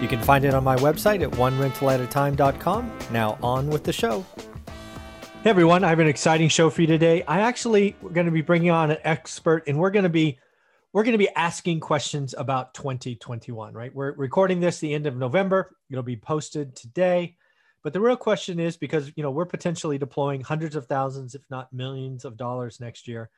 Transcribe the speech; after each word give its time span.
You 0.00 0.08
can 0.08 0.20
find 0.20 0.44
it 0.44 0.52
on 0.52 0.62
my 0.62 0.76
website 0.76 1.22
at 1.22 1.30
onerentalatatime.com. 1.32 2.98
Now, 3.12 3.38
on 3.42 3.68
with 3.68 3.84
the 3.84 3.92
show. 3.92 4.26
Hey 5.42 5.50
everyone, 5.50 5.84
I 5.84 5.88
have 5.88 6.00
an 6.00 6.06
exciting 6.06 6.48
show 6.48 6.68
for 6.68 6.82
you 6.82 6.86
today. 6.86 7.22
I 7.22 7.40
actually 7.40 7.96
we're 8.02 8.10
going 8.10 8.26
to 8.26 8.32
be 8.32 8.42
bringing 8.42 8.70
on 8.70 8.90
an 8.90 8.98
expert 9.04 9.64
and 9.66 9.78
we're 9.78 9.90
going 9.90 10.02
to 10.02 10.08
be 10.08 10.38
we're 10.92 11.04
going 11.04 11.12
to 11.12 11.18
be 11.18 11.28
asking 11.36 11.80
questions 11.80 12.34
about 12.36 12.74
2021, 12.74 13.72
right? 13.72 13.94
We're 13.94 14.12
recording 14.12 14.60
this 14.60 14.80
the 14.80 14.92
end 14.92 15.06
of 15.06 15.16
November. 15.16 15.76
It'll 15.90 16.02
be 16.02 16.16
posted 16.16 16.74
today. 16.74 17.36
But 17.82 17.92
the 17.92 18.00
real 18.00 18.16
question 18.16 18.58
is 18.58 18.76
because, 18.76 19.12
you 19.14 19.22
know, 19.22 19.30
we're 19.30 19.44
potentially 19.44 19.98
deploying 19.98 20.40
hundreds 20.40 20.74
of 20.74 20.86
thousands 20.86 21.34
if 21.34 21.42
not 21.48 21.72
millions 21.72 22.24
of 22.24 22.36
dollars 22.36 22.80
next 22.80 23.06
year. 23.06 23.30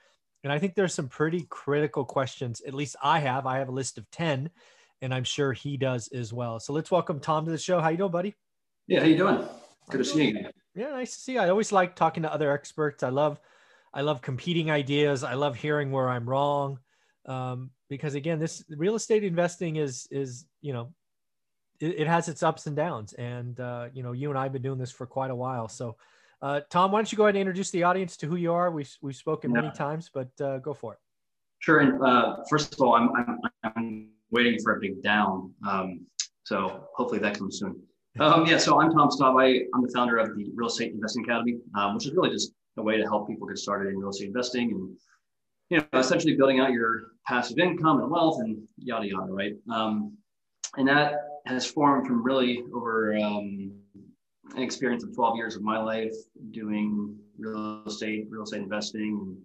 And 0.43 0.53
I 0.53 0.59
think 0.59 0.75
there's 0.75 0.95
some 0.95 1.09
pretty 1.09 1.47
critical 1.51 2.05
questions. 2.05 2.63
At 2.67 2.75
least 2.75 2.97
I 3.03 3.19
have. 3.19 3.45
I 3.47 3.59
have 3.59 3.69
a 3.69 3.73
list 3.73 3.99
of 3.99 4.11
10 4.11 4.51
and 5.03 5.15
I'm 5.15 5.25
sure 5.25 5.53
he 5.53 5.77
does 5.77 6.09
as 6.09 6.33
well. 6.33 6.61
So 6.61 6.73
let's 6.73 6.91
welcome 6.91 7.21
Tom 7.21 7.45
to 7.45 7.51
the 7.51 7.59
show. 7.59 7.81
How 7.81 7.89
you 7.89 7.97
doing, 7.97 8.11
buddy? 8.11 8.35
Yeah, 8.87 9.01
how 9.01 9.07
you 9.07 9.17
doing? 9.17 9.45
Good 9.91 9.99
to 9.99 10.05
see 10.05 10.31
you. 10.31 10.47
Yeah, 10.75 10.91
nice 10.91 11.15
to 11.15 11.21
see 11.21 11.33
you. 11.35 11.41
I 11.41 11.49
always 11.49 11.73
like 11.73 11.97
talking 11.97 12.23
to 12.23 12.33
other 12.33 12.53
experts. 12.53 13.03
I 13.03 13.09
love, 13.09 13.41
I 13.93 14.03
love 14.03 14.23
competing 14.23 14.71
ideas. 14.71 15.25
I 15.25 15.35
love 15.35 15.57
hearing 15.57 15.91
where 15.91 16.09
I'm 16.09 16.29
wrong, 16.29 16.79
um, 17.27 17.71
because 17.89 18.15
again, 18.15 18.39
this 18.39 18.65
real 18.69 18.95
estate 18.95 19.25
investing 19.25 19.77
is 19.77 20.07
is 20.11 20.47
you 20.61 20.73
know, 20.73 20.93
it, 21.81 22.01
it 22.01 22.07
has 22.07 22.29
its 22.29 22.43
ups 22.43 22.67
and 22.67 22.77
downs, 22.77 23.13
and 23.15 23.59
uh, 23.61 23.89
you 23.93 24.03
know, 24.03 24.13
you 24.13 24.29
and 24.31 24.39
I 24.39 24.45
have 24.45 24.53
been 24.53 24.63
doing 24.63 24.79
this 24.79 24.91
for 24.91 25.07
quite 25.07 25.31
a 25.31 25.35
while. 25.35 25.69
So, 25.69 25.97
uh, 26.43 26.61
Tom, 26.71 26.93
why 26.93 26.99
don't 26.99 27.11
you 27.11 27.17
go 27.17 27.25
ahead 27.25 27.35
and 27.35 27.41
introduce 27.41 27.71
the 27.71 27.85
audience 27.85 28.17
to 28.19 28.27
who 28.27 28.37
you 28.37 28.53
are? 28.53 28.71
We've 28.71 28.95
we've 29.01 29.17
spoken 29.17 29.51
yeah. 29.51 29.63
many 29.63 29.75
times, 29.75 30.11
but 30.13 30.29
uh, 30.41 30.59
go 30.59 30.75
for 30.75 30.93
it. 30.95 30.99
Sure. 31.61 31.81
And 31.81 32.03
uh, 32.03 32.45
first 32.49 32.75
of 32.75 32.81
all, 32.81 32.95
I'm, 32.95 33.11
I'm, 33.17 33.41
I'm 33.65 34.09
waiting 34.31 34.59
for 34.63 34.77
a 34.77 34.81
big 34.81 35.03
down. 35.03 35.53
Um, 35.67 36.07
so 36.45 36.89
hopefully 36.95 37.21
that 37.21 37.39
comes 37.39 37.59
soon. 37.59 37.81
Um, 38.21 38.47
yeah, 38.47 38.59
so 38.59 38.81
I'm 38.81 38.91
Tom 38.91 39.11
Staub. 39.11 39.37
I, 39.37 39.47
am 39.75 39.83
the 39.83 39.93
founder 39.95 40.19
of 40.19 40.37
the 40.37 40.51
Real 40.55 40.69
Estate 40.69 40.93
Investing 40.93 41.25
Academy, 41.25 41.59
um, 41.77 41.95
which 41.95 42.07
is 42.07 42.13
really 42.13 42.31
just 42.31 42.53
a 42.77 42.83
way 42.83 42.97
to 42.97 43.05
help 43.05 43.29
people 43.29 43.47
get 43.47 43.59
started 43.59 43.91
in 43.91 43.99
real 43.99 44.11
estate 44.11 44.29
investing 44.29 44.71
and 44.71 44.97
you 45.71 45.79
know 45.79 45.99
essentially 45.99 46.37
building 46.37 46.61
out 46.61 46.73
your 46.73 47.13
passive 47.27 47.59
income 47.59 48.01
and 48.01 48.11
wealth 48.11 48.41
and 48.41 48.57
yada 48.79 49.07
yada, 49.07 49.33
right? 49.33 49.55
Um, 49.71 50.17
and 50.77 50.89
that 50.89 51.15
has 51.47 51.67
formed 51.67 52.07
from 52.07 52.23
really 52.23 52.63
over 52.75 53.17
um, 53.17 53.73
an 54.55 54.63
experience 54.63 55.05
of 55.05 55.15
12 55.15 55.37
years 55.37 55.57
of 55.57 55.63
my 55.63 55.79
life 55.79 56.15
doing 56.51 57.17
real 57.39 57.83
estate, 57.87 58.27
real 58.31 58.43
estate 58.43 58.63
investing, 58.63 59.19
and 59.23 59.37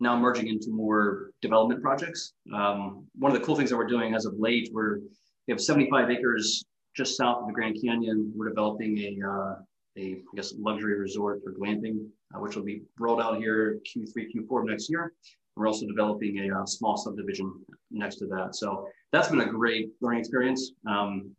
now 0.00 0.16
merging 0.16 0.48
into 0.48 0.70
more 0.70 1.30
development 1.42 1.82
projects. 1.82 2.32
Um, 2.54 3.06
one 3.18 3.32
of 3.32 3.38
the 3.38 3.44
cool 3.44 3.56
things 3.56 3.70
that 3.70 3.76
we're 3.76 3.86
doing 3.86 4.14
as 4.14 4.26
of 4.26 4.34
late, 4.38 4.70
we're, 4.72 4.98
we 4.98 5.52
have 5.52 5.60
75 5.60 6.10
acres 6.10 6.64
just 6.96 7.16
south 7.16 7.40
of 7.40 7.46
the 7.46 7.52
Grand 7.52 7.76
Canyon. 7.82 8.32
We're 8.34 8.48
developing 8.48 8.98
a, 8.98 9.26
uh, 9.26 9.54
a 9.96 10.14
I 10.14 10.36
guess, 10.36 10.54
luxury 10.58 10.98
resort 10.98 11.40
for 11.42 11.52
glamping, 11.52 12.06
uh, 12.34 12.40
which 12.40 12.56
will 12.56 12.64
be 12.64 12.82
rolled 12.98 13.20
out 13.20 13.38
here 13.38 13.78
Q3, 13.86 14.26
Q4 14.34 14.60
of 14.60 14.68
next 14.68 14.88
year. 14.90 15.12
We're 15.56 15.66
also 15.66 15.86
developing 15.86 16.48
a 16.48 16.60
uh, 16.60 16.66
small 16.66 16.96
subdivision 16.96 17.52
next 17.90 18.16
to 18.16 18.26
that. 18.26 18.54
So 18.54 18.88
that's 19.12 19.28
been 19.28 19.40
a 19.40 19.46
great 19.46 19.90
learning 20.00 20.20
experience. 20.20 20.72
Um, 20.86 21.34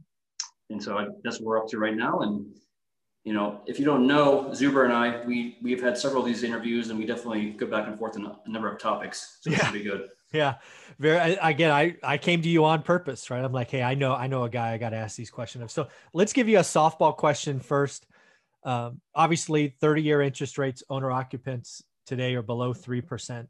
and 0.70 0.82
so 0.82 0.98
I, 0.98 1.08
that's 1.24 1.40
what 1.40 1.46
we're 1.46 1.60
up 1.60 1.68
to 1.70 1.80
right 1.80 1.96
now. 1.96 2.20
And 2.20 2.46
you 3.24 3.34
know, 3.34 3.62
if 3.66 3.80
you 3.80 3.86
don't 3.86 4.08
know, 4.08 4.46
Zuber 4.52 4.86
and 4.86 4.94
I, 4.94 5.26
we 5.26 5.58
we've 5.62 5.82
had 5.82 5.98
several 5.98 6.22
of 6.22 6.28
these 6.28 6.44
interviews, 6.44 6.90
and 6.90 6.98
we 6.98 7.06
definitely 7.06 7.52
go 7.52 7.68
back 7.68 7.88
and 7.88 7.98
forth 7.98 8.18
on 8.18 8.26
a 8.26 8.50
number 8.50 8.72
of 8.72 8.80
topics. 8.80 9.38
So 9.42 9.52
yeah. 9.52 9.72
be 9.72 9.84
good. 9.84 10.10
Yeah, 10.32 10.56
very. 11.00 11.38
Again, 11.42 11.72
I 11.72 11.96
I 12.04 12.18
came 12.18 12.42
to 12.42 12.50
you 12.50 12.64
on 12.64 12.84
purpose, 12.84 13.30
right? 13.30 13.44
I'm 13.44 13.52
like, 13.52 13.72
hey, 13.72 13.84
I 13.84 13.96
know 13.96 14.14
I 14.14 14.28
know 14.28 14.44
a 14.44 14.50
guy. 14.50 14.74
I 14.74 14.78
got 14.78 14.92
to 14.92 14.98
ask 14.98 15.18
these 15.18 15.32
questions. 15.32 15.74
So 15.74 15.88
let's 16.14 16.34
give 16.34 16.48
you 16.48 16.60
a 16.60 16.62
softball 16.62 17.16
question 17.16 17.60
first. 17.60 18.06
Um, 18.64 19.02
obviously, 19.16 19.76
30 19.82 20.02
year 20.04 20.22
interest 20.22 20.58
rates, 20.58 20.84
owner 20.90 21.12
occupants 21.12 21.84
today 22.06 22.36
are 22.36 22.42
below 22.42 22.74
three 22.74 23.02
percent. 23.02 23.50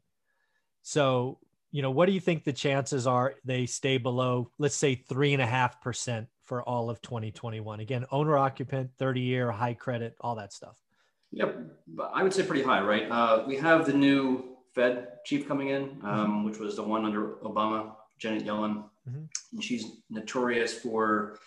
So 0.82 1.38
you 1.72 1.82
know, 1.82 1.90
what 1.90 2.06
do 2.06 2.12
you 2.12 2.20
think 2.20 2.44
the 2.44 2.52
chances 2.52 3.06
are 3.06 3.34
they 3.44 3.66
stay 3.66 3.98
below, 3.98 4.50
let's 4.58 4.74
say 4.74 4.94
three 4.94 5.32
and 5.32 5.42
a 5.42 5.46
half 5.46 5.80
percent 5.80 6.26
for 6.50 6.62
all 6.68 6.90
of 6.90 7.00
2021? 7.00 7.78
Again, 7.78 8.04
owner 8.10 8.36
occupant, 8.36 8.90
30 8.98 9.20
year, 9.20 9.52
high 9.52 9.72
credit, 9.72 10.16
all 10.20 10.34
that 10.34 10.52
stuff. 10.52 10.76
Yep, 11.30 11.56
I 12.12 12.24
would 12.24 12.34
say 12.34 12.42
pretty 12.42 12.64
high, 12.64 12.80
right? 12.80 13.08
Uh, 13.08 13.44
we 13.46 13.56
have 13.58 13.86
the 13.86 13.92
new 13.92 14.56
Fed 14.74 15.18
chief 15.24 15.46
coming 15.46 15.68
in, 15.68 15.82
um, 16.02 16.02
mm-hmm. 16.02 16.44
which 16.44 16.58
was 16.58 16.74
the 16.74 16.82
one 16.82 17.04
under 17.04 17.36
Obama, 17.44 17.92
Janet 18.18 18.44
Yellen, 18.44 18.82
mm-hmm. 19.08 19.26
and 19.52 19.62
she's 19.62 19.84
notorious 20.10 20.74
for 20.74 21.38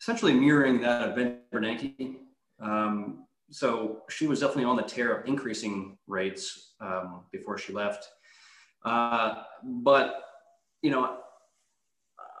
essentially 0.00 0.32
mirroring 0.32 0.80
that 0.80 1.08
of 1.08 1.16
Ben 1.16 1.38
Bernanke. 1.52 2.18
Um, 2.60 3.26
so 3.50 4.02
she 4.08 4.28
was 4.28 4.38
definitely 4.38 4.66
on 4.66 4.76
the 4.76 4.84
tear 4.84 5.12
of 5.12 5.26
increasing 5.26 5.98
rates 6.06 6.74
um, 6.80 7.24
before 7.32 7.58
she 7.58 7.72
left. 7.72 8.06
Uh, 8.84 9.42
but 9.64 10.22
you 10.82 10.92
know, 10.92 11.18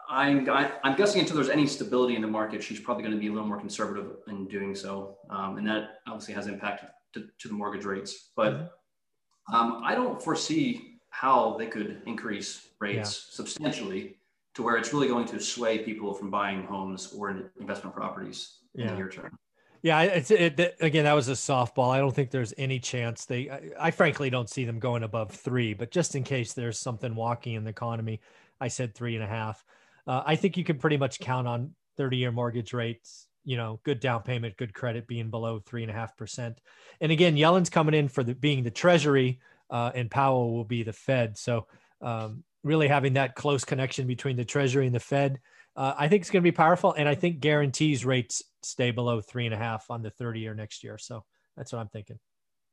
I'm, 0.08 0.48
I'm 0.84 0.96
guessing 0.96 1.20
until 1.20 1.36
there's 1.36 1.48
any 1.48 1.66
stability 1.66 2.16
in 2.16 2.22
the 2.22 2.28
market, 2.28 2.62
she's 2.62 2.80
probably 2.80 3.02
going 3.02 3.14
to 3.14 3.20
be 3.20 3.26
a 3.26 3.32
little 3.32 3.46
more 3.46 3.58
conservative 3.58 4.16
in 4.28 4.46
doing 4.46 4.74
so. 4.74 5.18
Um, 5.30 5.58
and 5.58 5.66
that 5.66 6.00
obviously 6.06 6.34
has 6.34 6.46
impact 6.46 6.84
to, 7.14 7.24
to 7.38 7.48
the 7.48 7.54
mortgage 7.54 7.84
rates. 7.84 8.30
But 8.36 8.52
mm-hmm. 8.52 9.54
um, 9.54 9.82
I 9.84 9.94
don't 9.94 10.22
foresee 10.22 10.98
how 11.10 11.56
they 11.58 11.66
could 11.66 12.02
increase 12.06 12.68
rates 12.80 13.26
yeah. 13.28 13.36
substantially 13.36 14.16
to 14.54 14.62
where 14.62 14.76
it's 14.76 14.92
really 14.92 15.08
going 15.08 15.26
to 15.26 15.40
sway 15.40 15.78
people 15.78 16.14
from 16.14 16.30
buying 16.30 16.64
homes 16.64 17.12
or 17.12 17.50
investment 17.60 17.94
properties 17.94 18.58
in 18.74 18.86
the 18.86 18.94
near 18.94 19.08
term. 19.08 19.38
Yeah, 19.82 20.02
it's 20.02 20.30
it, 20.30 20.76
again 20.80 21.04
that 21.04 21.12
was 21.12 21.28
a 21.28 21.32
softball. 21.32 21.90
I 21.90 21.98
don't 21.98 22.14
think 22.14 22.30
there's 22.30 22.54
any 22.58 22.80
chance 22.80 23.24
they. 23.24 23.50
I, 23.50 23.70
I, 23.78 23.90
frankly 23.90 24.30
don't 24.30 24.50
see 24.50 24.64
them 24.64 24.78
going 24.78 25.02
above 25.02 25.30
three, 25.30 25.74
but 25.74 25.90
just 25.90 26.16
in 26.16 26.24
case 26.24 26.54
there's 26.54 26.78
something 26.78 27.14
walking 27.14 27.54
in 27.54 27.64
the 27.64 27.70
economy, 27.70 28.20
I 28.60 28.68
said 28.68 28.94
three 28.94 29.14
and 29.14 29.22
a 29.22 29.28
half. 29.28 29.64
Uh, 30.06 30.22
I 30.24 30.36
think 30.36 30.56
you 30.56 30.64
can 30.64 30.78
pretty 30.78 30.96
much 30.96 31.18
count 31.18 31.48
on 31.48 31.74
30 31.96 32.16
year 32.16 32.32
mortgage 32.32 32.72
rates, 32.72 33.26
you 33.44 33.56
know, 33.56 33.80
good 33.84 34.00
down 34.00 34.22
payment, 34.22 34.56
good 34.56 34.74
credit 34.74 35.06
being 35.06 35.30
below 35.30 35.58
three 35.58 35.82
and 35.82 35.90
a 35.90 35.94
half 35.94 36.16
percent. 36.16 36.60
And 37.00 37.10
again, 37.10 37.36
Yellen's 37.36 37.70
coming 37.70 37.94
in 37.94 38.08
for 38.08 38.22
the 38.22 38.34
being 38.34 38.62
the 38.62 38.70
Treasury, 38.70 39.40
uh, 39.70 39.92
and 39.94 40.10
Powell 40.10 40.54
will 40.54 40.64
be 40.64 40.82
the 40.82 40.92
Fed. 40.92 41.36
So 41.36 41.66
um, 42.00 42.44
really 42.62 42.88
having 42.88 43.14
that 43.14 43.34
close 43.34 43.64
connection 43.64 44.06
between 44.06 44.36
the 44.36 44.44
Treasury 44.44 44.86
and 44.86 44.94
the 44.94 45.00
Fed, 45.00 45.40
uh, 45.76 45.94
I 45.98 46.08
think 46.08 46.22
it's 46.22 46.30
going 46.30 46.42
to 46.42 46.50
be 46.50 46.56
powerful. 46.56 46.92
And 46.92 47.08
I 47.08 47.14
think 47.14 47.40
guarantees 47.40 48.04
rates 48.04 48.42
stay 48.62 48.90
below 48.90 49.20
three 49.20 49.46
and 49.46 49.54
a 49.54 49.58
half 49.58 49.90
on 49.90 50.02
the 50.02 50.10
30 50.10 50.40
year 50.40 50.54
next 50.54 50.84
year. 50.84 50.98
So 50.98 51.24
that's 51.56 51.72
what 51.72 51.80
I'm 51.80 51.88
thinking. 51.88 52.18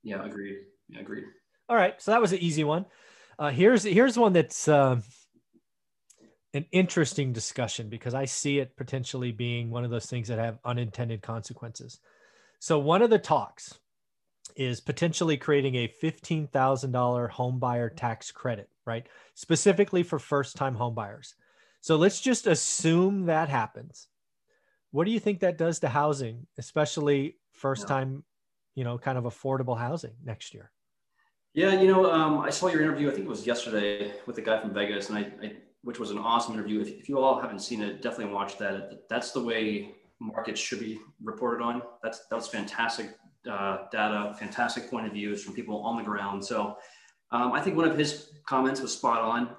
Yeah, 0.03 0.23
agreed. 0.25 0.57
Yeah, 0.89 0.99
agreed. 0.99 1.25
All 1.69 1.75
right. 1.75 1.99
So 2.01 2.11
that 2.11 2.22
was 2.22 2.33
an 2.33 2.39
easy 2.39 2.63
one. 2.63 2.85
Uh, 3.39 3.49
here's 3.49 3.83
here's 3.83 4.17
one 4.17 4.33
that's 4.33 4.67
uh, 4.67 5.01
an 6.53 6.66
interesting 6.72 7.34
discussion 7.34 7.90
because 7.90 8.14
I 8.14 8.25
see 8.25 8.59
it 8.59 8.78
potentially 8.78 9.31
being 9.31 9.72
one 9.72 9.84
of 9.84 9.91
those 9.91 10.05
things 10.05 10.28
that 10.28 10.40
have 10.40 10.59
unintended 10.64 11.22
consequences. 11.22 12.00
So 12.59 12.79
one 12.79 13.02
of 13.02 13.09
the 13.09 13.20
talks 13.20 13.79
is 14.55 14.79
potentially 14.79 15.38
creating 15.38 15.76
a 15.76 15.88
$15,000 15.88 17.29
home 17.29 17.59
buyer 17.59 17.90
tax 17.90 18.32
credit, 18.32 18.70
right? 18.85 19.08
Specifically 19.34 20.03
for 20.03 20.20
first 20.20 20.55
time 20.55 20.76
home 20.76 20.94
buyers. 20.94 21.34
So 21.82 21.96
let's 21.96 22.22
just 22.22 22.46
assume 22.46 23.26
that 23.26 23.49
happens. 23.49 24.08
What 24.91 25.06
do 25.06 25.11
you 25.11 25.20
think 25.20 25.40
that 25.40 25.58
does 25.58 25.79
to 25.79 25.90
housing, 25.90 26.46
especially 26.59 27.38
first 27.52 27.88
time, 27.88 28.23
you 28.76 28.84
know, 28.84 28.97
kind 28.99 29.17
of 29.17 29.23
affordable 29.23 29.78
housing 29.78 30.14
next 30.23 30.53
year? 30.53 30.72
Yeah, 31.53 31.79
you 31.82 31.88
know, 31.88 32.11
um, 32.11 32.40
I 32.40 32.52
saw 32.52 32.67
your 32.67 32.82
interview. 32.82 33.09
I 33.09 33.11
think 33.11 33.26
it 33.26 33.29
was 33.29 33.46
yesterday 33.46 34.14
with 34.26 34.35
the 34.35 34.41
guy 34.41 34.59
from 34.59 34.73
Vegas, 34.73 35.09
and 35.09 35.17
I, 35.17 35.22
I 35.46 35.52
which 35.84 36.00
was 36.00 36.12
an 36.12 36.18
awesome 36.18 36.53
interview. 36.53 36.80
If, 36.82 36.88
if, 36.90 37.09
you 37.09 37.20
all 37.20 37.40
haven't 37.40 37.59
seen 37.59 37.82
it, 37.82 38.02
definitely 38.02 38.34
watch 38.34 38.58
that. 38.58 39.08
That's 39.09 39.32
the 39.32 39.44
way 39.44 39.96
markets 40.20 40.59
should 40.59 40.80
be 40.80 41.00
reported 41.22 41.64
on. 41.64 41.82
That's 42.02 42.26
that 42.28 42.35
was 42.35 42.47
fantastic 42.47 43.16
uh, 43.50 43.85
data, 43.91 44.35
fantastic 44.40 44.90
point 44.90 45.08
of 45.08 45.14
views 45.14 45.44
from 45.44 45.53
people 45.53 45.82
on 45.82 45.97
the 45.97 46.03
ground. 46.03 46.44
So 46.44 46.78
um, 47.32 47.52
I 47.52 47.62
think 47.62 47.76
one 47.76 47.88
of 47.88 47.97
his 47.97 48.30
comments 48.47 48.82
was 48.82 48.94
spot 48.94 49.22
on. 49.22 49.50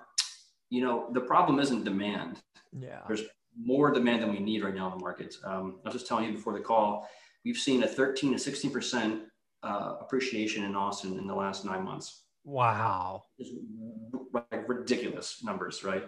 You 0.71 0.83
know, 0.83 1.11
the 1.13 1.21
problem 1.21 1.61
isn't 1.61 1.85
demand. 1.85 2.41
Yeah. 2.73 3.01
There's 3.07 3.23
more 3.57 3.93
demand 3.93 4.23
than 4.23 4.33
we 4.33 4.41
need 4.41 4.65
right 4.65 4.75
now 4.75 4.91
in 4.91 4.99
the 4.99 5.05
markets. 5.05 5.39
Um, 5.45 5.81
I 5.85 5.89
was 5.89 5.95
just 5.95 6.09
telling 6.09 6.25
you 6.25 6.33
before 6.33 6.55
the 6.55 6.65
call, 6.65 7.09
we've 7.45 7.57
seen 7.57 7.83
a 7.83 7.87
13 7.87 8.33
to 8.33 8.39
16 8.39 8.71
percent 8.71 9.23
uh, 9.63 9.97
appreciation 10.01 10.65
in 10.65 10.75
Austin 10.75 11.19
in 11.19 11.27
the 11.27 11.35
last 11.35 11.65
nine 11.65 11.85
months. 11.85 12.24
Wow, 12.45 13.23
it's 13.39 13.51
like 14.33 14.69
ridiculous 14.69 15.43
numbers, 15.43 15.83
right? 15.83 16.05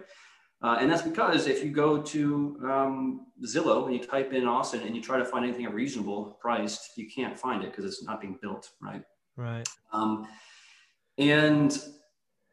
Uh, 0.61 0.77
and 0.79 0.91
that's 0.91 1.03
because 1.03 1.45
if 1.45 1.63
you 1.63 1.69
go 1.69 2.01
to 2.01 2.59
um, 2.63 3.27
Zillow 3.45 3.85
and 3.85 3.93
you 3.93 4.03
type 4.03 4.33
in 4.33 4.47
Austin 4.47 4.81
and 4.81 4.95
you 4.95 5.01
try 5.01 5.17
to 5.17 5.25
find 5.25 5.45
anything 5.45 5.65
at 5.65 5.73
reasonable 5.73 6.37
priced, 6.41 6.97
you 6.97 7.07
can't 7.07 7.37
find 7.37 7.63
it 7.63 7.71
because 7.71 7.85
it's 7.85 8.03
not 8.03 8.19
being 8.19 8.39
built, 8.41 8.69
right? 8.81 9.03
Right. 9.35 9.67
Um, 9.93 10.27
and 11.19 11.77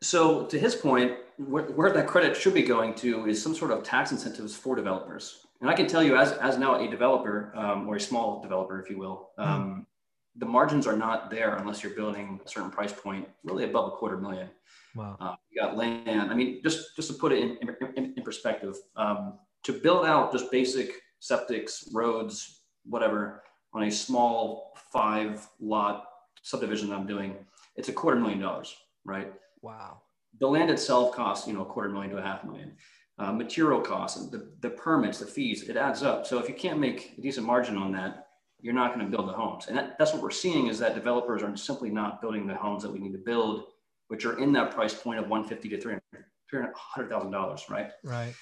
so, 0.02 0.44
to 0.46 0.58
his 0.58 0.74
point, 0.74 1.12
where, 1.38 1.64
where, 1.64 1.90
that 1.92 2.06
credit 2.06 2.36
should 2.36 2.52
be 2.52 2.62
going 2.62 2.94
to 2.96 3.26
is 3.26 3.42
some 3.42 3.54
sort 3.54 3.70
of 3.70 3.82
tax 3.82 4.12
incentives 4.12 4.54
for 4.54 4.76
developers. 4.76 5.46
And 5.62 5.70
I 5.70 5.74
can 5.74 5.86
tell 5.86 6.02
you, 6.02 6.16
as, 6.16 6.32
as 6.32 6.58
now 6.58 6.78
a 6.78 6.88
developer 6.88 7.52
um, 7.56 7.88
or 7.88 7.96
a 7.96 8.00
small 8.00 8.42
developer, 8.42 8.80
if 8.80 8.90
you 8.90 8.98
will, 8.98 9.30
um, 9.38 9.48
mm. 9.48 9.86
The 10.36 10.46
margins 10.46 10.86
are 10.86 10.96
not 10.96 11.30
there 11.30 11.56
unless 11.56 11.82
you're 11.82 11.94
building 11.94 12.40
a 12.44 12.48
certain 12.48 12.70
price 12.70 12.92
point, 12.92 13.28
really 13.44 13.64
above 13.64 13.92
a 13.92 13.96
quarter 13.96 14.16
million. 14.16 14.48
Wow. 14.94 15.16
Uh, 15.20 15.34
you 15.50 15.60
got 15.60 15.76
land. 15.76 16.30
I 16.30 16.34
mean, 16.34 16.60
just 16.62 16.96
just 16.96 17.08
to 17.08 17.14
put 17.14 17.32
it 17.32 17.38
in, 17.38 17.58
in, 17.96 18.14
in 18.16 18.22
perspective, 18.22 18.76
um, 18.96 19.38
to 19.64 19.72
build 19.72 20.06
out 20.06 20.32
just 20.32 20.50
basic 20.50 20.92
septics, 21.20 21.88
roads, 21.92 22.60
whatever, 22.84 23.42
on 23.72 23.84
a 23.84 23.90
small 23.90 24.76
five 24.92 25.46
lot 25.60 26.06
subdivision 26.42 26.90
that 26.90 26.96
I'm 26.96 27.06
doing, 27.06 27.36
it's 27.76 27.88
a 27.88 27.92
quarter 27.92 28.20
million 28.20 28.40
dollars, 28.40 28.76
right? 29.04 29.32
Wow. 29.62 30.02
The 30.40 30.46
land 30.46 30.70
itself 30.70 31.14
costs, 31.14 31.46
you 31.46 31.54
know, 31.54 31.62
a 31.62 31.66
quarter 31.66 31.88
million 31.88 32.10
to 32.10 32.18
a 32.18 32.22
half 32.22 32.44
million. 32.44 32.76
Uh, 33.16 33.32
material 33.32 33.80
costs, 33.80 34.28
the, 34.30 34.50
the 34.60 34.70
permits, 34.70 35.20
the 35.20 35.26
fees, 35.26 35.68
it 35.68 35.76
adds 35.76 36.02
up. 36.02 36.26
So 36.26 36.38
if 36.40 36.48
you 36.48 36.54
can't 36.54 36.80
make 36.80 37.14
a 37.16 37.20
decent 37.20 37.46
margin 37.46 37.76
on 37.76 37.92
that, 37.92 38.23
you're 38.64 38.72
not 38.72 38.94
going 38.94 39.04
to 39.04 39.14
build 39.14 39.28
the 39.28 39.32
homes. 39.32 39.66
And 39.66 39.76
that, 39.76 39.98
that's 39.98 40.14
what 40.14 40.22
we're 40.22 40.30
seeing 40.30 40.68
is 40.68 40.78
that 40.78 40.94
developers 40.94 41.42
are 41.42 41.54
simply 41.54 41.90
not 41.90 42.22
building 42.22 42.46
the 42.46 42.54
homes 42.54 42.82
that 42.82 42.90
we 42.90 42.98
need 42.98 43.12
to 43.12 43.18
build, 43.18 43.64
which 44.08 44.24
are 44.24 44.38
in 44.38 44.54
that 44.54 44.70
price 44.70 44.94
point 44.94 45.18
of 45.18 45.28
150 45.28 45.68
to 45.68 45.78
300 45.78 46.02
$300,000, 46.50 47.68
right? 47.68 47.90
Right. 48.02 48.34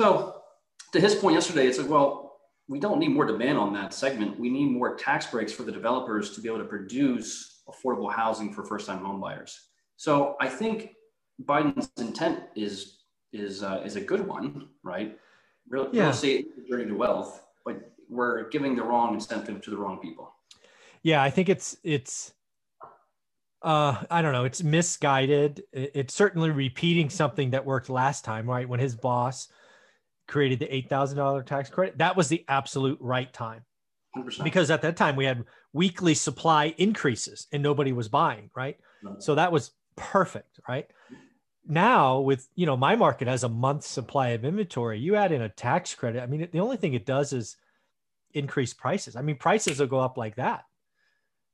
So 0.00 0.40
to 0.92 1.00
his 1.00 1.14
point 1.14 1.34
yesterday, 1.34 1.66
it's 1.66 1.78
like, 1.78 1.90
well, 1.90 2.38
we 2.66 2.80
don't 2.80 2.98
need 2.98 3.10
more 3.10 3.26
demand 3.26 3.58
on 3.58 3.74
that 3.74 3.92
segment. 3.92 4.40
We 4.40 4.48
need 4.48 4.70
more 4.70 4.96
tax 4.96 5.26
breaks 5.26 5.52
for 5.52 5.64
the 5.64 5.72
developers 5.72 6.34
to 6.34 6.40
be 6.40 6.48
able 6.48 6.58
to 6.58 6.64
produce 6.64 7.62
affordable 7.68 8.10
housing 8.10 8.54
for 8.54 8.64
first-time 8.64 9.00
homebuyers. 9.00 9.54
So 9.96 10.36
I 10.40 10.48
think 10.48 10.94
Biden's 11.44 11.90
intent 11.98 12.40
is 12.56 12.94
is 13.34 13.62
uh, 13.62 13.82
is 13.84 13.96
a 13.96 14.00
good 14.00 14.26
one, 14.26 14.68
right? 14.82 15.18
Real, 15.68 15.88
yeah. 15.92 16.02
real 16.02 16.10
estate 16.10 16.68
journey 16.68 16.86
to 16.86 16.94
wealth, 16.94 17.44
but 17.64 17.92
we're 18.08 18.48
giving 18.48 18.76
the 18.76 18.82
wrong 18.82 19.14
incentive 19.14 19.60
to 19.62 19.70
the 19.70 19.76
wrong 19.76 19.98
people. 19.98 20.34
Yeah, 21.02 21.22
I 21.22 21.30
think 21.30 21.48
it's 21.48 21.76
it's 21.84 22.32
uh 23.62 24.04
i 24.08 24.22
don't 24.22 24.32
know 24.32 24.44
it's 24.44 24.62
misguided. 24.62 25.62
It's 25.72 26.14
certainly 26.14 26.50
repeating 26.50 27.10
something 27.10 27.50
that 27.50 27.64
worked 27.64 27.90
last 27.90 28.24
time 28.24 28.48
right? 28.48 28.68
When 28.68 28.80
his 28.80 28.94
boss 28.94 29.48
created 30.28 30.58
the 30.58 30.66
$8000 30.88 31.44
tax 31.46 31.70
credit 31.70 31.98
that 31.98 32.16
was 32.16 32.28
the 32.28 32.44
absolute 32.48 32.98
right 33.00 33.32
time. 33.32 33.64
100%. 34.16 34.42
because 34.42 34.70
at 34.70 34.82
that 34.82 34.96
time 34.96 35.16
we 35.16 35.24
had 35.24 35.44
weekly 35.72 36.14
supply 36.14 36.74
increases 36.78 37.46
and 37.52 37.62
nobody 37.62 37.92
was 37.92 38.08
buying 38.08 38.50
right? 38.54 38.78
So 39.18 39.34
that 39.34 39.52
was 39.52 39.72
perfect 39.96 40.60
right? 40.68 40.88
Now 41.66 42.20
with 42.20 42.48
you 42.54 42.64
know 42.64 42.76
my 42.76 42.94
market 42.96 43.28
has 43.28 43.42
a 43.42 43.48
month 43.48 43.84
supply 43.84 44.28
of 44.28 44.44
inventory 44.44 44.98
you 45.00 45.16
add 45.16 45.32
in 45.32 45.42
a 45.42 45.48
tax 45.48 45.94
credit 45.94 46.22
i 46.22 46.26
mean 46.26 46.48
the 46.52 46.60
only 46.60 46.76
thing 46.76 46.94
it 46.94 47.06
does 47.06 47.32
is 47.32 47.56
increase 48.34 48.74
prices 48.74 49.16
i 49.16 49.22
mean 49.22 49.36
prices 49.36 49.80
will 49.80 49.86
go 49.86 50.00
up 50.00 50.16
like 50.16 50.36
that 50.36 50.64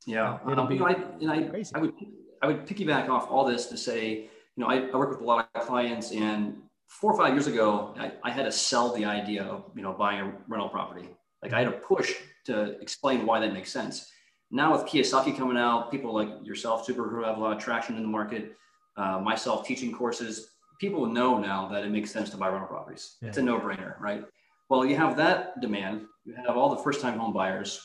yeah, 0.06 0.38
it'll 0.50 0.60
um, 0.60 0.68
be 0.68 0.80
I, 0.80 0.92
and 1.20 1.30
I, 1.30 1.42
crazy. 1.44 1.74
I 1.74 1.78
would 1.78 1.94
I 2.42 2.46
would 2.46 2.66
piggyback 2.66 3.08
off 3.08 3.30
all 3.30 3.44
this 3.44 3.66
to 3.66 3.76
say, 3.76 4.12
you 4.14 4.28
know, 4.56 4.66
I, 4.66 4.88
I 4.88 4.96
work 4.96 5.10
with 5.10 5.20
a 5.20 5.24
lot 5.24 5.48
of 5.54 5.62
clients, 5.62 6.12
and 6.12 6.56
four 6.86 7.12
or 7.12 7.16
five 7.16 7.32
years 7.34 7.46
ago, 7.46 7.94
I, 7.98 8.12
I, 8.22 8.30
had 8.30 8.44
to 8.44 8.52
sell 8.52 8.94
the 8.94 9.04
idea 9.04 9.44
of 9.44 9.64
you 9.74 9.82
know 9.82 9.92
buying 9.92 10.20
a 10.20 10.32
rental 10.46 10.68
property. 10.68 11.08
Like 11.42 11.52
I 11.52 11.60
had 11.60 11.66
to 11.66 11.78
push 11.78 12.14
to 12.46 12.78
explain 12.80 13.26
why 13.26 13.40
that 13.40 13.52
makes 13.52 13.70
sense. 13.70 14.10
Now 14.50 14.72
with 14.72 14.82
Kiyosaki 14.82 15.36
coming 15.36 15.56
out, 15.56 15.90
people 15.90 16.14
like 16.14 16.28
yourself, 16.42 16.86
Zuber, 16.86 17.10
who 17.10 17.22
have 17.22 17.38
a 17.38 17.40
lot 17.40 17.56
of 17.56 17.62
traction 17.62 17.96
in 17.96 18.02
the 18.02 18.08
market, 18.08 18.56
uh, 18.96 19.18
myself 19.18 19.66
teaching 19.66 19.92
courses, 19.92 20.50
people 20.80 21.06
know 21.06 21.38
now 21.38 21.68
that 21.68 21.84
it 21.84 21.90
makes 21.90 22.10
sense 22.10 22.30
to 22.30 22.36
buy 22.36 22.48
rental 22.48 22.68
properties. 22.68 23.16
Yeah. 23.20 23.28
It's 23.28 23.38
a 23.38 23.42
no-brainer, 23.42 23.98
right? 23.98 24.24
Well, 24.68 24.84
you 24.84 24.96
have 24.96 25.16
that 25.16 25.60
demand. 25.60 26.06
You 26.24 26.34
have 26.46 26.56
all 26.56 26.74
the 26.74 26.82
first-time 26.82 27.18
home 27.18 27.32
buyers. 27.32 27.80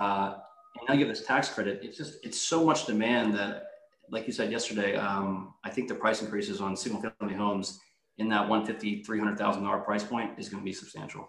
Uh, 0.00 0.34
and 0.78 0.88
now 0.88 0.94
you 0.94 1.00
have 1.00 1.14
this 1.14 1.26
tax 1.26 1.48
credit. 1.48 1.80
It's 1.82 1.96
just 1.96 2.24
it's 2.24 2.40
so 2.40 2.64
much 2.64 2.86
demand 2.86 3.34
that, 3.34 3.64
like 4.10 4.26
you 4.26 4.32
said 4.32 4.50
yesterday, 4.50 4.96
um, 4.96 5.54
I 5.64 5.70
think 5.70 5.88
the 5.88 5.94
price 5.94 6.22
increases 6.22 6.60
on 6.60 6.76
single 6.76 7.02
family 7.18 7.34
homes 7.34 7.80
in 8.18 8.28
that 8.28 8.48
150 8.48 9.02
300000 9.02 9.62
dollar 9.62 9.80
price 9.80 10.04
point 10.04 10.38
is 10.38 10.48
going 10.48 10.62
to 10.62 10.64
be 10.64 10.72
substantial. 10.72 11.28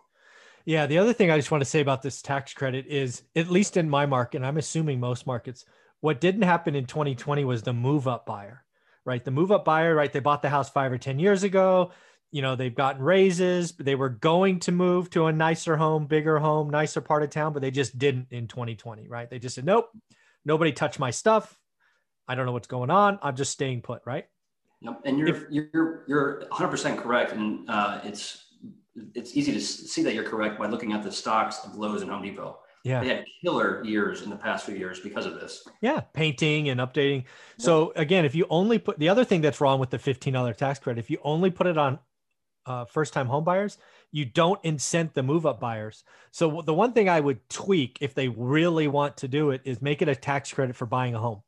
Yeah, 0.66 0.86
the 0.86 0.98
other 0.98 1.12
thing 1.12 1.30
I 1.30 1.38
just 1.38 1.51
want 1.51 1.62
to 1.62 1.69
say 1.69 1.81
about 1.81 2.01
this 2.01 2.22
tax 2.22 2.54
credit 2.54 2.86
is, 2.88 3.24
at 3.36 3.50
least 3.50 3.75
in 3.75 3.90
my 3.90 4.06
market, 4.06 4.38
and 4.38 4.45
I'm 4.45 4.57
assuming 4.57 5.00
most 5.00 5.28
markets, 5.28 5.66
what 6.00 6.22
didn't 6.22 6.44
happen 6.44 6.75
in 6.75 6.86
2020 6.86 7.44
was 7.44 7.63
the 7.63 7.74
move 7.74 8.07
up 8.07 8.25
buyer, 8.25 8.63
right? 9.04 9.24
The 9.24 9.31
move 9.31 9.51
up 9.51 9.66
buyer, 9.66 9.94
right? 9.94 10.12
They 10.12 10.19
bought 10.19 10.42
the 10.42 10.50
house 10.50 10.69
five 10.69 10.92
or 10.92 10.98
10 10.98 11.19
years 11.19 11.44
ago 11.44 11.92
you 12.33 12.41
know 12.41 12.56
they've 12.56 12.75
gotten 12.75 13.01
raises 13.01 13.74
they 13.74 13.94
were 13.94 14.09
going 14.09 14.59
to 14.59 14.71
move 14.71 15.09
to 15.12 15.27
a 15.27 15.31
nicer 15.31 15.77
home 15.77 16.07
bigger 16.07 16.39
home 16.39 16.69
nicer 16.69 17.00
part 17.00 17.21
of 17.21 17.30
town 17.30 17.53
but 17.53 17.62
they 17.62 17.71
just 17.71 17.97
didn't 17.97 18.27
in 18.31 18.47
2020 18.47 19.07
right 19.07 19.30
they 19.30 19.38
just 19.39 19.56
said 19.56 19.63
nope 19.63 19.89
nobody 20.44 20.71
touched 20.71 21.00
my 21.00 21.12
stuff 21.12 21.57
i 22.27 22.33
don't 22.33 22.47
know 22.47 22.51
what's 22.51 22.68
going 22.68 22.89
on 22.89 23.19
i'm 23.21 23.35
just 23.35 23.51
staying 23.51 23.81
put 23.81 24.01
right 24.06 24.25
yep 24.81 25.00
and 25.06 25.19
you're 25.19 25.27
if, 25.27 25.44
you're 25.50 26.03
you're 26.07 26.44
100% 26.51 26.97
correct 26.97 27.33
and 27.33 27.69
uh, 27.69 28.01
it's 28.03 28.45
it's 29.13 29.38
easy 29.38 29.53
to 29.53 29.62
see 29.62 30.01
that 30.01 30.15
you're 30.15 30.24
correct 30.24 30.57
by 30.57 30.68
looking 30.68 30.91
at 30.91 31.03
the 31.03 31.12
stocks 31.12 31.63
of 31.63 31.75
lowes 31.75 32.01
and 32.01 32.09
home 32.12 32.24
depot 32.24 32.57
yeah. 32.83 33.00
They 33.00 33.07
had 33.07 33.25
killer 33.41 33.81
years 33.85 34.24
in 34.24 34.30
the 34.30 34.35
past 34.35 34.65
few 34.65 34.75
years 34.75 35.00
because 35.00 35.25
of 35.25 35.35
this. 35.35 35.65
Yeah. 35.80 36.01
Painting 36.13 36.68
and 36.68 36.81
updating. 36.81 37.24
So 37.57 37.94
again, 37.95 38.25
if 38.25 38.35
you 38.35 38.45
only 38.50 38.77
put 38.77 39.00
the 39.00 39.07
other 39.07 39.24
thing 39.24 39.39
that's 39.39 39.62
wrong 39.62 39.80
with 39.80 39.89
the 39.89 39.97
$15 39.97 40.57
tax 40.57 40.80
credit, 40.80 41.00
if 41.00 41.09
you 41.09 41.18
only 41.24 41.50
put 41.50 41.65
it 41.65 41.77
on 41.77 41.97
uh, 42.65 42.86
first 42.86 43.13
time 43.13 43.27
home 43.27 43.44
buyers, 43.44 43.77
you 44.12 44.25
don't 44.25 44.62
incent 44.63 45.13
the 45.13 45.24
move 45.24 45.45
up 45.45 45.60
buyers. 45.60 46.04
So 46.31 46.62
the 46.65 46.74
one 46.74 46.94
thing 46.94 47.10
I 47.10 47.19
would 47.19 47.47
tweak 47.49 47.97
if 48.02 48.14
they 48.14 48.28
really 48.30 48.87
want 48.87 49.18
to 49.18 49.28
do 49.28 49.52
it 49.52 49.61
is 49.66 49.81
make 49.81 50.02
it 50.02 50.07
a 50.07 50.16
tax 50.16 50.52
credit 50.52 50.76
for 50.76 50.85
buying 50.85 51.16
a 51.16 51.19
home. 51.19 51.42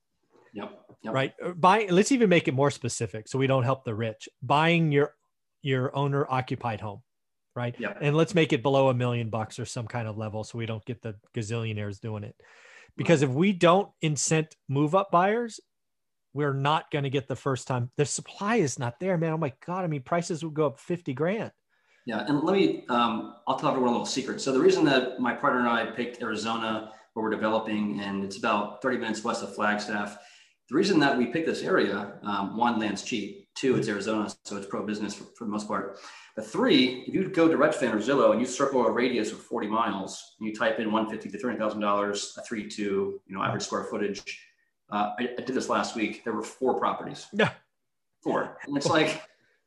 Yep. 0.53 0.71
yep. 1.03 1.13
Right. 1.13 1.33
Uh, 1.43 1.51
Buy. 1.51 1.87
Let's 1.89 2.11
even 2.11 2.29
make 2.29 2.47
it 2.47 2.53
more 2.53 2.71
specific 2.71 3.27
so 3.27 3.37
we 3.37 3.47
don't 3.47 3.63
help 3.63 3.83
the 3.83 3.93
rich. 3.93 4.29
Buying 4.41 4.91
your 4.91 5.13
your 5.61 5.95
owner 5.95 6.25
occupied 6.29 6.81
home. 6.81 7.01
Right. 7.55 7.75
Yep. 7.77 7.97
And 8.01 8.17
let's 8.17 8.35
make 8.35 8.51
it 8.51 8.63
below 8.63 8.89
a 8.89 8.93
million 8.93 9.29
bucks 9.29 9.59
or 9.59 9.65
some 9.65 9.87
kind 9.87 10.07
of 10.07 10.17
level 10.17 10.43
so 10.43 10.57
we 10.57 10.65
don't 10.65 10.83
get 10.85 11.01
the 11.01 11.15
gazillionaires 11.35 11.99
doing 11.99 12.23
it. 12.23 12.35
Because 12.97 13.21
if 13.21 13.29
we 13.29 13.53
don't 13.53 13.89
incent 14.01 14.55
move 14.69 14.95
up 14.95 15.11
buyers, 15.11 15.59
we're 16.35 16.53
not 16.53 16.91
going 16.91 17.05
to 17.05 17.09
get 17.09 17.29
the 17.29 17.35
first 17.35 17.65
time. 17.65 17.89
The 17.95 18.05
supply 18.05 18.57
is 18.57 18.77
not 18.77 18.99
there, 18.99 19.17
man. 19.17 19.31
Oh 19.31 19.37
my 19.37 19.53
God. 19.65 19.85
I 19.85 19.87
mean, 19.87 20.01
prices 20.01 20.43
would 20.43 20.53
go 20.53 20.67
up 20.67 20.81
50 20.81 21.13
grand. 21.13 21.51
Yeah. 22.05 22.25
And 22.27 22.43
let 22.43 22.53
me, 22.53 22.83
um, 22.89 23.37
I'll 23.47 23.57
tell 23.57 23.69
everyone 23.69 23.87
a 23.87 23.91
little 23.93 24.05
secret. 24.05 24.41
So 24.41 24.51
the 24.51 24.59
reason 24.59 24.83
that 24.83 25.17
my 25.21 25.33
partner 25.33 25.61
and 25.61 25.69
I 25.69 25.85
picked 25.85 26.21
Arizona, 26.21 26.91
where 27.13 27.23
we're 27.23 27.29
developing, 27.29 28.01
and 28.01 28.21
it's 28.21 28.37
about 28.37 28.81
30 28.81 28.97
minutes 28.97 29.23
west 29.23 29.43
of 29.43 29.55
Flagstaff. 29.55 30.17
The 30.69 30.75
reason 30.75 30.99
that 30.99 31.17
we 31.17 31.27
picked 31.27 31.47
this 31.47 31.63
area, 31.63 32.19
um, 32.23 32.57
one, 32.57 32.79
land's 32.79 33.03
cheap. 33.03 33.47
Two, 33.55 33.77
it's 33.77 33.87
Arizona, 33.87 34.29
so 34.43 34.57
it's 34.57 34.65
pro 34.65 34.85
business 34.85 35.15
for, 35.15 35.23
for, 35.37 35.45
the 35.45 35.51
most 35.51 35.69
part. 35.69 35.99
But 36.35 36.45
three, 36.45 37.05
if 37.07 37.13
you 37.13 37.29
go 37.29 37.47
to 37.47 37.55
Redfin 37.55 37.93
or 37.93 37.99
Zillow 37.99 38.31
and 38.31 38.41
you 38.41 38.45
circle 38.45 38.85
a 38.85 38.91
radius 38.91 39.31
of 39.31 39.39
40 39.39 39.67
miles, 39.67 40.35
and 40.37 40.49
you 40.49 40.53
type 40.53 40.79
in 40.79 40.91
150 40.91 41.37
to 41.37 41.41
$300,000, 41.41 42.37
a 42.37 42.41
three, 42.41 42.67
two, 42.67 43.21
you 43.25 43.37
know, 43.37 43.41
average 43.41 43.63
square 43.63 43.85
footage, 43.85 44.37
uh, 44.91 45.11
I, 45.19 45.29
I, 45.37 45.41
did 45.41 45.55
this 45.55 45.69
last 45.69 45.95
week. 45.95 46.23
There 46.23 46.33
were 46.33 46.43
four 46.43 46.79
properties. 46.79 47.27
Yeah. 47.33 47.51
Four. 48.21 48.57
And 48.65 48.77
it's 48.77 48.87
like 48.87 49.23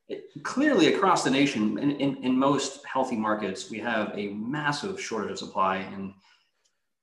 it, 0.08 0.24
clearly 0.42 0.94
across 0.94 1.24
the 1.24 1.30
nation, 1.30 1.78
in, 1.78 1.92
in, 1.92 2.16
in, 2.22 2.38
most 2.38 2.84
healthy 2.86 3.16
markets, 3.16 3.70
we 3.70 3.78
have 3.80 4.12
a 4.14 4.28
massive 4.28 5.00
shortage 5.00 5.30
of 5.32 5.38
supply. 5.38 5.78
And 5.78 6.14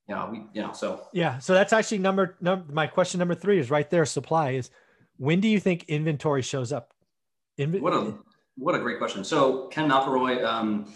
yeah, 0.08 0.30
we, 0.30 0.44
you 0.54 0.62
know, 0.62 0.72
so. 0.72 1.08
Yeah. 1.14 1.40
So 1.40 1.54
that's 1.54 1.74
actually 1.74 2.00
number, 2.00 2.38
number, 2.40 2.72
my 2.72 2.88
question 2.88 3.20
number 3.20 3.36
three 3.36 3.60
is 3.60 3.70
right 3.70 3.90
there. 3.90 4.06
Supply 4.06 4.52
is 4.52 4.70
when 5.18 5.42
do 5.42 5.48
you 5.48 5.60
think 5.60 5.86
inventory 5.88 6.42
shows 6.42 6.72
up? 6.72 6.94
What 7.58 7.94
a, 7.94 8.14
what 8.58 8.76
a 8.76 8.80
great 8.80 8.98
question. 8.98 9.24
So 9.24 9.68
Ken 9.68 9.90
McElroy, 9.90 10.44
um, 10.44 10.92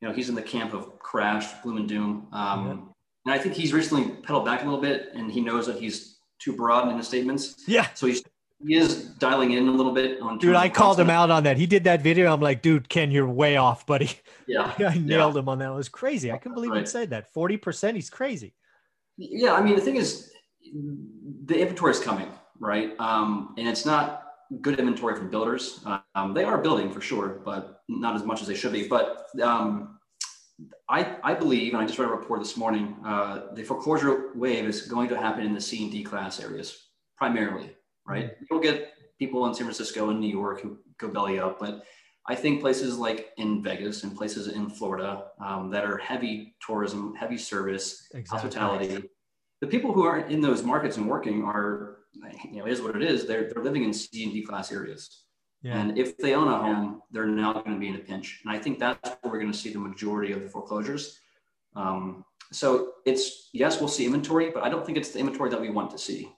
you 0.00 0.08
know, 0.08 0.14
he's 0.14 0.28
in 0.28 0.34
the 0.34 0.42
camp 0.42 0.74
of 0.74 0.98
crash, 0.98 1.46
gloom 1.62 1.76
and 1.76 1.88
doom. 1.88 2.28
Um, 2.32 2.66
yeah. 2.66 2.72
And 3.26 3.34
I 3.34 3.38
think 3.38 3.54
he's 3.54 3.72
recently 3.72 4.10
pedaled 4.22 4.44
back 4.44 4.62
a 4.62 4.64
little 4.64 4.80
bit 4.80 5.10
and 5.14 5.30
he 5.30 5.40
knows 5.40 5.66
that 5.66 5.78
he's 5.78 6.17
too 6.38 6.52
broad 6.52 6.90
in 6.90 6.96
his 6.96 7.08
statements. 7.08 7.64
Yeah. 7.66 7.88
So 7.94 8.06
he's 8.06 8.22
he 8.66 8.74
is 8.74 9.04
dialing 9.04 9.52
in 9.52 9.68
a 9.68 9.72
little 9.72 9.92
bit 9.92 10.20
on. 10.20 10.38
Dude, 10.38 10.56
I 10.56 10.68
called 10.68 10.98
him 10.98 11.10
out 11.10 11.30
on 11.30 11.44
that. 11.44 11.56
He 11.56 11.66
did 11.66 11.84
that 11.84 12.02
video. 12.02 12.32
I'm 12.32 12.40
like, 12.40 12.60
dude, 12.60 12.88
Ken, 12.88 13.10
you're 13.10 13.28
way 13.28 13.56
off, 13.56 13.86
buddy. 13.86 14.10
Yeah. 14.50 14.72
I 14.78 14.96
nailed 14.96 15.34
yeah. 15.34 15.40
him 15.40 15.48
on 15.50 15.58
that. 15.58 15.70
It 15.70 15.74
was 15.74 15.90
crazy. 15.90 16.32
I 16.32 16.38
couldn't 16.38 16.54
believe 16.54 16.70
right. 16.70 16.80
he 16.80 16.86
said 16.86 17.10
that. 17.10 17.34
40%. 17.34 17.94
He's 17.94 18.08
crazy. 18.08 18.54
Yeah, 19.18 19.52
I 19.52 19.60
mean 19.60 19.76
the 19.76 19.82
thing 19.82 19.96
is, 19.96 20.32
the 20.72 21.60
inventory 21.60 21.90
is 21.90 22.00
coming, 22.00 22.30
right? 22.58 22.98
Um, 22.98 23.54
and 23.58 23.68
it's 23.68 23.84
not 23.84 24.28
good 24.62 24.78
inventory 24.78 25.16
from 25.16 25.28
builders. 25.28 25.84
Um, 26.14 26.32
they 26.32 26.44
are 26.44 26.56
building 26.56 26.90
for 26.90 27.02
sure, 27.02 27.42
but 27.44 27.82
not 27.88 28.16
as 28.16 28.24
much 28.24 28.40
as 28.40 28.48
they 28.48 28.54
should 28.54 28.72
be. 28.72 28.88
But 28.88 29.26
um, 29.42 29.97
I, 30.88 31.16
I 31.22 31.34
believe, 31.34 31.74
and 31.74 31.82
I 31.82 31.86
just 31.86 31.98
read 31.98 32.08
a 32.08 32.12
report 32.12 32.40
this 32.40 32.56
morning, 32.56 32.96
uh, 33.04 33.52
the 33.54 33.62
foreclosure 33.62 34.32
wave 34.34 34.64
is 34.64 34.82
going 34.82 35.08
to 35.10 35.16
happen 35.16 35.44
in 35.44 35.54
the 35.54 35.60
C 35.60 35.82
and 35.84 35.92
D 35.92 36.02
class 36.02 36.40
areas 36.40 36.88
primarily, 37.16 37.70
right? 38.06 38.26
Mm-hmm. 38.26 38.44
You'll 38.50 38.60
get 38.60 38.92
people 39.18 39.46
in 39.46 39.54
San 39.54 39.64
Francisco 39.64 40.10
and 40.10 40.20
New 40.20 40.30
York 40.30 40.60
who 40.60 40.78
go 40.98 41.08
belly 41.08 41.38
up, 41.38 41.58
but 41.60 41.84
I 42.26 42.34
think 42.34 42.60
places 42.60 42.98
like 42.98 43.30
in 43.36 43.62
Vegas 43.62 44.02
and 44.02 44.16
places 44.16 44.48
in 44.48 44.68
Florida 44.68 45.26
um, 45.40 45.70
that 45.70 45.84
are 45.84 45.96
heavy 45.96 46.54
tourism, 46.64 47.14
heavy 47.14 47.38
service, 47.38 48.06
exactly. 48.12 48.38
hospitality, 48.38 49.10
the 49.60 49.66
people 49.66 49.92
who 49.92 50.04
are 50.04 50.20
in 50.20 50.40
those 50.40 50.62
markets 50.62 50.96
and 50.96 51.08
working 51.08 51.42
are 51.44 51.98
you 52.50 52.58
know, 52.58 52.66
is 52.66 52.82
what 52.82 52.96
it 52.96 53.02
is. 53.02 53.26
They're, 53.26 53.50
they're 53.50 53.62
living 53.62 53.84
in 53.84 53.92
C 53.92 54.24
and 54.24 54.32
D 54.32 54.42
class 54.42 54.72
areas. 54.72 55.24
Yeah. 55.62 55.78
And 55.78 55.98
if 55.98 56.16
they 56.18 56.34
own 56.34 56.48
a 56.48 56.56
home, 56.56 57.02
they're 57.10 57.26
now 57.26 57.52
going 57.52 57.74
to 57.74 57.80
be 57.80 57.88
in 57.88 57.96
a 57.96 57.98
pinch. 57.98 58.40
And 58.44 58.54
I 58.54 58.58
think 58.58 58.78
that's 58.78 59.16
where 59.20 59.32
we're 59.32 59.40
going 59.40 59.52
to 59.52 59.58
see 59.58 59.72
the 59.72 59.78
majority 59.78 60.32
of 60.32 60.42
the 60.42 60.48
foreclosures. 60.48 61.18
Um, 61.74 62.24
so 62.52 62.92
it's, 63.04 63.50
yes, 63.52 63.80
we'll 63.80 63.88
see 63.88 64.06
inventory, 64.06 64.50
but 64.50 64.62
I 64.62 64.68
don't 64.68 64.86
think 64.86 64.98
it's 64.98 65.10
the 65.10 65.18
inventory 65.18 65.50
that 65.50 65.60
we 65.60 65.70
want 65.70 65.90
to 65.90 65.98
see. 65.98 66.32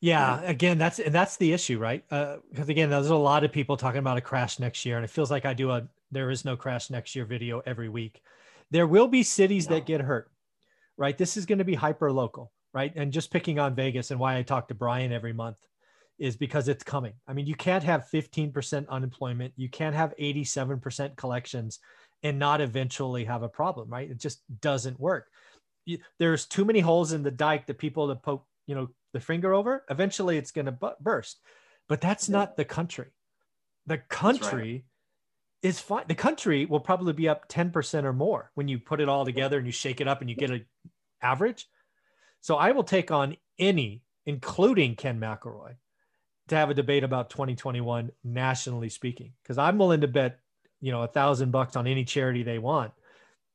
Yeah, 0.00 0.40
again, 0.42 0.78
that's 0.78 0.98
and 0.98 1.14
that's 1.14 1.36
the 1.36 1.52
issue, 1.52 1.78
right? 1.78 2.02
Because 2.08 2.40
uh, 2.58 2.64
again, 2.66 2.90
there's 2.90 3.10
a 3.10 3.14
lot 3.14 3.44
of 3.44 3.52
people 3.52 3.76
talking 3.76 4.00
about 4.00 4.18
a 4.18 4.20
crash 4.20 4.58
next 4.58 4.84
year, 4.84 4.96
and 4.96 5.04
it 5.04 5.10
feels 5.10 5.30
like 5.30 5.46
I 5.46 5.54
do 5.54 5.70
a 5.70 5.86
"there 6.10 6.32
is 6.32 6.44
no 6.44 6.56
crash 6.56 6.90
next 6.90 7.14
year" 7.14 7.24
video 7.24 7.62
every 7.66 7.88
week. 7.88 8.20
There 8.72 8.88
will 8.88 9.06
be 9.06 9.22
cities 9.22 9.66
yeah. 9.66 9.76
that 9.76 9.86
get 9.86 10.00
hurt, 10.00 10.28
right? 10.96 11.16
This 11.16 11.36
is 11.36 11.46
going 11.46 11.58
to 11.58 11.64
be 11.64 11.76
hyper 11.76 12.10
local 12.10 12.50
right? 12.72 12.92
And 12.96 13.12
just 13.12 13.30
picking 13.30 13.58
on 13.58 13.74
Vegas 13.74 14.10
and 14.10 14.18
why 14.18 14.36
I 14.36 14.42
talk 14.42 14.68
to 14.68 14.74
Brian 14.74 15.12
every 15.12 15.32
month 15.32 15.56
is 16.22 16.36
because 16.36 16.68
it's 16.68 16.84
coming. 16.84 17.14
I 17.26 17.32
mean, 17.32 17.46
you 17.46 17.56
can't 17.56 17.82
have 17.82 18.06
15% 18.08 18.88
unemployment, 18.88 19.54
you 19.56 19.68
can't 19.68 19.96
have 19.96 20.14
87% 20.16 21.16
collections 21.16 21.80
and 22.22 22.38
not 22.38 22.60
eventually 22.60 23.24
have 23.24 23.42
a 23.42 23.48
problem, 23.48 23.88
right? 23.90 24.08
It 24.08 24.18
just 24.18 24.40
doesn't 24.60 25.00
work. 25.00 25.26
There's 26.20 26.46
too 26.46 26.64
many 26.64 26.78
holes 26.78 27.12
in 27.12 27.24
the 27.24 27.32
dike 27.32 27.66
that 27.66 27.78
people 27.78 28.06
to 28.06 28.14
poke, 28.14 28.46
you 28.68 28.76
know, 28.76 28.90
the 29.12 29.18
finger 29.18 29.52
over. 29.52 29.84
Eventually, 29.90 30.38
it's 30.38 30.52
going 30.52 30.66
to 30.66 30.94
burst. 31.00 31.40
But 31.88 32.00
that's 32.00 32.28
yeah. 32.28 32.36
not 32.36 32.56
the 32.56 32.64
country. 32.64 33.08
The 33.86 33.98
country 33.98 34.72
right. 34.72 34.84
is 35.68 35.80
fine. 35.80 36.04
The 36.06 36.14
country 36.14 36.66
will 36.66 36.78
probably 36.78 37.14
be 37.14 37.28
up 37.28 37.48
10% 37.48 38.04
or 38.04 38.12
more 38.12 38.52
when 38.54 38.68
you 38.68 38.78
put 38.78 39.00
it 39.00 39.08
all 39.08 39.24
together 39.24 39.58
and 39.58 39.66
you 39.66 39.72
shake 39.72 40.00
it 40.00 40.06
up 40.06 40.20
and 40.20 40.30
you 40.30 40.36
get 40.36 40.52
an 40.52 40.66
average. 41.20 41.66
So 42.42 42.54
I 42.54 42.70
will 42.70 42.84
take 42.84 43.10
on 43.10 43.36
any, 43.58 44.04
including 44.24 44.94
Ken 44.94 45.18
McElroy, 45.18 45.74
to 46.52 46.56
have 46.56 46.70
a 46.70 46.74
debate 46.74 47.02
about 47.02 47.30
2021 47.30 48.10
nationally 48.24 48.90
speaking, 48.90 49.32
because 49.42 49.56
I'm 49.56 49.78
willing 49.78 50.02
to 50.02 50.08
bet, 50.08 50.38
you 50.80 50.92
know, 50.92 51.02
a 51.02 51.06
thousand 51.06 51.50
bucks 51.50 51.76
on 51.76 51.86
any 51.86 52.04
charity 52.04 52.42
they 52.42 52.58
want 52.58 52.92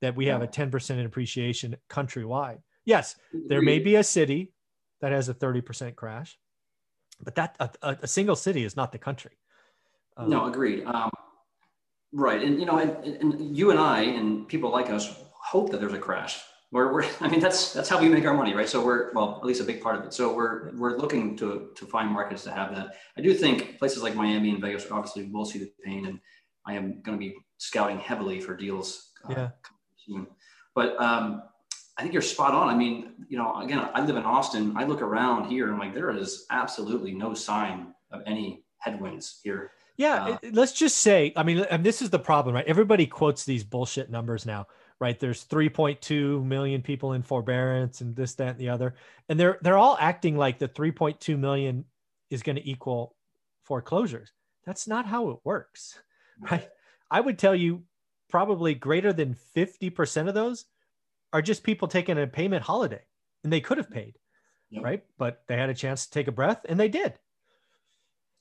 that 0.02 0.16
we 0.16 0.26
have 0.28 0.42
a 0.42 0.48
10% 0.48 0.90
in 0.92 1.06
appreciation 1.06 1.76
countrywide. 1.90 2.60
Yes, 2.86 3.16
there 3.34 3.62
may 3.62 3.80
be 3.80 3.96
a 3.96 4.04
city 4.04 4.52
that 5.02 5.12
has 5.12 5.30
a 5.30 5.34
30% 5.34 5.96
crash, 5.96 6.38
but 7.24 7.36
that 7.36 7.56
a, 7.60 7.98
a 8.02 8.08
single 8.08 8.36
city 8.36 8.64
is 8.64 8.76
not 8.76 8.92
the 8.92 8.98
country. 8.98 9.38
Um, 10.16 10.30
no, 10.30 10.46
agreed. 10.46 10.84
Um, 10.86 11.12
right. 12.12 12.42
And, 12.42 12.60
you 12.60 12.66
know, 12.66 12.80
and, 12.80 13.06
and 13.06 13.56
you 13.56 13.72
and 13.72 13.80
I 13.80 14.02
and 14.02 14.48
people 14.48 14.72
like 14.72 14.90
us 14.90 15.16
hope 15.34 15.72
that 15.72 15.80
there's 15.80 15.94
a 15.94 16.00
crash 16.00 16.40
we're, 16.72 16.94
we're 16.94 17.06
I 17.22 17.28
mean 17.28 17.40
that's 17.40 17.74
that's 17.74 17.90
how 17.90 18.00
we 18.00 18.10
make 18.10 18.26
our 18.26 18.34
money, 18.34 18.54
right? 18.54 18.70
So 18.70 18.84
we're 18.84 19.12
well, 19.14 19.38
at 19.42 19.46
least 19.46 19.62
a 19.62 19.64
big 19.64 19.82
part 19.82 19.98
of 19.98 20.06
it. 20.06 20.14
So 20.14 20.34
we're 20.34 20.72
we're 20.76 20.98
looking 20.98 21.36
to 21.38 21.70
to 21.76 21.86
find 21.86 22.10
markets 22.10 22.44
to 22.44 22.52
have 22.52 22.76
that. 22.76 22.96
I 23.18 23.22
do 23.22 23.34
think 23.34 23.80
places 23.80 24.04
like 24.04 24.16
Miami 24.16 24.52
and 24.52 24.62
Vegas 24.62 24.90
obviously 24.92 25.26
will 25.26 25.46
see 25.46 25.60
the 25.60 25.72
pain, 25.84 26.06
and 26.06 26.20
I 26.66 26.74
am 26.74 27.02
going 27.02 27.18
to 27.18 27.20
be 27.20 27.36
scouting 27.58 28.00
heavily 28.00 28.40
for 28.40 28.56
deals. 28.56 29.12
Uh, 29.28 29.34
yeah. 29.34 29.50
Soon. 30.06 30.28
But 30.76 31.00
um, 31.02 31.44
I 31.98 32.02
think 32.02 32.14
you're 32.14 32.22
spot 32.22 32.54
on. 32.54 32.70
I 32.70 32.76
mean, 32.76 33.14
you 33.28 33.38
know, 33.38 33.60
again, 33.60 33.90
I 33.94 34.06
live 34.06 34.16
in 34.16 34.24
Austin. 34.24 34.74
I 34.78 34.84
look 34.84 35.02
around 35.02 35.50
here 35.50 35.70
and 35.70 35.80
like 35.80 35.94
there 35.94 36.12
is 36.12 36.46
absolutely 36.52 37.14
no 37.14 37.34
sign 37.34 37.94
of 38.12 38.22
any 38.28 38.64
headwinds 38.78 39.40
here. 39.44 39.72
Yeah, 39.98 40.26
uh, 40.26 40.38
let's 40.52 40.74
just 40.74 41.00
say, 41.00 41.34
I 41.36 41.42
mean, 41.42 41.66
and 41.72 41.84
this 41.84 42.04
is 42.04 42.12
the 42.12 42.20
problem, 42.20 42.54
right? 42.54 42.66
Everybody 42.68 43.08
quotes 43.08 43.46
these 43.46 43.64
bullshit 43.64 44.12
numbers 44.12 44.46
now 44.46 44.68
right? 45.00 45.20
There's 45.20 45.46
3.2 45.46 46.44
million 46.44 46.82
people 46.82 47.14
in 47.14 47.22
forbearance 47.22 48.02
and 48.02 48.16
this, 48.16 48.36
that, 48.36 48.50
and 48.50 48.60
the 48.60 48.70
other. 48.70 48.96
And 49.30 49.40
they're 49.40 49.58
they're 49.62 49.78
all 49.78 49.98
acting 50.00 50.38
like 50.38 50.60
the 50.60 50.68
3.2 50.68 51.38
million 51.38 51.86
is 52.30 52.44
going 52.44 52.56
to 52.56 52.70
equal 52.70 53.16
foreclosures. 53.64 54.32
That's 54.66 54.88
not 54.88 55.06
how 55.06 55.30
it 55.30 55.38
works, 55.44 56.00
right? 56.52 56.68
I 57.10 57.22
would 57.22 57.40
tell 57.40 57.56
you 57.56 57.84
probably 58.30 58.74
greater 58.74 59.14
than 59.14 59.38
50% 59.56 60.28
of 60.28 60.34
those 60.34 60.66
are 61.32 61.42
just 61.42 61.64
people 61.64 61.88
taking 61.88 62.18
a 62.18 62.28
payment 62.28 62.64
holiday 62.64 63.02
and 63.44 63.54
they 63.54 63.62
could 63.62 63.78
have 63.78 63.90
paid, 63.90 64.18
yep. 64.70 64.84
right? 64.84 65.04
But 65.18 65.44
they 65.48 65.56
had 65.56 65.70
a 65.70 65.74
chance 65.74 66.06
to 66.06 66.12
take 66.12 66.28
a 66.28 66.34
breath 66.34 66.62
and 66.68 66.80
they 66.80 66.90
did. 66.90 67.14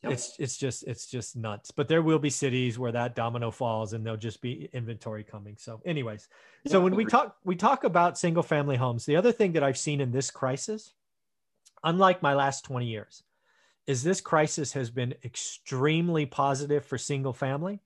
Yep. 0.02 0.12
It's 0.12 0.36
it's 0.38 0.56
just 0.56 0.84
it's 0.84 1.06
just 1.06 1.36
nuts. 1.36 1.70
But 1.70 1.88
there 1.88 2.02
will 2.02 2.18
be 2.18 2.30
cities 2.30 2.78
where 2.78 2.92
that 2.92 3.14
domino 3.14 3.50
falls 3.50 3.92
and 3.92 4.04
there'll 4.04 4.18
just 4.18 4.42
be 4.42 4.68
inventory 4.72 5.24
coming. 5.24 5.56
So, 5.58 5.80
anyways, 5.86 6.28
yeah, 6.64 6.72
so 6.72 6.80
when 6.80 6.94
we 6.94 7.04
talk 7.04 7.36
we 7.44 7.56
talk 7.56 7.84
about 7.84 8.18
single 8.18 8.42
family 8.42 8.76
homes, 8.76 9.06
the 9.06 9.16
other 9.16 9.32
thing 9.32 9.52
that 9.52 9.62
I've 9.62 9.78
seen 9.78 10.00
in 10.00 10.12
this 10.12 10.30
crisis, 10.30 10.92
unlike 11.82 12.22
my 12.22 12.34
last 12.34 12.64
20 12.64 12.86
years, 12.86 13.22
is 13.86 14.02
this 14.02 14.20
crisis 14.20 14.72
has 14.74 14.90
been 14.90 15.14
extremely 15.24 16.26
positive 16.26 16.84
for 16.84 16.98
single 16.98 17.32
family 17.32 17.80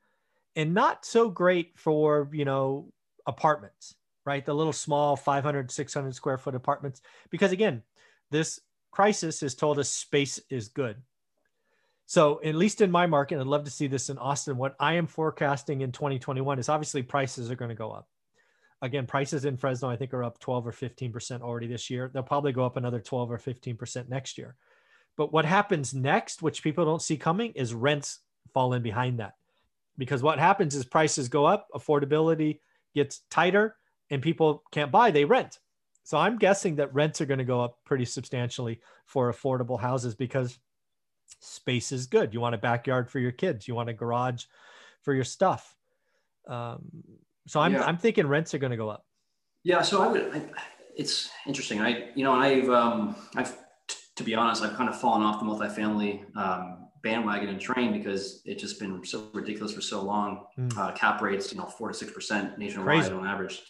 and 0.57 0.75
not 0.75 1.05
so 1.05 1.31
great 1.31 1.79
for, 1.79 2.29
you 2.33 2.45
know, 2.45 2.93
apartments, 3.27 3.95
right? 4.25 4.45
The 4.45 4.55
little 4.55 4.73
small 4.73 5.15
500, 5.15 5.71
600 5.71 6.15
square 6.15 6.39
foot 6.39 6.57
apartments 6.57 7.03
because 7.31 7.53
again, 7.53 7.83
this 8.31 8.61
crisis 8.91 9.41
has 9.41 9.55
told 9.55 9.79
us 9.79 9.89
space 9.89 10.41
is 10.51 10.67
good 10.69 10.97
so, 12.11 12.41
at 12.43 12.57
least 12.57 12.81
in 12.81 12.91
my 12.91 13.07
market, 13.07 13.39
I'd 13.39 13.47
love 13.47 13.63
to 13.63 13.71
see 13.71 13.87
this 13.87 14.11
in 14.11 14.19
Austin. 14.19 14.57
What 14.57 14.75
I 14.81 14.95
am 14.95 15.07
forecasting 15.07 15.83
in 15.83 15.93
2021 15.93 16.59
is 16.59 16.69
obviously 16.69 17.05
prices 17.05 17.53
are 17.53 17.55
going 17.55 17.69
to 17.69 17.77
go 17.77 17.93
up. 17.93 18.09
Again, 18.83 19.07
prices 19.07 19.45
in 19.45 19.57
Fresno, 19.57 19.89
I 19.89 19.95
think, 19.95 20.13
are 20.13 20.25
up 20.25 20.41
12 20.41 20.67
or 20.67 20.73
15% 20.73 21.41
already 21.41 21.69
this 21.69 21.89
year. 21.89 22.11
They'll 22.13 22.25
probably 22.25 22.51
go 22.51 22.67
up 22.67 22.77
another 22.77 22.99
12 22.99 23.31
or 23.31 23.39
15% 23.39 24.09
next 24.09 24.39
year. 24.39 24.57
But 25.17 25.33
what 25.33 25.45
happens 25.45 25.95
next, 25.95 26.43
which 26.43 26.65
people 26.65 26.85
don't 26.85 27.01
see 27.01 27.17
coming, 27.17 27.53
is 27.53 27.75
rents 27.75 28.19
fall 28.53 28.73
in 28.73 28.83
behind 28.83 29.21
that. 29.21 29.35
Because 29.97 30.21
what 30.21 30.41
happens 30.41 30.75
is 30.75 30.85
prices 30.85 31.29
go 31.29 31.45
up, 31.45 31.69
affordability 31.73 32.59
gets 32.93 33.21
tighter, 33.31 33.77
and 34.11 34.21
people 34.21 34.65
can't 34.73 34.91
buy, 34.91 35.13
they 35.13 35.25
rent. 35.25 35.61
So 36.03 36.19
I'm 36.19 36.39
guessing 36.39 36.75
that 36.75 36.93
rents 36.93 37.21
are 37.21 37.27
going 37.27 37.39
to 37.39 37.45
go 37.45 37.63
up 37.63 37.79
pretty 37.85 38.05
substantially 38.05 38.81
for 39.07 39.33
affordable 39.33 39.79
houses 39.79 40.17
because 40.17 40.59
space 41.41 41.93
is 41.93 42.07
good. 42.07 42.33
You 42.33 42.41
want 42.41 42.55
a 42.55 42.59
backyard 42.59 43.11
for 43.11 43.19
your 43.19 43.33
kids. 43.33 43.67
You 43.67 43.75
want 43.75 43.89
a 43.89 43.93
garage 43.93 44.45
for 45.03 45.13
your 45.13 45.25
stuff. 45.25 45.75
Um, 46.49 46.91
so 47.47 47.61
I'm, 47.61 47.73
yeah. 47.73 47.85
I'm 47.85 47.99
thinking 47.99 48.27
rents 48.27 48.55
are 48.55 48.59
going 48.59 48.71
to 48.71 48.77
go 48.77 48.89
up. 48.89 49.05
Yeah. 49.65 49.83
So 49.83 50.03
I 50.03 50.07
would, 50.07 50.35
I, 50.35 50.43
it's 50.97 51.31
interesting. 51.47 51.81
I, 51.81 52.11
you 52.15 52.25
know, 52.25 52.33
I've, 52.33 52.69
um, 52.71 53.17
I've, 53.35 53.57
t- 53.89 53.97
to 54.17 54.23
be 54.23 54.35
honest, 54.35 54.63
I've 54.63 54.77
kind 54.77 54.89
of 54.89 55.01
fallen 55.01 55.23
off 55.23 55.41
the 55.41 55.47
multifamily, 55.47 56.37
um, 56.37 56.77
bandwagon 57.03 57.49
and 57.49 57.59
train 57.59 57.93
because 57.93 58.43
it's 58.45 58.61
just 58.61 58.79
been 58.79 59.03
so 59.05 59.29
ridiculous 59.33 59.73
for 59.73 59.81
so 59.81 60.03
long. 60.03 60.45
Mm. 60.59 60.77
Uh, 60.77 60.93
cap 60.93 61.23
rates, 61.23 61.51
you 61.51 61.59
know, 61.59 61.65
four 61.65 61.89
to 61.89 61.95
six 61.95 62.13
percent 62.13 62.59
nationwide 62.59 63.01
Crazy. 63.01 63.13
on 63.13 63.27
average. 63.27 63.63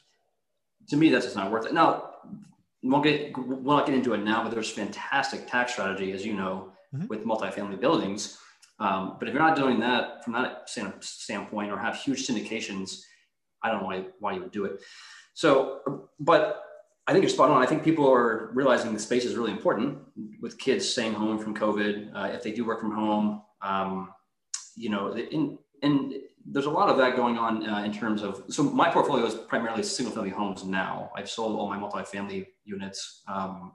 To 0.88 0.96
me, 0.96 1.10
that's 1.10 1.26
just 1.26 1.36
not 1.36 1.52
worth 1.52 1.66
it. 1.66 1.72
Now, 1.72 2.10
we'll 2.82 3.00
get 3.00 3.32
we'll 3.38 3.76
not 3.76 3.86
get 3.86 3.94
into 3.94 4.14
it 4.14 4.24
now, 4.24 4.42
but 4.42 4.50
there's 4.50 4.70
fantastic 4.70 5.48
tax 5.48 5.74
strategy, 5.74 6.10
as 6.10 6.26
you 6.26 6.34
know, 6.34 6.72
mm-hmm. 6.94 7.06
with 7.08 7.24
multifamily 7.24 7.80
buildings. 7.80 8.38
Um, 8.78 9.16
but 9.18 9.28
if 9.28 9.34
you're 9.34 9.42
not 9.42 9.56
doing 9.56 9.78
that 9.80 10.24
from 10.24 10.32
that 10.32 10.68
standpoint 10.68 11.70
or 11.70 11.78
have 11.78 11.96
huge 11.96 12.26
syndications, 12.26 13.02
I 13.62 13.70
don't 13.70 13.82
know 13.82 13.86
why, 13.86 14.04
why 14.20 14.32
you 14.34 14.40
would 14.40 14.52
do 14.52 14.64
it. 14.64 14.80
So, 15.34 15.80
but 16.18 16.62
I 17.06 17.12
think 17.12 17.22
you're 17.22 17.30
spot 17.30 17.50
on. 17.50 17.62
I 17.62 17.66
think 17.66 17.82
people 17.82 18.10
are 18.10 18.50
realizing 18.54 18.92
the 18.94 19.00
space 19.00 19.24
is 19.24 19.34
really 19.34 19.50
important 19.50 19.98
with 20.40 20.58
kids 20.58 20.88
staying 20.88 21.12
home 21.12 21.38
from 21.38 21.54
COVID. 21.54 22.14
Uh, 22.14 22.30
if 22.32 22.42
they 22.42 22.52
do 22.52 22.64
work 22.64 22.80
from 22.80 22.92
home, 22.92 23.42
um, 23.62 24.12
you 24.76 24.90
know, 24.90 25.12
in, 25.14 25.58
and 25.82 26.14
there's 26.46 26.66
a 26.66 26.70
lot 26.70 26.88
of 26.88 26.96
that 26.98 27.16
going 27.16 27.36
on 27.36 27.68
uh, 27.68 27.82
in 27.84 27.92
terms 27.92 28.22
of, 28.22 28.44
so 28.48 28.62
my 28.62 28.90
portfolio 28.90 29.26
is 29.26 29.34
primarily 29.34 29.82
single 29.82 30.14
family 30.14 30.30
homes 30.30 30.64
now. 30.64 31.10
I've 31.16 31.28
sold 31.28 31.58
all 31.58 31.68
my 31.68 31.76
multifamily 31.76 32.46
units 32.64 33.22
um, 33.28 33.72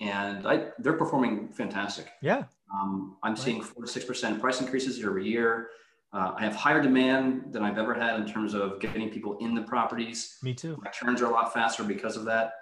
and 0.00 0.46
I, 0.46 0.68
they're 0.78 0.94
performing 0.94 1.48
fantastic. 1.48 2.10
Yeah. 2.22 2.44
Um, 2.72 3.16
I'm 3.22 3.32
right. 3.32 3.38
seeing 3.38 3.62
four 3.62 3.84
to 3.84 3.90
six 3.90 4.04
percent 4.04 4.40
price 4.40 4.60
increases 4.60 4.98
year 4.98 5.10
over 5.10 5.18
year. 5.18 5.68
Uh, 6.12 6.32
I 6.36 6.44
have 6.44 6.54
higher 6.54 6.80
demand 6.80 7.52
than 7.52 7.62
I've 7.64 7.76
ever 7.78 7.92
had 7.94 8.20
in 8.20 8.26
terms 8.26 8.54
of 8.54 8.78
getting 8.80 9.10
people 9.10 9.36
in 9.40 9.54
the 9.54 9.62
properties. 9.62 10.36
Me 10.42 10.54
too. 10.54 10.78
My 10.84 10.90
turns 10.90 11.20
are 11.22 11.26
a 11.26 11.30
lot 11.30 11.52
faster 11.52 11.82
because 11.82 12.16
of 12.16 12.24
that. 12.26 12.52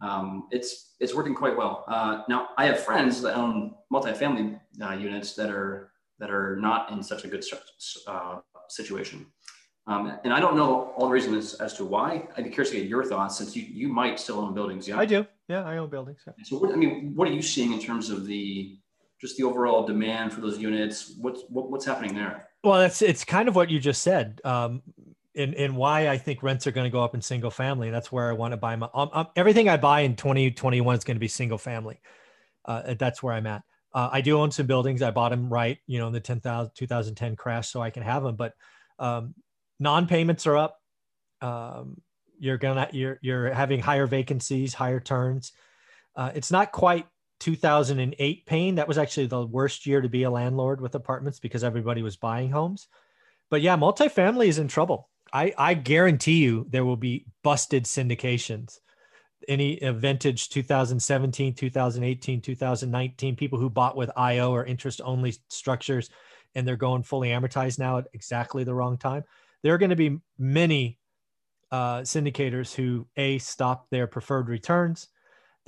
um, 0.00 0.46
it's 0.50 0.94
it's 1.00 1.14
working 1.14 1.34
quite 1.34 1.56
well. 1.56 1.84
Uh, 1.88 2.22
now 2.28 2.48
I 2.56 2.66
have 2.66 2.80
friends 2.80 3.20
that 3.22 3.34
own 3.34 3.74
multifamily 3.92 4.60
uh, 4.82 4.92
units 4.92 5.34
that 5.34 5.50
are 5.50 5.92
that 6.18 6.30
are 6.30 6.56
not 6.56 6.90
in 6.90 7.02
such 7.02 7.24
a 7.24 7.28
good 7.28 7.44
uh, 8.06 8.38
situation. 8.68 9.26
Um, 9.86 10.18
and 10.24 10.34
I 10.34 10.40
don't 10.40 10.56
know 10.56 10.92
all 10.96 11.06
the 11.06 11.12
reasons 11.12 11.54
as 11.54 11.72
to 11.74 11.84
why. 11.84 12.28
I'd 12.36 12.44
be 12.44 12.50
curious 12.50 12.70
to 12.72 12.76
get 12.78 12.86
your 12.88 13.04
thoughts 13.04 13.38
since 13.38 13.56
you, 13.56 13.62
you 13.62 13.88
might 13.88 14.20
still 14.20 14.38
own 14.38 14.52
buildings. 14.52 14.86
Yeah, 14.86 14.98
I 14.98 15.06
do. 15.06 15.26
Yeah, 15.48 15.64
I 15.64 15.78
own 15.78 15.88
buildings. 15.88 16.20
Yeah. 16.26 16.34
So, 16.44 16.58
what, 16.58 16.72
I 16.72 16.76
mean, 16.76 17.12
what 17.14 17.26
are 17.26 17.32
you 17.32 17.40
seeing 17.40 17.72
in 17.72 17.80
terms 17.80 18.10
of 18.10 18.26
the 18.26 18.78
just 19.20 19.36
the 19.36 19.44
overall 19.44 19.86
demand 19.86 20.32
for 20.32 20.40
those 20.40 20.58
units? 20.58 21.14
What's 21.20 21.42
what, 21.48 21.70
what's 21.70 21.84
happening 21.84 22.14
there? 22.14 22.48
Well, 22.64 22.80
it's 22.82 23.02
it's 23.02 23.24
kind 23.24 23.48
of 23.48 23.56
what 23.56 23.70
you 23.70 23.78
just 23.78 24.02
said. 24.02 24.40
Um, 24.44 24.82
and, 25.36 25.54
and 25.54 25.76
why 25.76 26.08
I 26.08 26.18
think 26.18 26.42
rents 26.42 26.66
are 26.66 26.72
going 26.72 26.86
to 26.86 26.90
go 26.90 27.02
up 27.02 27.14
in 27.14 27.22
single 27.22 27.50
family. 27.50 27.90
That's 27.90 28.10
where 28.10 28.28
I 28.28 28.32
want 28.32 28.52
to 28.52 28.56
buy 28.56 28.74
my 28.74 28.88
um, 28.92 29.10
um, 29.12 29.26
everything 29.36 29.68
I 29.68 29.76
buy 29.76 30.00
in 30.00 30.16
2021 30.16 30.96
is 30.96 31.04
going 31.04 31.14
to 31.14 31.20
be 31.20 31.28
single 31.28 31.58
family. 31.58 32.00
Uh, 32.64 32.94
that's 32.98 33.22
where 33.22 33.34
I'm 33.34 33.46
at. 33.46 33.62
Uh, 33.94 34.08
I 34.12 34.20
do 34.20 34.38
own 34.38 34.50
some 34.50 34.66
buildings. 34.66 35.00
I 35.00 35.10
bought 35.10 35.30
them 35.30 35.48
right, 35.48 35.78
you 35.86 35.98
know, 35.98 36.08
in 36.08 36.12
the 36.12 36.20
10,000, 36.20 36.72
2010 36.74 37.36
crash, 37.36 37.68
so 37.68 37.80
I 37.80 37.90
can 37.90 38.02
have 38.02 38.22
them. 38.22 38.36
But 38.36 38.54
um, 38.98 39.34
non-payments 39.80 40.46
are 40.46 40.56
up. 40.56 40.80
Um, 41.40 42.00
you're 42.40 42.58
gonna 42.58 42.88
you're 42.92 43.18
you're 43.22 43.52
having 43.52 43.80
higher 43.80 44.06
vacancies, 44.06 44.74
higher 44.74 45.00
turns. 45.00 45.52
Uh, 46.14 46.30
it's 46.34 46.50
not 46.50 46.72
quite 46.72 47.06
2008 47.40 48.46
pain. 48.46 48.74
That 48.76 48.88
was 48.88 48.98
actually 48.98 49.26
the 49.26 49.46
worst 49.46 49.86
year 49.86 50.00
to 50.00 50.08
be 50.08 50.24
a 50.24 50.30
landlord 50.30 50.80
with 50.80 50.94
apartments 50.94 51.38
because 51.38 51.64
everybody 51.64 52.02
was 52.02 52.16
buying 52.16 52.50
homes. 52.50 52.88
But 53.50 53.62
yeah, 53.62 53.76
multifamily 53.76 54.48
is 54.48 54.58
in 54.58 54.68
trouble. 54.68 55.08
I, 55.32 55.52
I 55.56 55.74
guarantee 55.74 56.38
you 56.38 56.66
there 56.70 56.84
will 56.84 56.96
be 56.96 57.26
busted 57.42 57.84
syndications. 57.84 58.78
Any 59.46 59.78
vintage 59.78 60.48
2017, 60.48 61.54
2018, 61.54 62.40
2019, 62.40 63.36
people 63.36 63.58
who 63.58 63.70
bought 63.70 63.96
with 63.96 64.10
IO 64.16 64.52
or 64.52 64.64
interest 64.64 65.00
only 65.04 65.34
structures 65.48 66.10
and 66.54 66.66
they're 66.66 66.76
going 66.76 67.02
fully 67.02 67.28
amortized 67.28 67.78
now 67.78 67.98
at 67.98 68.08
exactly 68.12 68.64
the 68.64 68.74
wrong 68.74 68.98
time. 68.98 69.24
There 69.62 69.74
are 69.74 69.78
going 69.78 69.90
to 69.90 69.96
be 69.96 70.18
many 70.38 70.98
uh, 71.70 72.00
syndicators 72.00 72.74
who 72.74 73.06
A, 73.16 73.38
stop 73.38 73.88
their 73.90 74.06
preferred 74.06 74.48
returns. 74.48 75.08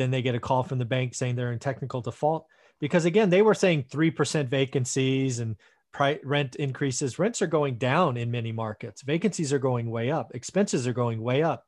Then 0.00 0.10
they 0.10 0.22
get 0.22 0.34
a 0.34 0.40
call 0.40 0.62
from 0.62 0.78
the 0.78 0.86
bank 0.86 1.14
saying 1.14 1.36
they're 1.36 1.52
in 1.52 1.58
technical 1.58 2.00
default. 2.00 2.46
Because 2.80 3.04
again, 3.04 3.28
they 3.28 3.42
were 3.42 3.52
saying 3.52 3.84
3% 3.92 4.48
vacancies 4.48 5.40
and 5.40 5.56
price, 5.92 6.18
rent 6.24 6.56
increases. 6.56 7.18
Rents 7.18 7.42
are 7.42 7.46
going 7.46 7.76
down 7.76 8.16
in 8.16 8.30
many 8.30 8.50
markets. 8.50 9.02
Vacancies 9.02 9.52
are 9.52 9.58
going 9.58 9.90
way 9.90 10.10
up. 10.10 10.30
Expenses 10.34 10.86
are 10.86 10.94
going 10.94 11.20
way 11.20 11.42
up. 11.42 11.66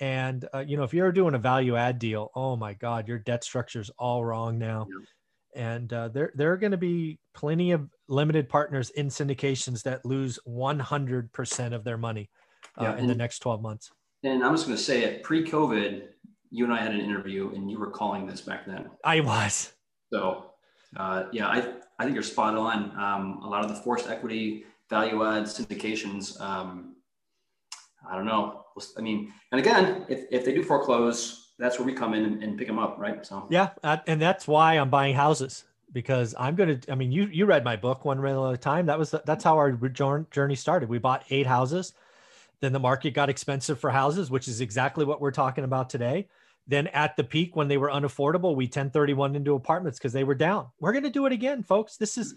And 0.00 0.48
uh, 0.52 0.64
you 0.66 0.76
know, 0.76 0.82
if 0.82 0.92
you're 0.92 1.12
doing 1.12 1.36
a 1.36 1.38
value 1.38 1.76
add 1.76 2.00
deal, 2.00 2.32
oh 2.34 2.56
my 2.56 2.72
God, 2.74 3.06
your 3.06 3.20
debt 3.20 3.44
structure 3.44 3.80
is 3.80 3.90
all 4.00 4.24
wrong 4.24 4.58
now. 4.58 4.88
Yeah. 5.54 5.72
And 5.76 5.92
uh, 5.92 6.08
there, 6.08 6.32
there 6.34 6.50
are 6.50 6.56
going 6.56 6.72
to 6.72 6.76
be 6.76 7.20
plenty 7.34 7.70
of 7.70 7.88
limited 8.08 8.48
partners 8.48 8.90
in 8.90 9.10
syndications 9.10 9.84
that 9.84 10.04
lose 10.04 10.40
100% 10.44 11.72
of 11.72 11.84
their 11.84 11.98
money 11.98 12.30
uh, 12.76 12.82
yeah, 12.82 12.96
in 12.96 13.06
the 13.06 13.14
next 13.14 13.38
12 13.38 13.62
months. 13.62 13.92
And 14.24 14.42
I'm 14.42 14.54
just 14.54 14.66
going 14.66 14.76
to 14.76 14.82
say 14.82 15.04
it 15.04 15.22
pre-COVID, 15.22 16.02
you 16.50 16.64
and 16.64 16.72
I 16.72 16.78
had 16.78 16.92
an 16.92 17.00
interview, 17.00 17.52
and 17.54 17.70
you 17.70 17.78
were 17.78 17.90
calling 17.90 18.26
this 18.26 18.40
back 18.40 18.66
then. 18.66 18.90
I 19.04 19.20
was. 19.20 19.72
So, 20.12 20.52
uh, 20.96 21.24
yeah, 21.32 21.48
I 21.48 21.74
I 21.98 22.04
think 22.04 22.14
you're 22.14 22.22
spot 22.22 22.56
on. 22.56 22.92
Um, 22.98 23.40
a 23.42 23.48
lot 23.48 23.64
of 23.64 23.68
the 23.68 23.76
forced 23.76 24.08
equity 24.08 24.64
value 24.88 25.24
add 25.24 25.44
syndications. 25.44 26.40
Um, 26.40 26.96
I 28.08 28.16
don't 28.16 28.26
know. 28.26 28.64
I 28.96 29.00
mean, 29.00 29.32
and 29.50 29.60
again, 29.60 30.06
if, 30.08 30.24
if 30.30 30.44
they 30.44 30.54
do 30.54 30.62
foreclose, 30.62 31.52
that's 31.58 31.78
where 31.78 31.86
we 31.86 31.92
come 31.92 32.14
in 32.14 32.24
and, 32.24 32.42
and 32.42 32.56
pick 32.56 32.68
them 32.68 32.78
up, 32.78 32.96
right? 32.98 33.26
So 33.26 33.46
yeah, 33.50 33.70
and 33.82 34.22
that's 34.22 34.46
why 34.46 34.74
I'm 34.74 34.90
buying 34.90 35.14
houses 35.14 35.64
because 35.92 36.34
I'm 36.38 36.54
going 36.54 36.80
to. 36.80 36.92
I 36.92 36.94
mean, 36.94 37.10
you 37.12 37.26
you 37.26 37.46
read 37.46 37.64
my 37.64 37.76
book, 37.76 38.04
One 38.04 38.20
Rental 38.20 38.48
at 38.48 38.54
a 38.54 38.58
Time. 38.58 38.86
That 38.86 38.98
was 38.98 39.14
that's 39.24 39.44
how 39.44 39.56
our 39.56 39.72
journey 39.72 40.54
started. 40.54 40.88
We 40.88 40.98
bought 40.98 41.24
eight 41.30 41.46
houses. 41.46 41.92
Then 42.60 42.72
the 42.72 42.80
market 42.80 43.14
got 43.14 43.30
expensive 43.30 43.78
for 43.78 43.90
houses, 43.90 44.30
which 44.30 44.48
is 44.48 44.60
exactly 44.60 45.04
what 45.04 45.20
we're 45.20 45.30
talking 45.30 45.64
about 45.64 45.90
today. 45.90 46.28
Then 46.66 46.88
at 46.88 47.16
the 47.16 47.24
peak 47.24 47.56
when 47.56 47.68
they 47.68 47.78
were 47.78 47.88
unaffordable, 47.88 48.54
we 48.54 48.64
1031 48.64 49.36
into 49.36 49.54
apartments 49.54 49.98
because 49.98 50.12
they 50.12 50.24
were 50.24 50.34
down. 50.34 50.66
We're 50.80 50.92
going 50.92 51.04
to 51.04 51.10
do 51.10 51.26
it 51.26 51.32
again, 51.32 51.62
folks. 51.62 51.96
This 51.96 52.18
is 52.18 52.34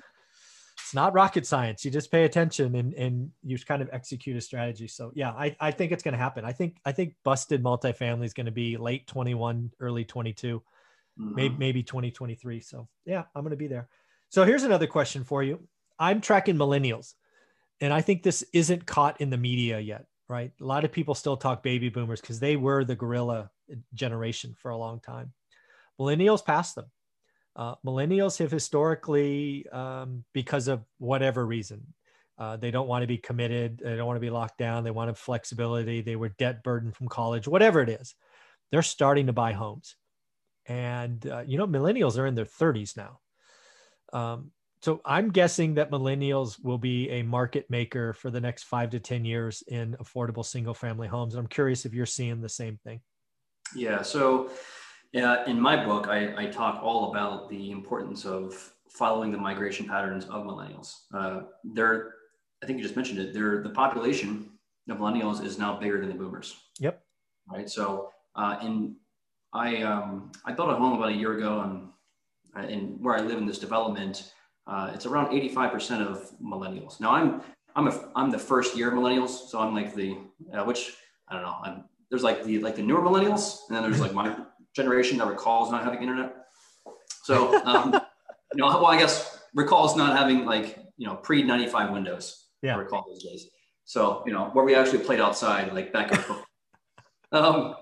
it's 0.77 0.93
not 0.93 1.13
rocket 1.13 1.45
science. 1.45 1.83
You 1.83 1.91
just 1.91 2.11
pay 2.11 2.23
attention 2.23 2.75
and, 2.75 2.93
and 2.93 3.31
you 3.43 3.57
kind 3.59 3.81
of 3.81 3.89
execute 3.91 4.37
a 4.37 4.41
strategy. 4.41 4.87
So 4.87 5.11
yeah, 5.13 5.31
I, 5.31 5.55
I 5.59 5.71
think 5.71 5.91
it's 5.91 6.01
going 6.01 6.13
to 6.13 6.17
happen. 6.17 6.45
I 6.45 6.53
think 6.53 6.77
I 6.85 6.93
think 6.93 7.13
busted 7.23 7.61
multifamily 7.61 8.23
is 8.23 8.33
going 8.33 8.45
to 8.45 8.51
be 8.53 8.77
late 8.77 9.05
21, 9.07 9.71
early 9.81 10.05
22, 10.05 10.59
mm-hmm. 11.19 11.35
maybe 11.35 11.55
maybe 11.57 11.83
2023. 11.83 12.61
So 12.61 12.87
yeah, 13.05 13.23
I'm 13.35 13.43
going 13.43 13.51
to 13.51 13.57
be 13.57 13.67
there. 13.67 13.89
So 14.29 14.45
here's 14.45 14.63
another 14.63 14.87
question 14.87 15.25
for 15.25 15.43
you. 15.43 15.67
I'm 15.99 16.21
tracking 16.21 16.55
millennials, 16.55 17.15
and 17.81 17.93
I 17.93 18.01
think 18.01 18.23
this 18.23 18.45
isn't 18.53 18.85
caught 18.85 19.19
in 19.19 19.29
the 19.29 19.37
media 19.37 19.79
yet 19.79 20.05
right? 20.31 20.53
A 20.61 20.63
lot 20.63 20.85
of 20.85 20.93
people 20.93 21.13
still 21.13 21.35
talk 21.35 21.61
baby 21.61 21.89
boomers 21.89 22.21
because 22.21 22.39
they 22.39 22.55
were 22.55 22.85
the 22.85 22.95
gorilla 22.95 23.51
generation 23.93 24.55
for 24.57 24.71
a 24.71 24.77
long 24.77 25.01
time. 25.01 25.33
Millennials 25.99 26.43
passed 26.43 26.75
them. 26.75 26.85
Uh, 27.53 27.75
millennials 27.85 28.39
have 28.39 28.49
historically, 28.49 29.67
um, 29.73 30.23
because 30.33 30.69
of 30.69 30.85
whatever 30.99 31.45
reason, 31.45 31.85
uh, 32.39 32.55
they 32.55 32.71
don't 32.71 32.87
want 32.87 33.03
to 33.03 33.07
be 33.07 33.17
committed. 33.17 33.81
They 33.83 33.97
don't 33.97 34.07
want 34.07 34.15
to 34.15 34.21
be 34.21 34.29
locked 34.29 34.57
down. 34.57 34.85
They 34.85 34.91
want 34.91 35.15
flexibility. 35.17 35.99
They 36.01 36.15
were 36.15 36.29
debt 36.29 36.63
burdened 36.63 36.95
from 36.95 37.09
college, 37.09 37.45
whatever 37.45 37.81
it 37.81 37.89
is. 37.89 38.15
They're 38.71 38.81
starting 38.81 39.27
to 39.27 39.33
buy 39.33 39.51
homes. 39.51 39.97
And, 40.65 41.27
uh, 41.27 41.43
you 41.45 41.57
know, 41.57 41.67
millennials 41.67 42.17
are 42.17 42.25
in 42.25 42.35
their 42.35 42.45
30s 42.45 42.95
now. 42.95 43.19
Um, 44.13 44.51
so 44.81 44.99
I'm 45.05 45.29
guessing 45.29 45.75
that 45.75 45.91
millennials 45.91 46.63
will 46.63 46.79
be 46.79 47.09
a 47.11 47.21
market 47.21 47.69
maker 47.69 48.13
for 48.13 48.31
the 48.31 48.41
next 48.41 48.63
five 48.63 48.89
to 48.91 48.99
10 48.99 49.25
years 49.25 49.63
in 49.67 49.95
affordable 50.01 50.43
single 50.43 50.73
family 50.73 51.07
homes. 51.07 51.35
I'm 51.35 51.47
curious 51.47 51.85
if 51.85 51.93
you're 51.93 52.07
seeing 52.07 52.41
the 52.41 52.49
same 52.49 52.79
thing. 52.83 52.99
Yeah. 53.75 54.01
So 54.01 54.49
in 55.13 55.59
my 55.59 55.85
book, 55.85 56.07
I, 56.07 56.33
I 56.35 56.45
talk 56.47 56.81
all 56.81 57.11
about 57.11 57.47
the 57.49 57.69
importance 57.69 58.25
of 58.25 58.73
following 58.89 59.31
the 59.31 59.37
migration 59.37 59.87
patterns 59.87 60.25
of 60.25 60.45
millennials. 60.45 61.01
Uh, 61.13 61.41
they're, 61.75 62.15
I 62.63 62.65
think 62.65 62.77
you 62.77 62.83
just 62.83 62.95
mentioned 62.95 63.19
it, 63.19 63.33
they're, 63.33 63.61
the 63.61 63.69
population 63.69 64.49
of 64.89 64.97
millennials 64.97 65.45
is 65.45 65.59
now 65.59 65.77
bigger 65.77 65.99
than 65.99 66.09
the 66.09 66.15
boomers. 66.15 66.55
Yep. 66.79 67.01
Right. 67.47 67.69
So 67.69 68.09
uh, 68.35 68.57
in, 68.63 68.95
I, 69.53 69.83
um, 69.83 70.31
I 70.43 70.53
built 70.53 70.69
a 70.69 70.75
home 70.75 70.97
about 70.97 71.09
a 71.09 71.15
year 71.15 71.37
ago 71.37 71.61
and 71.61 71.87
uh, 72.57 72.67
in 72.67 72.97
where 73.01 73.15
I 73.15 73.21
live 73.21 73.37
in 73.37 73.45
this 73.45 73.59
development, 73.59 74.33
uh, 74.67 74.91
it's 74.93 75.05
around 75.05 75.27
85% 75.27 76.05
of 76.05 76.31
millennials. 76.41 76.99
Now 76.99 77.11
I'm 77.11 77.41
I'm 77.75 77.87
a 77.87 78.11
I'm 78.15 78.31
the 78.31 78.39
first 78.39 78.75
year 78.75 78.91
millennials, 78.91 79.49
so 79.49 79.59
I'm 79.59 79.73
like 79.73 79.95
the 79.95 80.17
uh, 80.53 80.63
which 80.63 80.95
I 81.27 81.33
don't 81.33 81.43
know. 81.43 81.55
I'm, 81.63 81.83
there's 82.09 82.23
like 82.23 82.43
the 82.43 82.59
like 82.59 82.75
the 82.75 82.81
newer 82.81 83.01
millennials, 83.01 83.59
and 83.67 83.75
then 83.75 83.83
there's 83.83 84.01
like 84.01 84.13
my 84.13 84.35
generation 84.75 85.17
that 85.17 85.27
recalls 85.27 85.71
not 85.71 85.83
having 85.83 86.01
internet. 86.01 86.45
So 87.23 87.63
um, 87.65 87.93
you 88.53 88.61
know, 88.61 88.67
well, 88.67 88.87
I 88.87 88.97
guess 88.97 89.39
recalls 89.53 89.95
not 89.95 90.17
having 90.17 90.45
like 90.45 90.79
you 90.97 91.07
know 91.07 91.15
pre 91.15 91.43
95 91.43 91.91
Windows. 91.91 92.47
Yeah, 92.61 92.75
recall 92.75 93.05
those 93.07 93.23
days. 93.23 93.49
So 93.85 94.23
you 94.25 94.33
know 94.33 94.49
where 94.53 94.65
we 94.65 94.75
actually 94.75 94.99
played 94.99 95.19
outside, 95.19 95.73
like 95.73 95.91
back 95.91 96.11
up. 96.13 96.45
um, 97.31 97.75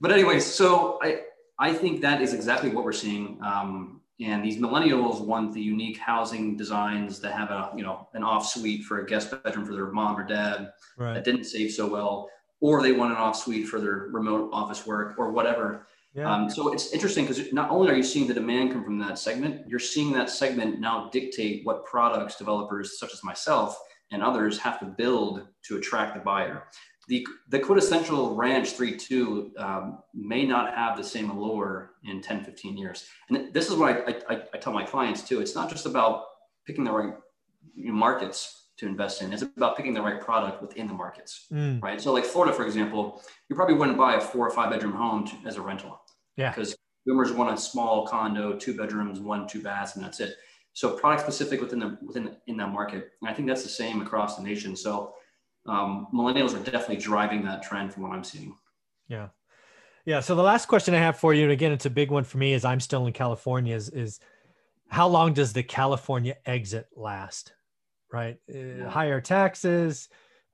but 0.00 0.12
anyways, 0.12 0.44
so 0.44 0.98
I 1.02 1.22
I 1.58 1.72
think 1.72 2.02
that 2.02 2.22
is 2.22 2.34
exactly 2.34 2.70
what 2.70 2.84
we're 2.84 2.92
seeing. 2.92 3.38
Um, 3.42 3.99
and 4.20 4.44
these 4.44 4.58
millennials 4.58 5.20
want 5.20 5.54
the 5.54 5.60
unique 5.60 5.96
housing 5.96 6.56
designs 6.56 7.20
that 7.20 7.32
have 7.32 7.50
a, 7.50 7.72
you 7.74 7.82
know, 7.82 8.08
an 8.14 8.22
off 8.22 8.46
suite 8.46 8.84
for 8.84 9.00
a 9.00 9.06
guest 9.06 9.30
bedroom 9.42 9.64
for 9.64 9.72
their 9.72 9.86
mom 9.86 10.18
or 10.18 10.24
dad 10.24 10.72
right. 10.96 11.14
that 11.14 11.24
didn't 11.24 11.44
save 11.44 11.72
so 11.72 11.86
well, 11.86 12.28
or 12.60 12.82
they 12.82 12.92
want 12.92 13.12
an 13.12 13.16
off 13.16 13.36
suite 13.36 13.66
for 13.66 13.80
their 13.80 14.08
remote 14.12 14.50
office 14.52 14.86
work 14.86 15.18
or 15.18 15.30
whatever. 15.30 15.86
Yeah. 16.14 16.32
Um, 16.32 16.50
so 16.50 16.72
it's 16.72 16.92
interesting 16.92 17.24
because 17.24 17.52
not 17.52 17.70
only 17.70 17.88
are 17.88 17.94
you 17.94 18.02
seeing 18.02 18.26
the 18.26 18.34
demand 18.34 18.72
come 18.72 18.84
from 18.84 18.98
that 18.98 19.18
segment, 19.18 19.66
you're 19.68 19.78
seeing 19.78 20.12
that 20.12 20.28
segment 20.28 20.80
now 20.80 21.08
dictate 21.10 21.64
what 21.64 21.86
products 21.86 22.36
developers 22.36 22.98
such 22.98 23.12
as 23.12 23.24
myself 23.24 23.78
and 24.10 24.22
others 24.22 24.58
have 24.58 24.80
to 24.80 24.86
build 24.86 25.46
to 25.62 25.76
attract 25.76 26.14
the 26.14 26.20
buyer 26.20 26.64
the, 27.10 27.26
the 27.48 27.58
quintessential 27.58 28.36
ranch 28.36 28.76
3.2 28.76 29.60
um, 29.60 29.98
may 30.14 30.46
not 30.46 30.72
have 30.72 30.96
the 30.96 31.02
same 31.02 31.28
allure 31.28 31.90
in 32.04 32.22
10, 32.22 32.44
15 32.44 32.78
years. 32.78 33.08
And 33.28 33.52
this 33.52 33.68
is 33.68 33.74
what 33.74 34.08
I, 34.08 34.32
I, 34.32 34.42
I 34.54 34.58
tell 34.58 34.72
my 34.72 34.84
clients 34.84 35.22
too. 35.22 35.40
It's 35.40 35.56
not 35.56 35.68
just 35.68 35.86
about 35.86 36.26
picking 36.64 36.84
the 36.84 36.92
right 36.92 37.14
markets 37.76 38.68
to 38.76 38.86
invest 38.86 39.22
in. 39.22 39.32
It's 39.32 39.42
about 39.42 39.76
picking 39.76 39.92
the 39.92 40.00
right 40.00 40.20
product 40.20 40.62
within 40.62 40.86
the 40.86 40.94
markets, 40.94 41.46
mm. 41.52 41.82
right? 41.82 42.00
So 42.00 42.12
like 42.12 42.24
Florida, 42.24 42.54
for 42.54 42.64
example, 42.64 43.20
you 43.48 43.56
probably 43.56 43.74
wouldn't 43.74 43.98
buy 43.98 44.14
a 44.14 44.20
four 44.20 44.46
or 44.46 44.52
five 44.52 44.70
bedroom 44.70 44.92
home 44.92 45.26
to, 45.26 45.34
as 45.44 45.56
a 45.56 45.62
rental. 45.62 46.00
Yeah. 46.36 46.50
Because 46.50 46.76
boomers 47.04 47.32
want 47.32 47.52
a 47.52 47.60
small 47.60 48.06
condo, 48.06 48.56
two 48.56 48.76
bedrooms, 48.76 49.18
one, 49.18 49.48
two 49.48 49.60
baths, 49.60 49.96
and 49.96 50.04
that's 50.04 50.20
it. 50.20 50.36
So 50.74 50.96
product 50.96 51.22
specific 51.22 51.60
within 51.60 51.80
the, 51.80 51.98
within 52.06 52.36
in 52.46 52.56
that 52.58 52.68
market. 52.68 53.10
And 53.20 53.28
I 53.28 53.34
think 53.34 53.48
that's 53.48 53.64
the 53.64 53.68
same 53.68 54.00
across 54.00 54.36
the 54.36 54.44
nation. 54.44 54.76
So 54.76 55.14
um, 55.66 56.08
millennials 56.12 56.54
are 56.54 56.62
definitely 56.62 56.96
driving 56.96 57.44
that 57.44 57.62
trend 57.62 57.92
from 57.92 58.04
what 58.04 58.12
I'm 58.12 58.24
seeing. 58.24 58.54
Yeah. 59.08 59.28
Yeah. 60.04 60.20
So 60.20 60.34
the 60.34 60.42
last 60.42 60.66
question 60.66 60.94
I 60.94 60.98
have 60.98 61.18
for 61.18 61.34
you, 61.34 61.44
and 61.44 61.52
again, 61.52 61.72
it's 61.72 61.86
a 61.86 61.90
big 61.90 62.10
one 62.10 62.24
for 62.24 62.38
me, 62.38 62.54
as 62.54 62.64
I'm 62.64 62.80
still 62.80 63.06
in 63.06 63.12
California, 63.12 63.74
is, 63.74 63.88
is 63.90 64.20
how 64.88 65.08
long 65.08 65.32
does 65.32 65.52
the 65.52 65.62
California 65.62 66.36
exit 66.44 66.88
last? 66.96 67.52
Right, 68.12 68.38
uh, 68.52 68.58
yeah. 68.58 68.88
higher 68.88 69.20
taxes, 69.20 70.08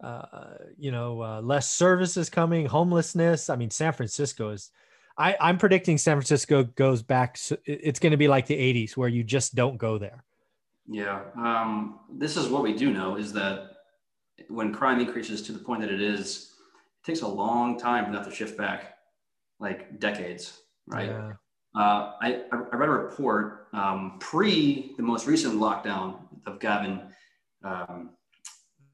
uh, 0.04 0.56
you 0.76 0.90
know, 0.92 1.22
uh, 1.22 1.40
less 1.40 1.72
services 1.72 2.28
coming, 2.28 2.66
homelessness. 2.66 3.48
I 3.48 3.56
mean, 3.56 3.70
San 3.70 3.92
Francisco 3.92 4.50
is. 4.50 4.70
I, 5.18 5.34
I'm 5.40 5.56
predicting 5.56 5.96
San 5.96 6.16
Francisco 6.16 6.64
goes 6.64 7.02
back. 7.02 7.38
It's 7.64 7.98
going 7.98 8.10
to 8.10 8.18
be 8.18 8.28
like 8.28 8.46
the 8.46 8.58
80s, 8.58 8.94
where 8.94 9.08
you 9.08 9.24
just 9.24 9.54
don't 9.54 9.78
go 9.78 9.96
there. 9.96 10.22
Yeah, 10.86 11.22
um, 11.38 12.00
this 12.12 12.36
is 12.36 12.48
what 12.48 12.62
we 12.62 12.74
do 12.74 12.92
know 12.92 13.16
is 13.16 13.32
that 13.32 13.75
when 14.48 14.72
crime 14.72 15.00
increases 15.00 15.42
to 15.42 15.52
the 15.52 15.58
point 15.58 15.80
that 15.80 15.90
it 15.90 16.00
is, 16.00 16.52
it 17.02 17.06
takes 17.06 17.22
a 17.22 17.28
long 17.28 17.78
time 17.78 18.06
for 18.06 18.12
that 18.12 18.24
to 18.24 18.34
shift 18.34 18.56
back, 18.56 18.96
like 19.58 19.98
decades, 19.98 20.60
right? 20.86 21.08
Yeah. 21.08 21.32
Uh, 21.74 22.12
I, 22.22 22.42
I 22.52 22.76
read 22.76 22.88
a 22.88 22.92
report 22.92 23.68
um, 23.74 24.16
pre 24.18 24.94
the 24.96 25.02
most 25.02 25.26
recent 25.26 25.54
lockdown 25.56 26.20
of 26.46 26.58
Gavin 26.58 27.02
um, 27.64 28.10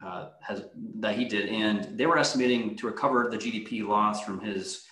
uh, 0.04 0.30
has 0.40 0.64
that 0.98 1.16
he 1.16 1.24
did, 1.24 1.48
and 1.48 1.96
they 1.96 2.06
were 2.06 2.18
estimating 2.18 2.76
to 2.76 2.86
recover 2.86 3.28
the 3.30 3.38
GDP 3.38 3.86
loss 3.86 4.24
from 4.24 4.40
his, 4.40 4.84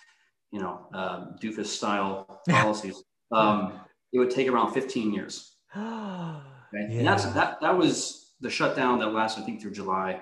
you 0.51 0.59
know, 0.59 0.87
uh, 0.93 1.25
doofus 1.41 1.65
style 1.65 2.41
policies. 2.49 3.03
Um, 3.31 3.73
it 4.13 4.19
would 4.19 4.31
take 4.31 4.47
around 4.47 4.73
15 4.73 5.13
years. 5.13 5.55
Okay? 6.73 6.87
Yeah. 6.89 6.99
And 6.99 7.07
that's 7.07 7.25
that 7.25 7.59
that 7.59 7.77
was 7.77 8.31
the 8.39 8.49
shutdown 8.49 8.97
that 8.99 9.07
lasted, 9.07 9.41
I 9.41 9.45
think, 9.45 9.61
through 9.61 9.71
July, 9.71 10.21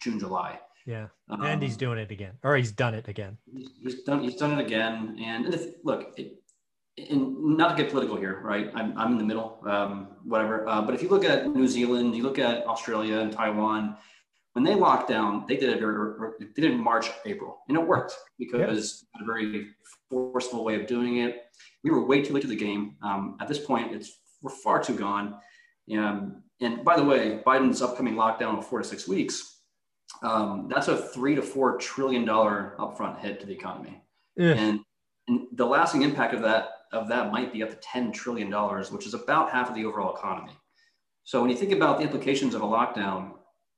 June, 0.00 0.18
July. 0.18 0.60
Yeah, 0.86 1.08
um, 1.28 1.42
and 1.42 1.60
he's 1.60 1.76
doing 1.76 1.98
it 1.98 2.10
again, 2.10 2.34
or 2.44 2.56
he's 2.56 2.70
done 2.70 2.94
it 2.94 3.08
again. 3.08 3.38
He's 3.82 4.02
done 4.04 4.22
he's 4.22 4.36
done 4.36 4.58
it 4.58 4.64
again, 4.64 5.16
and 5.20 5.52
if, 5.52 5.74
look, 5.82 6.14
it, 6.16 6.40
and 7.10 7.56
not 7.56 7.76
to 7.76 7.82
get 7.82 7.90
political 7.90 8.16
here, 8.16 8.40
right? 8.42 8.70
I'm, 8.74 8.96
I'm 8.96 9.12
in 9.12 9.18
the 9.18 9.24
middle, 9.24 9.58
um, 9.66 10.08
whatever. 10.24 10.66
Uh, 10.66 10.80
but 10.82 10.94
if 10.94 11.02
you 11.02 11.08
look 11.08 11.24
at 11.24 11.48
New 11.48 11.68
Zealand, 11.68 12.16
you 12.16 12.22
look 12.22 12.38
at 12.38 12.66
Australia 12.66 13.18
and 13.18 13.32
Taiwan, 13.32 13.96
when 14.54 14.64
they 14.64 14.74
locked 14.74 15.08
down, 15.08 15.44
they 15.46 15.56
did 15.56 15.68
it, 15.68 15.82
or, 15.82 16.36
they 16.40 16.46
did 16.46 16.64
it 16.64 16.70
in 16.70 16.82
March, 16.82 17.10
April, 17.26 17.58
and 17.68 17.76
it 17.76 17.86
worked 17.86 18.14
because 18.38 19.04
yeah. 19.14 19.22
a 19.22 19.26
very 19.26 19.66
forceful 20.08 20.64
way 20.64 20.80
of 20.80 20.86
doing 20.86 21.18
it. 21.18 21.44
We 21.84 21.90
were 21.90 22.06
way 22.06 22.22
too 22.22 22.32
late 22.32 22.42
to 22.42 22.48
the 22.48 22.56
game. 22.56 22.96
Um, 23.02 23.36
at 23.40 23.48
this 23.48 23.58
point, 23.58 23.94
it's 23.94 24.18
we're 24.40 24.50
far 24.50 24.82
too 24.82 24.96
gone. 24.96 25.34
Um, 25.94 26.42
and 26.60 26.84
by 26.84 26.96
the 26.96 27.04
way, 27.04 27.42
Biden's 27.46 27.82
upcoming 27.82 28.14
lockdown 28.14 28.56
of 28.56 28.66
four 28.66 28.78
to 28.78 28.88
six 28.88 29.06
weeks, 29.06 29.55
um, 30.22 30.68
that's 30.68 30.88
a 30.88 30.96
three 30.96 31.34
to 31.34 31.42
four 31.42 31.78
trillion 31.78 32.24
dollar 32.24 32.74
upfront 32.78 33.18
hit 33.20 33.40
to 33.40 33.46
the 33.46 33.52
economy. 33.52 34.02
Yeah. 34.36 34.52
And, 34.52 34.80
and 35.28 35.46
the 35.52 35.66
lasting 35.66 36.02
impact 36.02 36.34
of 36.34 36.42
that 36.42 36.70
of 36.92 37.08
that 37.08 37.32
might 37.32 37.52
be 37.52 37.62
up 37.62 37.70
to 37.70 37.76
$10 37.88 38.12
trillion, 38.12 38.50
which 38.92 39.06
is 39.06 39.14
about 39.14 39.50
half 39.50 39.68
of 39.68 39.74
the 39.74 39.84
overall 39.84 40.14
economy. 40.14 40.52
So 41.24 41.40
when 41.40 41.50
you 41.50 41.56
think 41.56 41.72
about 41.72 41.98
the 41.98 42.04
implications 42.04 42.54
of 42.54 42.62
a 42.62 42.66
lockdown, 42.66 43.32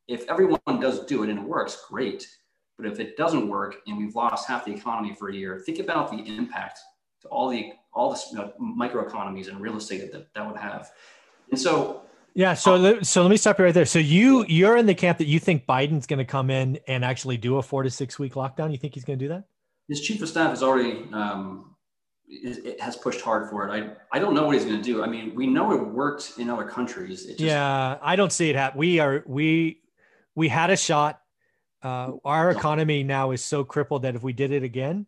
if 0.07 0.29
everyone 0.29 0.61
does 0.67 1.07
do 1.07 1.23
it 1.23 1.31
and 1.31 1.39
it 1.39 1.45
works, 1.45 1.85
great. 1.89 2.29
But 2.77 2.87
if 2.87 3.01
it 3.01 3.17
doesn't 3.17 3.49
work 3.49 3.77
and 3.87 3.97
we've 3.97 4.15
lost 4.15 4.47
half 4.47 4.65
the 4.65 4.75
economy 4.75 5.15
for 5.15 5.31
a 5.31 5.35
year, 5.35 5.59
think 5.65 5.79
about 5.79 6.11
the 6.11 6.19
impact 6.19 6.79
to 7.23 7.29
all 7.29 7.49
the 7.49 7.73
all 7.93 8.13
the 8.13 8.23
you 8.31 8.37
know, 8.37 8.53
microeconomies 8.61 9.49
and 9.49 9.61
real 9.61 9.77
estate 9.77 10.13
that 10.13 10.33
that 10.35 10.47
would 10.47 10.61
have. 10.61 10.93
And 11.51 11.59
so 11.59 12.03
yeah, 12.39 12.55
so 12.55 13.01
so 13.03 13.23
let 13.23 13.31
me 13.31 13.37
stop 13.37 13.59
you 13.59 13.65
right 13.65 13.75
there. 13.75 13.85
So 13.85 13.99
you 13.99 14.45
you're 14.47 14.77
in 14.77 14.87
the 14.87 14.95
camp 14.95 15.19
that 15.19 15.27
you 15.27 15.41
think 15.41 15.67
Biden's 15.67 16.07
going 16.07 16.21
to 16.21 16.25
come 16.25 16.51
in 16.51 16.79
and 16.87 17.05
actually 17.05 17.37
do 17.37 17.57
a 17.57 17.63
four 17.63 17.83
to 17.83 17.91
six 17.91 18.17
week 18.17 18.35
lockdown. 18.35 18.71
You 18.71 18.79
think 18.79 18.95
he's 18.95 19.05
going 19.05 19.19
to 19.19 19.25
do 19.25 19.29
that? 19.31 19.49
His 19.89 20.03
chief 20.03 20.23
of 20.23 20.29
staff 20.29 20.51
has 20.51 20.63
already 20.63 21.09
um, 21.13 21.75
it 22.29 22.81
has 22.81 22.95
pushed 22.95 23.23
hard 23.23 23.51
for 23.51 23.67
it. 23.67 23.73
I 23.73 24.17
I 24.17 24.21
don't 24.21 24.35
know 24.35 24.47
what 24.47 24.55
he's 24.55 24.65
going 24.65 24.77
to 24.77 24.83
do. 24.83 25.03
I 25.03 25.09
mean, 25.09 25.35
we 25.35 25.49
know 25.49 25.73
it 25.73 25.85
worked 25.85 26.35
in 26.39 26.49
other 26.49 26.63
countries. 26.63 27.27
Just, 27.27 27.41
yeah, 27.41 27.99
I 28.01 28.15
don't 28.15 28.33
see 28.33 28.49
it 28.51 28.55
happen. 28.55 28.79
We 28.79 29.01
are 29.01 29.25
we 29.27 29.81
we 30.37 30.47
had 30.47 30.71
a 30.71 30.77
shot. 30.77 31.21
Uh, 31.83 32.13
our 32.25 32.51
economy 32.51 33.03
now 33.03 33.33
is 33.33 33.45
so 33.45 33.65
crippled 33.65 34.03
that 34.03 34.15
if 34.15 34.23
we 34.23 34.33
did 34.33 34.53
it 34.53 34.63
again, 34.63 35.07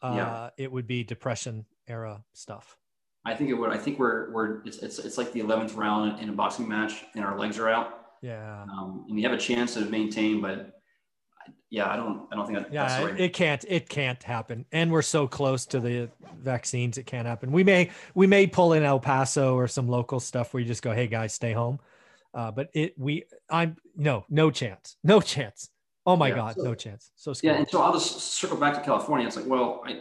uh, 0.00 0.14
yeah. 0.14 0.50
it 0.56 0.70
would 0.70 0.86
be 0.86 1.02
depression 1.02 1.66
era 1.88 2.22
stuff. 2.34 2.78
I 3.24 3.34
think 3.34 3.50
it 3.50 3.54
would. 3.54 3.70
I 3.70 3.78
think 3.78 3.98
we're 3.98 4.32
we're 4.32 4.64
it's 4.64 4.78
it's, 4.78 4.98
it's 4.98 5.18
like 5.18 5.32
the 5.32 5.40
eleventh 5.40 5.74
round 5.74 6.20
in 6.20 6.28
a 6.28 6.32
boxing 6.32 6.68
match, 6.68 7.04
and 7.14 7.24
our 7.24 7.38
legs 7.38 7.58
are 7.58 7.68
out. 7.68 8.06
Yeah. 8.22 8.62
Um, 8.62 9.04
and 9.06 9.16
we 9.16 9.22
have 9.22 9.32
a 9.32 9.38
chance 9.38 9.74
to 9.74 9.82
maintain, 9.82 10.40
but 10.40 10.78
yeah, 11.70 11.90
I 11.90 11.96
don't 11.96 12.26
I 12.32 12.36
don't 12.36 12.46
think 12.46 12.58
that, 12.58 12.72
yeah, 12.72 13.04
right. 13.04 13.20
it 13.20 13.32
can't 13.34 13.64
it 13.68 13.88
can't 13.88 14.22
happen. 14.22 14.64
And 14.72 14.90
we're 14.90 15.02
so 15.02 15.26
close 15.26 15.66
to 15.66 15.80
the 15.80 16.08
vaccines, 16.40 16.96
it 16.96 17.04
can't 17.04 17.26
happen. 17.26 17.52
We 17.52 17.62
may 17.62 17.90
we 18.14 18.26
may 18.26 18.46
pull 18.46 18.72
in 18.72 18.82
El 18.82 19.00
Paso 19.00 19.54
or 19.54 19.68
some 19.68 19.86
local 19.86 20.18
stuff 20.18 20.54
where 20.54 20.62
you 20.62 20.66
just 20.66 20.82
go, 20.82 20.92
hey 20.92 21.06
guys, 21.06 21.34
stay 21.34 21.52
home. 21.52 21.78
Uh, 22.32 22.50
but 22.50 22.70
it 22.72 22.98
we 22.98 23.24
I'm 23.50 23.76
no 23.96 24.24
no 24.30 24.50
chance, 24.50 24.96
no 25.04 25.20
chance. 25.20 25.68
Oh 26.06 26.16
my 26.16 26.28
yeah, 26.28 26.36
god, 26.36 26.56
so, 26.56 26.62
no 26.62 26.74
chance. 26.74 27.10
So 27.16 27.34
scary. 27.34 27.52
yeah, 27.52 27.60
and 27.60 27.68
so 27.68 27.82
I'll 27.82 27.92
just 27.92 28.18
circle 28.18 28.56
back 28.56 28.72
to 28.74 28.80
California. 28.80 29.26
It's 29.26 29.36
like, 29.36 29.46
well, 29.46 29.82
I 29.84 30.00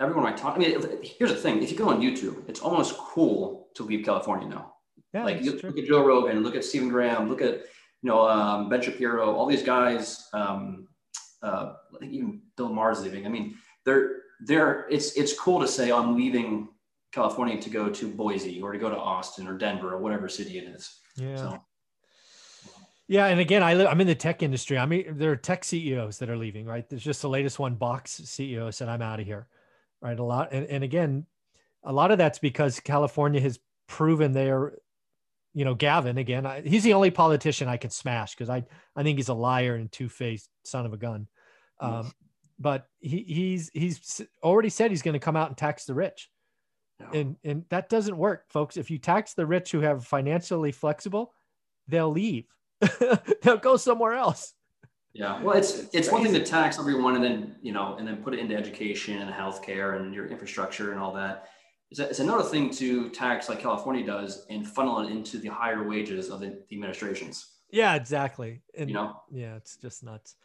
everyone 0.00 0.26
I 0.26 0.34
talk, 0.34 0.56
I 0.56 0.58
mean, 0.58 0.80
here's 1.02 1.30
the 1.30 1.36
thing: 1.36 1.62
if 1.62 1.70
you 1.70 1.76
go 1.76 1.88
on 1.88 2.00
YouTube, 2.00 2.48
it's 2.48 2.60
almost 2.60 2.96
cool 2.96 3.68
to 3.74 3.84
leave 3.84 4.04
California 4.04 4.48
now. 4.48 4.74
Yeah, 5.12 5.24
like 5.24 5.42
you 5.42 5.52
look 5.52 5.78
at 5.78 5.84
Joe 5.86 6.04
Rogan, 6.04 6.42
look 6.42 6.56
at 6.56 6.64
Stephen 6.64 6.88
Graham, 6.88 7.28
look 7.28 7.42
at 7.42 7.54
you 8.02 8.08
know 8.08 8.28
um, 8.28 8.68
Ben 8.68 8.80
Shapiro, 8.80 9.34
all 9.34 9.46
these 9.46 9.62
guys. 9.62 10.28
Um, 10.32 10.88
uh, 11.42 11.74
I 11.94 11.98
think 11.98 12.12
even 12.12 12.42
Bill 12.56 12.68
Maher's 12.68 13.02
leaving. 13.02 13.26
I 13.26 13.28
mean, 13.28 13.56
they're 13.84 14.22
they're 14.40 14.88
it's 14.88 15.12
it's 15.12 15.38
cool 15.38 15.60
to 15.60 15.68
say 15.68 15.92
I'm 15.92 16.16
leaving 16.16 16.68
California 17.12 17.60
to 17.60 17.70
go 17.70 17.88
to 17.90 18.08
Boise 18.08 18.60
or 18.62 18.72
to 18.72 18.78
go 18.78 18.88
to 18.88 18.96
Austin 18.96 19.46
or 19.46 19.58
Denver 19.58 19.92
or 19.92 19.98
whatever 19.98 20.28
city 20.28 20.58
it 20.58 20.64
is. 20.64 21.00
Yeah. 21.16 21.36
So, 21.36 21.64
yeah, 23.08 23.26
and 23.26 23.40
again, 23.40 23.64
I 23.64 23.74
live, 23.74 23.88
I'm 23.88 24.00
in 24.00 24.06
the 24.06 24.14
tech 24.14 24.40
industry. 24.40 24.78
I 24.78 24.86
mean, 24.86 25.18
there 25.18 25.32
are 25.32 25.36
tech 25.36 25.64
CEOs 25.64 26.18
that 26.18 26.30
are 26.30 26.36
leaving, 26.36 26.64
right? 26.64 26.88
There's 26.88 27.02
just 27.02 27.22
the 27.22 27.28
latest 27.28 27.58
one. 27.58 27.74
Box 27.74 28.20
CEO 28.24 28.72
said, 28.72 28.88
"I'm 28.88 29.02
out 29.02 29.18
of 29.18 29.26
here." 29.26 29.48
Right? 30.00 30.18
A 30.18 30.24
lot, 30.24 30.52
and, 30.52 30.66
and 30.66 30.84
again, 30.84 31.26
a 31.84 31.92
lot 31.92 32.10
of 32.10 32.18
that's 32.18 32.38
because 32.38 32.80
California 32.80 33.40
has 33.40 33.58
proven 33.86 34.32
they're, 34.32 34.74
you 35.54 35.64
know, 35.64 35.74
Gavin 35.74 36.18
again. 36.18 36.46
I, 36.46 36.60
he's 36.62 36.84
the 36.84 36.94
only 36.94 37.10
politician 37.10 37.68
I 37.68 37.76
could 37.76 37.92
smash 37.92 38.34
because 38.34 38.50
I 38.50 38.64
I 38.94 39.02
think 39.02 39.18
he's 39.18 39.28
a 39.28 39.34
liar 39.34 39.74
and 39.74 39.90
two 39.90 40.08
faced 40.08 40.48
son 40.64 40.86
of 40.86 40.92
a 40.92 40.96
gun. 40.96 41.26
Um, 41.80 42.12
but 42.58 42.86
he 43.00 43.24
he's 43.26 43.70
he's 43.72 44.20
already 44.42 44.68
said 44.68 44.90
he's 44.90 45.02
going 45.02 45.14
to 45.14 45.18
come 45.18 45.36
out 45.36 45.48
and 45.48 45.56
tax 45.56 45.86
the 45.86 45.94
rich. 45.94 46.30
And 47.14 47.36
and 47.42 47.64
that 47.70 47.88
doesn't 47.88 48.16
work, 48.16 48.44
folks. 48.50 48.76
If 48.76 48.90
you 48.90 48.98
tax 48.98 49.32
the 49.32 49.46
rich 49.46 49.72
who 49.72 49.80
have 49.80 50.04
financially 50.04 50.70
flexible, 50.70 51.32
they'll 51.88 52.10
leave. 52.10 52.46
they'll 53.42 53.56
go 53.56 53.78
somewhere 53.78 54.12
else. 54.12 54.52
Yeah, 55.12 55.42
well, 55.42 55.56
it's 55.56 55.86
it's, 55.92 56.10
one 56.10 56.22
thing 56.22 56.32
to 56.34 56.44
tax 56.44 56.78
everyone 56.78 57.16
and 57.16 57.24
then 57.24 57.56
you 57.62 57.72
know 57.72 57.96
and 57.96 58.06
then 58.06 58.18
put 58.18 58.32
it 58.32 58.38
into 58.38 58.54
education 58.54 59.18
and 59.18 59.32
healthcare 59.32 59.96
and 59.96 60.14
your 60.14 60.26
infrastructure 60.26 60.92
and 60.92 61.00
all 61.00 61.12
that. 61.14 61.48
It's, 61.90 61.98
a, 61.98 62.08
it's 62.08 62.20
another 62.20 62.44
thing 62.44 62.70
to 62.74 63.10
tax 63.10 63.48
like 63.48 63.58
California 63.58 64.06
does 64.06 64.46
and 64.48 64.66
funnel 64.66 65.00
it 65.00 65.10
into 65.10 65.38
the 65.38 65.48
higher 65.48 65.82
wages 65.82 66.30
of 66.30 66.38
the, 66.38 66.62
the 66.68 66.76
administrations. 66.76 67.44
Yeah, 67.72 67.96
exactly. 67.96 68.62
And 68.78 68.88
you 68.88 68.94
know, 68.94 69.20
yeah, 69.32 69.56
it's 69.56 69.76
just 69.76 70.04
nuts. 70.04 70.36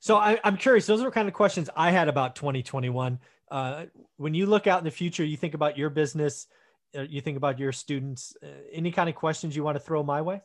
So 0.00 0.16
I, 0.16 0.38
am 0.44 0.56
curious. 0.56 0.84
Those 0.84 1.00
are 1.00 1.10
kind 1.10 1.28
of 1.28 1.34
questions 1.34 1.70
I 1.76 1.90
had 1.90 2.08
about 2.08 2.34
2021. 2.36 3.18
Uh, 3.50 3.84
when 4.16 4.34
you 4.34 4.46
look 4.46 4.66
out 4.66 4.78
in 4.78 4.84
the 4.84 4.90
future, 4.90 5.24
you 5.24 5.36
think 5.36 5.54
about 5.54 5.78
your 5.78 5.90
business, 5.90 6.48
uh, 6.96 7.02
you 7.02 7.20
think 7.20 7.36
about 7.36 7.58
your 7.58 7.70
students. 7.70 8.36
Uh, 8.42 8.48
any 8.72 8.90
kind 8.90 9.08
of 9.08 9.14
questions 9.14 9.54
you 9.54 9.62
want 9.62 9.76
to 9.76 9.80
throw 9.80 10.02
my 10.02 10.20
way? 10.20 10.42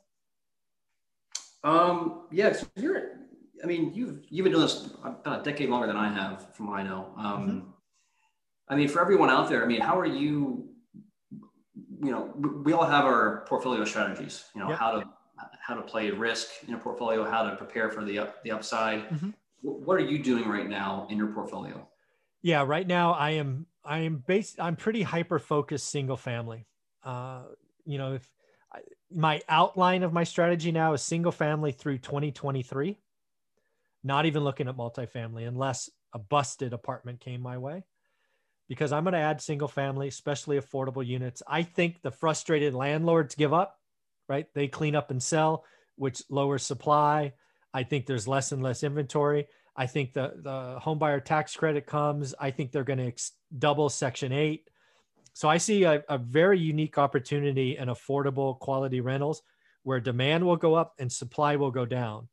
Um, 1.64 2.28
yeah, 2.32 2.54
so 2.54 2.68
you're 2.76 3.17
I 3.64 3.68
mean, 3.68 3.94
you've 3.94 4.24
you've 4.30 4.44
been 4.44 4.54
doing 4.54 4.66
this 4.66 4.90
about 5.04 5.42
a 5.42 5.44
decade 5.44 5.70
longer 5.70 5.88
than 5.88 5.98
I 5.98 6.12
have, 6.12 6.54
from 6.56 6.68
what 6.68 6.80
I 6.80 6.84
know. 6.84 7.14
Um, 7.18 7.48
mm-hmm. 7.48 7.70
I 8.70 8.76
mean, 8.76 8.88
for 8.88 9.02
everyone 9.02 9.30
out 9.30 9.50
there, 9.50 9.64
I 9.64 9.68
mean, 9.68 9.82
how 9.82 10.00
are 10.00 10.06
you? 10.06 10.70
You 12.04 12.12
know, 12.12 12.34
we 12.64 12.74
all 12.74 12.86
have 12.86 13.06
our 13.06 13.46
portfolio 13.48 13.84
strategies. 13.86 14.46
You 14.54 14.62
know, 14.62 14.70
yep. 14.70 14.78
how 14.78 14.92
to 14.92 15.10
how 15.66 15.76
to 15.76 15.82
play 15.82 16.12
risk 16.12 16.50
in 16.68 16.74
a 16.74 16.78
portfolio, 16.78 17.24
how 17.30 17.44
to 17.44 17.56
prepare 17.56 17.90
for 17.90 18.04
the 18.04 18.20
up, 18.20 18.44
the 18.44 18.52
upside. 18.52 19.10
Mm-hmm. 19.10 19.30
What 19.62 19.98
are 19.98 20.06
you 20.06 20.24
doing 20.24 20.48
right 20.48 20.70
now 20.70 21.08
in 21.10 21.18
your 21.18 21.28
portfolio? 21.28 21.88
Yeah, 22.42 22.64
right 22.66 22.86
now 22.86 23.14
I 23.14 23.32
am 23.32 23.66
I 23.84 24.00
am 24.00 24.24
based. 24.28 24.60
I'm 24.60 24.76
pretty 24.76 25.02
hyper 25.02 25.40
focused 25.40 25.90
single 25.90 26.18
family. 26.18 26.68
Uh, 27.04 27.44
you 27.86 27.98
know, 27.98 28.14
if 28.14 28.32
I, 28.72 28.80
my 29.14 29.42
outline 29.50 30.04
of 30.04 30.14
my 30.14 30.24
strategy 30.24 30.72
now 30.72 30.94
is 30.94 31.02
single 31.02 31.32
family 31.32 31.72
through 31.72 31.98
2023 32.00 32.98
not 34.08 34.26
even 34.26 34.44
looking 34.44 34.68
at 34.68 34.78
multifamily 34.78 35.48
unless 35.48 35.90
a 36.14 36.20
busted 36.20 36.74
apartment 36.74 37.20
came 37.20 37.42
my 37.42 37.58
way 37.58 37.84
because 38.68 38.92
I'm 38.92 39.04
going 39.04 39.14
to 39.14 39.20
add 39.20 39.42
single 39.42 39.68
family, 39.68 40.08
especially 40.08 40.60
affordable 40.60 41.06
units. 41.06 41.42
I 41.48 41.64
think 41.64 42.02
the 42.02 42.12
frustrated 42.12 42.74
landlords 42.74 43.36
give 43.36 43.54
up, 43.54 43.78
right? 44.28 44.48
They 44.54 44.68
clean 44.68 44.96
up 44.96 45.12
and 45.12 45.22
sell, 45.22 45.64
which 45.96 46.22
lowers 46.30 46.64
supply. 46.64 47.34
I 47.74 47.84
think 47.84 48.06
there's 48.06 48.28
less 48.28 48.52
and 48.52 48.62
less 48.62 48.84
inventory. 48.84 49.48
I 49.76 49.86
think 49.86 50.14
the 50.14 50.34
the 50.42 50.80
home 50.80 50.98
buyer 50.98 51.20
tax 51.20 51.56
credit 51.56 51.86
comes. 51.86 52.34
I 52.40 52.52
think 52.52 52.72
they're 52.72 52.84
going 52.84 53.00
to 53.00 53.08
ex- 53.08 53.34
double 53.58 53.90
Section 53.90 54.32
Eight. 54.32 54.68
So 55.34 55.48
I 55.48 55.58
see 55.58 55.84
a, 55.84 56.04
a 56.10 56.18
very 56.18 56.60
unique 56.60 56.98
opportunity 56.98 57.78
in 57.78 57.90
affordable 57.90 58.58
quality 58.58 59.02
rentals 59.02 59.44
where 59.84 60.00
demand 60.00 60.44
will 60.44 60.56
go 60.58 60.74
up 60.74 60.94
and 60.98 61.12
supply 61.12 61.58
will 61.58 61.72
go 61.72 61.86
down. 61.86 62.28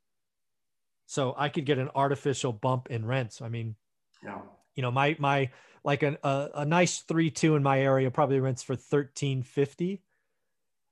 So 1.05 1.35
I 1.37 1.49
could 1.49 1.65
get 1.65 1.77
an 1.77 1.89
artificial 1.95 2.51
bump 2.51 2.89
in 2.89 3.05
rents. 3.05 3.41
I 3.41 3.49
mean, 3.49 3.75
yeah, 4.23 4.39
you 4.75 4.81
know, 4.81 4.91
my 4.91 5.15
my 5.19 5.51
like 5.83 6.03
an, 6.03 6.17
a, 6.23 6.49
a 6.55 6.65
nice 6.65 6.99
three 6.99 7.29
two 7.29 7.55
in 7.55 7.63
my 7.63 7.79
area 7.79 8.09
probably 8.11 8.39
rents 8.39 8.63
for 8.63 8.75
thirteen 8.75 9.43
fifty. 9.43 10.01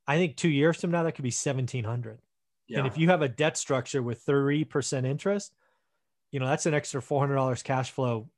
I 0.08 0.17
think 0.17 0.36
two 0.36 0.49
years 0.49 0.80
from 0.80 0.91
now 0.91 1.04
that 1.04 1.13
could 1.13 1.23
be 1.23 1.32
seventeen 1.32 1.84
hundred. 1.84 2.19
Yeah. 2.67 2.80
And 2.80 2.88
if 2.88 2.97
you 2.97 3.10
have 3.10 3.21
a 3.21 3.28
debt 3.28 3.58
structure 3.58 4.02
with 4.02 4.21
three 4.21 4.63
percent 4.63 5.06
interest, 5.06 5.54
you 6.32 6.39
know 6.39 6.47
that's 6.47 6.65
an 6.65 6.73
extra 6.73 7.02
four 7.02 7.19
hundred 7.19 7.36
dollars 7.36 7.63
cash 7.63 7.91
flow 7.91 8.30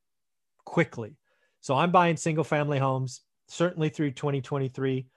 quickly. 0.64 1.18
So 1.62 1.76
I'm 1.76 1.92
buying 1.92 2.18
single 2.18 2.44
family 2.44 2.80
homes 2.80 3.22
certainly 3.48 3.90
through 3.90 4.12
2023. 4.12 5.08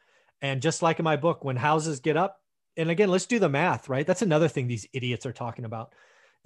And 0.41 0.63
just 0.63 0.83
like 0.83 0.99
in 0.99 1.05
my 1.05 1.17
book, 1.17 1.45
when 1.45 1.57
houses 1.57 2.01
get 2.01 2.17
up, 2.17 2.41
and 2.77 2.91
again, 2.91 3.11
let's 3.11 3.27
do 3.27 3.39
the 3.39 3.49
math, 3.49 3.89
right? 3.89 4.07
That's 4.07 4.23
another 4.23 4.49
thing 4.49 4.69
these 4.69 4.87
idiots 4.93 5.27
are 5.27 5.33
talking 5.33 5.65
about 5.65 5.95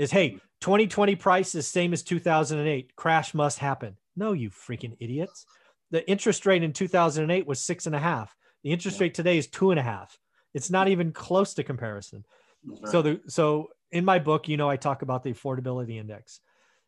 is 0.02 0.10
hey, 0.10 0.38
2020 0.60 1.16
price 1.16 1.54
is 1.54 1.66
same 1.66 1.92
as 1.92 2.02
2008. 2.02 2.94
Crash 2.96 3.34
must 3.34 3.58
happen. 3.58 3.96
No, 4.16 4.32
you 4.32 4.50
freaking 4.50 4.96
idiots. 5.00 5.46
The 5.90 6.08
interest 6.08 6.46
rate 6.46 6.62
in 6.62 6.72
2008 6.72 7.46
was 7.46 7.60
six 7.60 7.86
and 7.86 7.94
a 7.94 7.98
half. 7.98 8.34
The 8.64 8.72
interest 8.72 9.00
rate 9.00 9.14
today 9.14 9.38
is 9.38 9.46
two 9.46 9.70
and 9.70 9.80
a 9.80 9.82
half. 9.82 10.18
It's 10.54 10.70
not 10.70 10.88
even 10.88 11.12
close 11.12 11.54
to 11.54 11.64
comparison. 11.64 12.24
Right. 12.64 12.88
So 12.90 13.02
the 13.02 13.20
so 13.26 13.68
in 13.90 14.04
my 14.04 14.18
book, 14.18 14.48
you 14.48 14.56
know, 14.56 14.68
I 14.68 14.76
talk 14.76 15.02
about 15.02 15.22
the 15.22 15.32
affordability 15.32 15.98
index. 15.98 16.40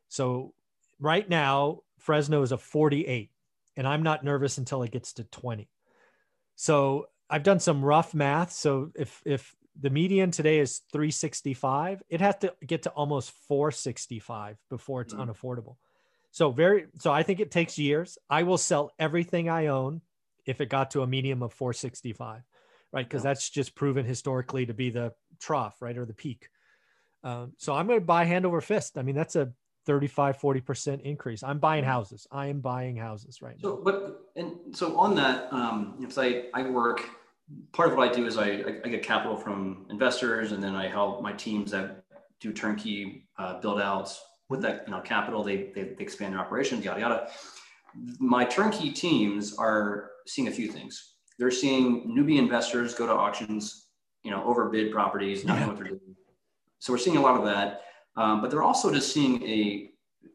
So 0.08 0.52
right 1.00 1.28
now, 1.28 1.80
Fresno 1.98 2.42
is 2.42 2.52
a 2.52 2.58
48 2.58 3.30
and 3.76 3.86
I'm 3.86 4.02
not 4.02 4.24
nervous 4.24 4.58
until 4.58 4.82
it 4.82 4.92
gets 4.92 5.14
to 5.14 5.24
20. 5.24 5.68
So 6.56 7.06
I've 7.28 7.42
done 7.42 7.60
some 7.60 7.84
rough 7.84 8.14
math. 8.14 8.52
So 8.52 8.90
if 8.94 9.22
if 9.24 9.54
the 9.80 9.90
median 9.90 10.30
today 10.30 10.58
is 10.58 10.82
365, 10.92 12.02
it 12.08 12.20
has 12.20 12.36
to 12.38 12.54
get 12.66 12.82
to 12.84 12.90
almost 12.90 13.32
465 13.48 14.56
before 14.70 15.02
it's 15.02 15.14
mm-hmm. 15.14 15.30
unaffordable. 15.30 15.76
So 16.30 16.50
very 16.50 16.86
so 16.98 17.12
I 17.12 17.22
think 17.22 17.40
it 17.40 17.50
takes 17.50 17.78
years. 17.78 18.18
I 18.28 18.42
will 18.42 18.58
sell 18.58 18.90
everything 18.98 19.48
I 19.48 19.68
own 19.68 20.00
if 20.46 20.60
it 20.60 20.68
got 20.68 20.90
to 20.92 21.02
a 21.02 21.06
medium 21.06 21.42
of 21.42 21.52
465, 21.52 22.42
right? 22.92 23.08
Because 23.08 23.22
yeah. 23.24 23.30
that's 23.30 23.50
just 23.50 23.74
proven 23.74 24.04
historically 24.04 24.66
to 24.66 24.74
be 24.74 24.90
the 24.90 25.12
trough, 25.40 25.80
right, 25.80 25.96
or 25.96 26.04
the 26.04 26.14
peak. 26.14 26.48
Um, 27.22 27.52
so 27.56 27.74
I'm 27.74 27.86
going 27.86 28.00
to 28.00 28.04
buy 28.04 28.24
hand 28.24 28.44
over 28.44 28.60
fist. 28.60 28.98
I 28.98 29.02
mean, 29.02 29.14
that's 29.14 29.36
a 29.36 29.52
35 29.86 30.38
40% 30.38 31.02
increase 31.02 31.42
i'm 31.42 31.58
buying 31.58 31.84
houses 31.84 32.26
i 32.32 32.46
am 32.46 32.60
buying 32.60 32.96
houses 32.96 33.42
right 33.42 33.56
now 33.62 33.78
but 33.82 34.22
and 34.36 34.52
so 34.72 34.96
on 34.96 35.14
that 35.14 35.52
um 35.52 35.94
if 36.00 36.16
i 36.18 36.44
i 36.54 36.62
work 36.62 37.08
part 37.72 37.90
of 37.90 37.96
what 37.96 38.08
i 38.08 38.12
do 38.12 38.26
is 38.26 38.38
i 38.38 38.62
i 38.84 38.88
get 38.88 39.02
capital 39.02 39.36
from 39.36 39.86
investors 39.90 40.52
and 40.52 40.62
then 40.62 40.74
i 40.74 40.88
help 40.88 41.22
my 41.22 41.32
teams 41.32 41.70
that 41.70 42.04
do 42.40 42.52
turnkey 42.52 43.26
uh, 43.38 43.60
build 43.60 43.80
outs 43.80 44.20
with 44.48 44.62
that 44.62 44.84
you 44.86 44.92
know 44.92 45.00
capital. 45.00 45.42
They, 45.42 45.70
they 45.74 45.94
they 45.96 46.02
expand 46.02 46.34
their 46.34 46.40
operations 46.40 46.84
yada 46.84 47.00
yada. 47.00 47.28
My 48.18 48.44
turnkey 48.44 48.90
teams 48.90 49.56
are 49.56 50.10
seeing 50.26 50.48
a 50.48 50.50
few 50.50 50.70
things. 50.70 51.14
They're 51.38 51.50
seeing 51.50 52.14
newbie 52.16 52.38
investors 52.38 52.94
go 52.94 53.06
to 53.06 53.12
auctions 53.12 53.88
you 54.22 54.30
know 54.30 54.44
overbid 54.44 54.92
properties 54.92 55.44
not 55.44 55.54
yeah. 55.54 55.60
know 55.60 55.68
what 55.68 55.76
they're 55.76 55.88
doing. 55.88 56.16
So 56.78 56.92
we're 56.92 56.98
seeing 56.98 57.16
a 57.16 57.22
lot 57.22 57.36
of 57.36 57.44
that. 57.46 57.82
Um, 58.16 58.40
but 58.40 58.50
they're 58.50 58.62
also 58.62 58.92
just 58.92 59.12
seeing 59.12 59.42
a 59.42 59.90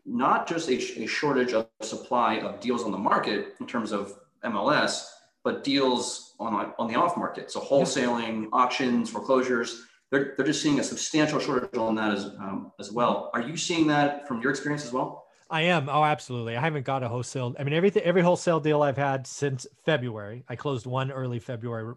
not 0.06 0.48
just 0.48 0.69
a, 0.69 0.76
a, 1.04 1.08
shortage 1.08 1.54
of 1.54 1.67
supply 1.82 2.39
of 2.39 2.60
deals 2.60 2.84
on 2.84 2.91
the 2.91 2.98
market 2.98 3.56
in 3.60 3.67
terms 3.67 3.91
of 3.91 4.17
MLS, 4.43 5.06
but 5.43 5.63
deals 5.63 6.36
on, 6.39 6.73
on 6.78 6.88
the 6.88 6.95
off 6.95 7.17
market. 7.17 7.52
So 7.52 7.60
wholesaling, 7.60 8.47
auctions, 8.54 9.10
foreclosures, 9.10 9.84
they're, 10.12 10.34
they're 10.36 10.45
just 10.45 10.62
seeing 10.62 10.80
a 10.80 10.84
substantial 10.84 11.39
shortage 11.39 11.78
on 11.78 11.95
that 11.95 12.13
as, 12.13 12.25
um, 12.25 12.71
as 12.80 12.91
well. 12.91 13.30
Are 13.34 13.41
you 13.41 13.56
seeing 13.56 13.88
that 13.88 14.28
from 14.28 14.41
your 14.41 14.52
experience 14.52 14.86
as 14.86 14.91
well? 14.91 15.25
I 15.52 15.62
am. 15.62 15.89
Oh, 15.89 16.04
absolutely. 16.04 16.56
I 16.56 16.62
haven't 16.62 16.86
got 16.86 17.04
a 17.04 17.08
wholesale. 17.08 17.56
I 17.60 17.63
mean, 17.63 17.73
everything, 17.73 18.04
every 18.04 18.21
wholesale 18.21 18.60
deal 18.60 18.84
I've 18.84 18.97
had 18.97 19.25
since 19.25 19.65
February, 19.86 20.43
I 20.47 20.56
closed 20.56 20.86
one 20.86 21.12
early 21.12 21.39
February. 21.39 21.95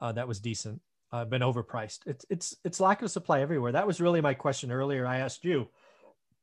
Uh, 0.00 0.12
that 0.12 0.28
was 0.28 0.40
decent 0.40 0.80
uh, 1.12 1.24
been 1.24 1.42
overpriced. 1.42 2.00
It's 2.06 2.24
it's 2.30 2.56
it's 2.64 2.80
lack 2.80 3.02
of 3.02 3.10
supply 3.10 3.40
everywhere. 3.40 3.72
That 3.72 3.86
was 3.86 4.00
really 4.00 4.20
my 4.20 4.34
question 4.34 4.72
earlier. 4.72 5.06
I 5.06 5.18
asked 5.18 5.44
you, 5.44 5.68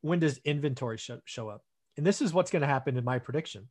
when 0.01 0.19
does 0.19 0.39
inventory 0.45 0.97
show, 0.97 1.19
show 1.25 1.49
up? 1.49 1.63
And 1.97 2.05
this 2.05 2.21
is 2.21 2.33
what's 2.33 2.51
going 2.51 2.61
to 2.61 2.67
happen 2.67 2.95
in 2.95 3.03
my 3.03 3.19
prediction. 3.19 3.67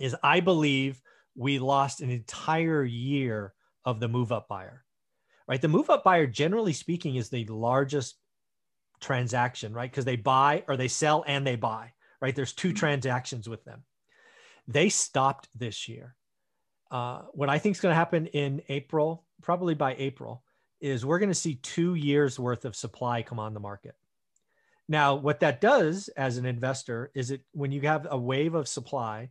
Is 0.00 0.16
I 0.22 0.40
believe 0.40 1.00
we 1.36 1.58
lost 1.58 2.00
an 2.00 2.10
entire 2.10 2.84
year 2.84 3.54
of 3.84 4.00
the 4.00 4.08
move 4.08 4.32
up 4.32 4.48
buyer. 4.48 4.84
Right, 5.48 5.62
the 5.62 5.68
move 5.68 5.90
up 5.90 6.02
buyer, 6.02 6.26
generally 6.26 6.72
speaking, 6.72 7.14
is 7.14 7.28
the 7.28 7.46
largest 7.46 8.16
transaction, 9.00 9.72
right? 9.72 9.88
Because 9.88 10.04
they 10.04 10.16
buy 10.16 10.64
or 10.66 10.76
they 10.76 10.88
sell 10.88 11.24
and 11.26 11.46
they 11.46 11.54
buy. 11.54 11.92
Right, 12.20 12.34
there's 12.34 12.52
2 12.52 12.68
mm-hmm. 12.68 12.76
transactions 12.76 13.48
with 13.48 13.64
them. 13.64 13.84
They 14.66 14.88
stopped 14.88 15.48
this 15.54 15.88
year. 15.88 16.16
Uh, 16.90 17.22
what 17.32 17.48
I 17.48 17.58
think 17.58 17.76
is 17.76 17.80
going 17.80 17.92
to 17.92 17.96
happen 17.96 18.26
in 18.26 18.62
April 18.68 19.26
probably 19.42 19.74
by 19.74 19.94
April, 19.98 20.42
is 20.80 21.04
we're 21.04 21.18
going 21.18 21.30
to 21.30 21.34
see 21.34 21.56
two 21.56 21.94
years 21.94 22.38
worth 22.38 22.64
of 22.64 22.76
supply 22.76 23.22
come 23.22 23.38
on 23.38 23.54
the 23.54 23.60
market. 23.60 23.94
Now, 24.88 25.16
what 25.16 25.40
that 25.40 25.60
does 25.60 26.08
as 26.16 26.36
an 26.36 26.46
investor 26.46 27.10
is 27.14 27.30
it 27.30 27.42
when 27.52 27.72
you 27.72 27.80
have 27.82 28.06
a 28.08 28.18
wave 28.18 28.54
of 28.54 28.68
supply, 28.68 29.30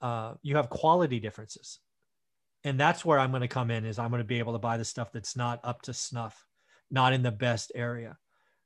uh, 0.00 0.34
you 0.42 0.56
have 0.56 0.70
quality 0.70 1.20
differences, 1.20 1.78
and 2.64 2.78
that's 2.78 3.04
where 3.04 3.18
I'm 3.18 3.30
going 3.30 3.42
to 3.42 3.48
come 3.48 3.70
in. 3.70 3.84
Is 3.84 3.98
I'm 3.98 4.10
going 4.10 4.20
to 4.20 4.24
be 4.24 4.38
able 4.38 4.52
to 4.54 4.58
buy 4.58 4.76
the 4.76 4.84
stuff 4.84 5.12
that's 5.12 5.36
not 5.36 5.60
up 5.64 5.82
to 5.82 5.94
snuff, 5.94 6.46
not 6.90 7.12
in 7.12 7.22
the 7.22 7.30
best 7.30 7.72
area, 7.74 8.16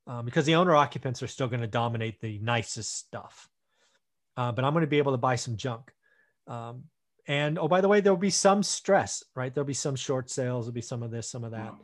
um, 0.06 0.24
because 0.24 0.46
the 0.46 0.54
owner 0.54 0.74
occupants 0.74 1.22
are 1.22 1.28
still 1.28 1.48
going 1.48 1.60
to 1.60 1.66
dominate 1.66 2.20
the 2.20 2.38
nicest 2.38 2.96
stuff. 2.96 3.48
Uh, 4.36 4.52
but 4.52 4.64
I'm 4.64 4.72
going 4.72 4.82
to 4.82 4.88
be 4.88 4.98
able 4.98 5.12
to 5.12 5.18
buy 5.18 5.36
some 5.36 5.56
junk. 5.56 5.92
Um, 6.46 6.84
and 7.26 7.58
oh, 7.58 7.68
by 7.68 7.80
the 7.80 7.88
way, 7.88 8.00
there'll 8.00 8.18
be 8.18 8.30
some 8.30 8.62
stress, 8.62 9.24
right? 9.34 9.54
There'll 9.54 9.66
be 9.66 9.74
some 9.74 9.96
short 9.96 10.28
sales, 10.30 10.66
there'll 10.66 10.74
be 10.74 10.82
some 10.82 11.02
of 11.02 11.10
this, 11.10 11.30
some 11.30 11.44
of 11.44 11.52
that. 11.52 11.74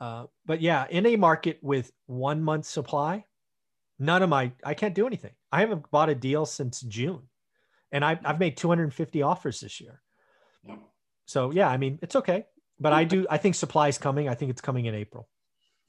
Uh, 0.00 0.26
but 0.46 0.60
yeah, 0.60 0.86
in 0.88 1.06
a 1.06 1.16
market 1.16 1.58
with 1.60 1.90
one 2.06 2.42
month 2.42 2.64
supply, 2.64 3.24
none 3.98 4.22
of 4.22 4.28
my, 4.28 4.52
I 4.64 4.74
can't 4.74 4.94
do 4.94 5.06
anything. 5.06 5.32
I 5.52 5.60
haven't 5.60 5.90
bought 5.90 6.08
a 6.08 6.14
deal 6.14 6.46
since 6.46 6.80
June 6.82 7.22
and 7.92 8.04
I've, 8.04 8.18
I've 8.24 8.38
made 8.38 8.56
250 8.56 9.22
offers 9.22 9.60
this 9.60 9.80
year. 9.80 10.02
So 11.26 11.50
yeah, 11.50 11.68
I 11.68 11.76
mean, 11.76 11.98
it's 12.02 12.16
okay. 12.16 12.46
But 12.80 12.92
I 12.92 13.04
do, 13.04 13.26
I 13.28 13.38
think 13.38 13.54
supply 13.54 13.88
is 13.88 13.98
coming. 13.98 14.28
I 14.28 14.34
think 14.34 14.50
it's 14.50 14.60
coming 14.60 14.86
in 14.86 14.94
April. 14.94 15.28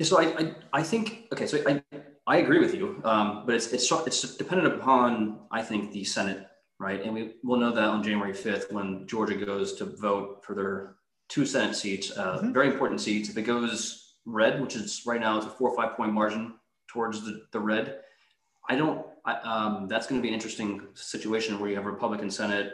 So 0.02 0.20
I, 0.20 0.24
I, 0.24 0.56
I 0.74 0.84
think, 0.84 1.28
okay, 1.34 1.46
so 1.46 1.62
I, 1.68 1.84
I 2.26 2.38
agree 2.38 2.60
with 2.60 2.74
you. 2.74 3.02
Um, 3.06 3.44
but 3.46 3.56
it's, 3.56 3.72
it's, 3.72 3.92
it's 3.92 4.38
dependent 4.38 4.74
upon, 4.74 5.40
I 5.52 5.62
think, 5.62 5.92
the 5.92 6.04
Senate 6.04 6.50
right? 6.80 7.04
And 7.04 7.14
we 7.14 7.34
will 7.44 7.58
know 7.58 7.72
that 7.72 7.84
on 7.84 8.02
January 8.02 8.34
5th 8.34 8.72
when 8.72 9.06
Georgia 9.06 9.36
goes 9.36 9.74
to 9.76 9.86
vote 9.86 10.44
for 10.44 10.56
their 10.56 10.96
two 11.28 11.46
Senate 11.46 11.76
seats, 11.76 12.18
uh, 12.18 12.38
mm-hmm. 12.38 12.54
very 12.54 12.70
important 12.70 13.02
seats. 13.02 13.30
If 13.30 13.38
it 13.38 13.44
goes 13.44 14.16
red, 14.26 14.62
which 14.62 14.76
is 14.76 15.04
right 15.06 15.20
now 15.20 15.38
it's 15.38 15.46
a 15.46 15.50
four 15.50 15.70
or 15.70 15.76
five 15.76 15.96
point 15.96 16.14
margin 16.14 16.56
towards 16.88 17.24
the, 17.24 17.42
the 17.52 17.60
red, 17.60 18.00
I 18.70 18.76
don't, 18.76 19.06
I, 19.26 19.34
um, 19.36 19.88
that's 19.88 20.08
going 20.08 20.20
to 20.20 20.24
be 20.24 20.30
an 20.30 20.34
interesting 20.34 20.82
situation 20.94 21.60
where 21.60 21.70
you 21.70 21.76
have 21.76 21.86
a 21.86 21.92
Republican 21.92 22.30
Senate. 22.30 22.74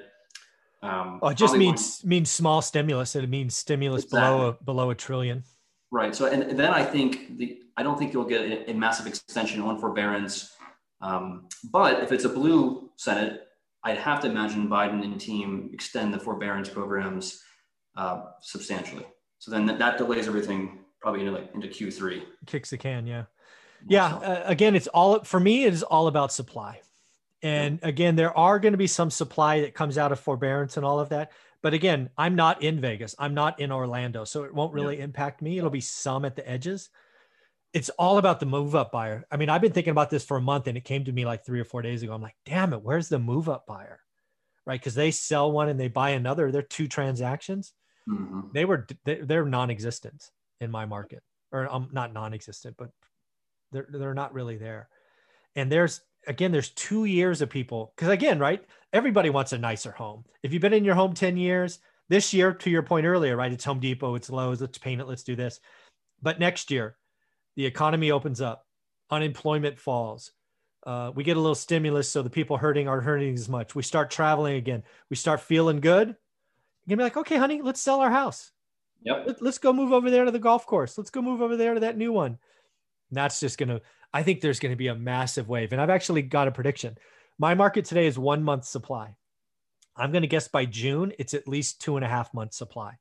Um, 0.81 1.19
oh, 1.21 1.29
it 1.29 1.37
just 1.37 1.55
means 1.55 2.03
means 2.05 2.29
small 2.29 2.61
stimulus. 2.61 3.15
It 3.15 3.27
means 3.29 3.55
stimulus 3.55 4.03
exactly. 4.03 4.19
below 4.19 4.47
a, 4.47 4.63
below 4.63 4.89
a 4.91 4.95
trillion. 4.95 5.43
Right. 5.91 6.15
So, 6.15 6.25
and, 6.25 6.43
and, 6.43 6.59
then 6.59 6.71
I 6.71 6.83
think 6.83 7.37
the 7.37 7.61
I 7.77 7.83
don't 7.83 7.97
think 7.97 8.13
you'll 8.13 8.25
get 8.25 8.41
a, 8.41 8.71
a 8.71 8.73
massive 8.73 9.07
extension 9.07 9.61
on 9.61 9.79
forbearance. 9.79 10.51
Um, 11.01 11.47
but 11.71 12.03
if 12.03 12.11
it's 12.11 12.25
a 12.25 12.29
blue 12.29 12.89
Senate, 12.97 13.41
I'd 13.83 13.97
have 13.97 14.19
to 14.21 14.27
imagine 14.27 14.67
Biden 14.67 15.03
and 15.03 15.19
team 15.19 15.69
extend 15.73 16.13
the 16.13 16.19
forbearance 16.19 16.69
programs 16.69 17.41
uh, 17.95 18.23
substantially. 18.41 19.05
So 19.39 19.51
then 19.51 19.65
that, 19.67 19.79
that, 19.79 19.97
delays 19.97 20.27
everything 20.27 20.79
probably 21.01 21.21
into 21.21 21.31
like 21.31 21.51
into 21.53 21.67
Q3. 21.67 22.23
Kicks 22.47 22.71
the 22.71 22.77
can, 22.77 23.05
yeah, 23.05 23.25
yeah. 23.87 24.15
Uh, 24.15 24.43
again, 24.45 24.75
it's 24.75 24.87
all 24.87 25.23
for 25.23 25.39
me. 25.39 25.65
It 25.65 25.73
is 25.73 25.83
all 25.83 26.07
about 26.07 26.31
supply, 26.31 26.81
and 27.41 27.79
again, 27.83 28.15
there 28.15 28.35
are 28.37 28.59
going 28.59 28.73
to 28.73 28.77
be 28.77 28.87
some 28.87 29.11
supply 29.11 29.61
that 29.61 29.73
comes 29.73 29.97
out 29.97 30.11
of 30.11 30.19
forbearance 30.19 30.77
and 30.77 30.85
all 30.85 30.99
of 30.99 31.09
that. 31.09 31.31
But 31.61 31.73
again, 31.73 32.09
I'm 32.17 32.35
not 32.35 32.61
in 32.61 32.79
Vegas. 32.79 33.15
I'm 33.17 33.33
not 33.33 33.59
in 33.59 33.71
Orlando, 33.71 34.23
so 34.23 34.43
it 34.43 34.53
won't 34.53 34.73
really 34.73 34.97
yeah. 34.97 35.03
impact 35.05 35.41
me. 35.41 35.57
It'll 35.57 35.69
be 35.69 35.81
some 35.81 36.25
at 36.25 36.35
the 36.35 36.47
edges 36.47 36.89
it's 37.75 37.89
all 37.99 38.17
about 38.17 38.39
the 38.39 38.45
move 38.45 38.73
up 38.73 38.93
buyer. 38.93 39.25
I 39.29 39.35
mean, 39.35 39.49
I've 39.49 39.61
been 39.61 39.73
thinking 39.73 39.91
about 39.91 40.09
this 40.09 40.23
for 40.23 40.37
a 40.37 40.41
month 40.41 40.67
and 40.67 40.77
it 40.77 40.85
came 40.85 41.03
to 41.03 41.11
me 41.11 41.25
like 41.25 41.45
three 41.45 41.59
or 41.59 41.65
four 41.65 41.81
days 41.81 42.03
ago. 42.03 42.13
I'm 42.13 42.21
like, 42.21 42.37
damn 42.45 42.71
it, 42.71 42.81
where's 42.81 43.09
the 43.09 43.19
move 43.19 43.49
up 43.49 43.65
buyer? 43.67 43.99
Right. 44.65 44.81
Cause 44.81 44.95
they 44.95 45.11
sell 45.11 45.51
one 45.51 45.67
and 45.67 45.77
they 45.77 45.89
buy 45.89 46.11
another. 46.11 46.51
They're 46.51 46.61
two 46.61 46.87
transactions. 46.87 47.73
Mm-hmm. 48.09 48.39
They 48.53 48.63
were, 48.63 48.87
they're 49.03 49.45
non 49.45 49.69
existent 49.69 50.31
in 50.61 50.71
my 50.71 50.85
market 50.85 51.21
or 51.51 51.67
um, 51.71 51.89
not 51.91 52.13
non 52.13 52.33
existent, 52.33 52.75
but 52.77 52.91
they're, 53.75 53.87
they're 53.89 54.13
not 54.13 54.33
really 54.33 54.57
there. 54.57 54.89
And 55.55 55.71
there's 55.71 56.01
again, 56.27 56.51
there's 56.51 56.69
two 56.69 57.05
years 57.05 57.41
of 57.41 57.49
people 57.49 57.93
because 57.95 58.09
again, 58.09 58.39
right? 58.39 58.63
Everybody 58.93 59.29
wants 59.29 59.53
a 59.53 59.57
nicer 59.57 59.91
home. 59.91 60.25
If 60.43 60.53
you've 60.53 60.61
been 60.61 60.73
in 60.73 60.85
your 60.85 60.95
home 60.95 61.13
10 61.13 61.37
years, 61.37 61.79
this 62.07 62.33
year, 62.33 62.53
to 62.53 62.69
your 62.69 62.83
point 62.83 63.05
earlier, 63.05 63.35
right? 63.35 63.51
It's 63.51 63.65
Home 63.65 63.79
Depot, 63.79 64.15
it's 64.15 64.29
Lowe's, 64.29 64.61
let's 64.61 64.77
paint 64.77 65.01
it, 65.01 65.07
let's 65.07 65.23
do 65.23 65.35
this. 65.35 65.59
But 66.21 66.39
next 66.39 66.71
year, 66.71 66.97
the 67.55 67.65
economy 67.65 68.11
opens 68.11 68.41
up, 68.41 68.65
unemployment 69.09 69.79
falls. 69.79 70.31
Uh, 70.85 71.11
we 71.15 71.23
get 71.23 71.37
a 71.37 71.39
little 71.39 71.55
stimulus, 71.55 72.09
so 72.09 72.21
the 72.21 72.29
people 72.29 72.57
hurting 72.57 72.87
aren't 72.87 73.05
hurting 73.05 73.33
as 73.33 73.49
much. 73.49 73.73
We 73.73 73.81
start 73.81 74.11
traveling 74.11 74.55
again. 74.55 74.83
We 75.09 75.15
start 75.15 75.41
feeling 75.41 75.79
good. 75.79 76.09
You're 76.09 76.95
gonna 76.95 76.97
be 76.97 77.03
like, 77.03 77.17
okay, 77.17 77.37
honey, 77.37 77.61
let's 77.63 77.81
sell 77.81 78.01
our 78.01 78.11
house. 78.11 78.51
Yep. 79.03 79.23
Let, 79.25 79.41
let's 79.41 79.57
go 79.57 79.73
move 79.73 79.91
over 79.91 80.11
there 80.11 80.25
to 80.25 80.31
the 80.31 80.39
golf 80.39 80.67
course. 80.67 80.97
Let's 80.97 81.09
go 81.09 81.23
move 81.23 81.41
over 81.41 81.57
there 81.57 81.73
to 81.73 81.79
that 81.81 81.97
new 81.97 82.11
one. 82.11 82.37
And 83.09 83.17
that's 83.17 83.39
just 83.39 83.57
gonna. 83.57 83.81
I 84.13 84.23
think 84.23 84.41
there's 84.41 84.59
gonna 84.59 84.75
be 84.75 84.87
a 84.87 84.95
massive 84.95 85.49
wave, 85.49 85.71
and 85.71 85.81
I've 85.81 85.89
actually 85.89 86.21
got 86.21 86.47
a 86.47 86.51
prediction. 86.51 86.97
My 87.37 87.53
market 87.53 87.85
today 87.85 88.07
is 88.07 88.17
one 88.17 88.43
month 88.43 88.65
supply. 88.65 89.15
I'm 89.95 90.11
gonna 90.11 90.27
guess 90.27 90.47
by 90.47 90.65
June 90.65 91.13
it's 91.19 91.33
at 91.33 91.47
least 91.47 91.81
two 91.81 91.95
and 91.95 92.05
a 92.05 92.09
half 92.09 92.33
months 92.33 92.57
supply. 92.57 92.97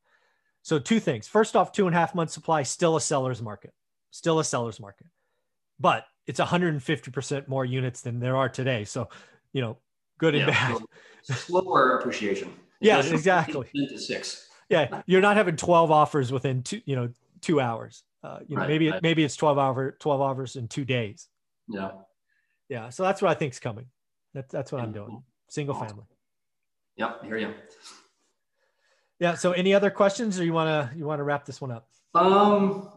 So 0.62 0.78
two 0.78 0.98
things. 0.98 1.28
First 1.28 1.56
off, 1.56 1.72
two 1.72 1.86
and 1.86 1.94
a 1.94 1.98
half 1.98 2.14
months 2.14 2.32
supply, 2.32 2.62
still 2.62 2.96
a 2.96 3.00
seller's 3.00 3.42
market, 3.42 3.74
still 4.10 4.38
a 4.38 4.44
seller's 4.44 4.80
market, 4.80 5.06
but 5.78 6.04
it's 6.26 6.40
150% 6.40 7.48
more 7.48 7.64
units 7.66 8.00
than 8.00 8.18
there 8.18 8.34
are 8.36 8.48
today. 8.48 8.84
So, 8.84 9.10
you 9.52 9.60
know, 9.60 9.76
good 10.18 10.34
and 10.34 10.48
Yeah, 10.48 10.78
bad. 10.78 10.82
slower 11.36 11.98
appreciation. 11.98 12.50
Yeah, 12.80 13.00
exactly. 13.04 13.68
to 13.74 13.98
six. 13.98 14.48
yeah, 14.70 15.02
you're 15.06 15.20
not 15.20 15.36
having 15.36 15.56
12 15.56 15.90
offers 15.90 16.32
within 16.32 16.62
two, 16.62 16.80
you 16.86 16.96
know, 16.96 17.10
two 17.42 17.60
hours. 17.60 18.02
Uh, 18.24 18.38
you 18.48 18.56
know, 18.56 18.62
Right, 18.62 18.68
maybe 18.70 18.90
right. 18.90 19.02
maybe 19.02 19.22
it's 19.22 19.36
12 19.36 19.58
hour 19.58 19.96
12 20.00 20.20
offers 20.20 20.56
in 20.56 20.66
two 20.66 20.84
days. 20.86 21.28
Yeah. 21.68 21.90
Yeah, 22.70 22.88
so 22.88 23.02
that's 23.02 23.20
what 23.20 23.30
I 23.30 23.34
think's 23.34 23.60
coming. 23.60 23.86
That's 24.32 24.50
that's 24.50 24.72
what 24.72 24.80
I'm 24.80 24.92
doing. 24.92 25.22
Single 25.50 25.74
Awesome. 25.76 25.88
family. 25.88 26.04
Yep. 26.96 27.24
Hear 27.24 27.36
you. 27.36 27.54
Yeah. 29.20 29.34
So 29.34 29.52
any 29.52 29.74
other 29.74 29.90
questions, 29.90 30.40
or 30.40 30.44
you 30.44 30.54
wanna 30.54 30.90
you 30.96 31.04
wanna 31.04 31.22
wrap 31.24 31.44
this 31.44 31.60
one 31.60 31.70
up? 31.70 31.86
Um, 32.14 32.88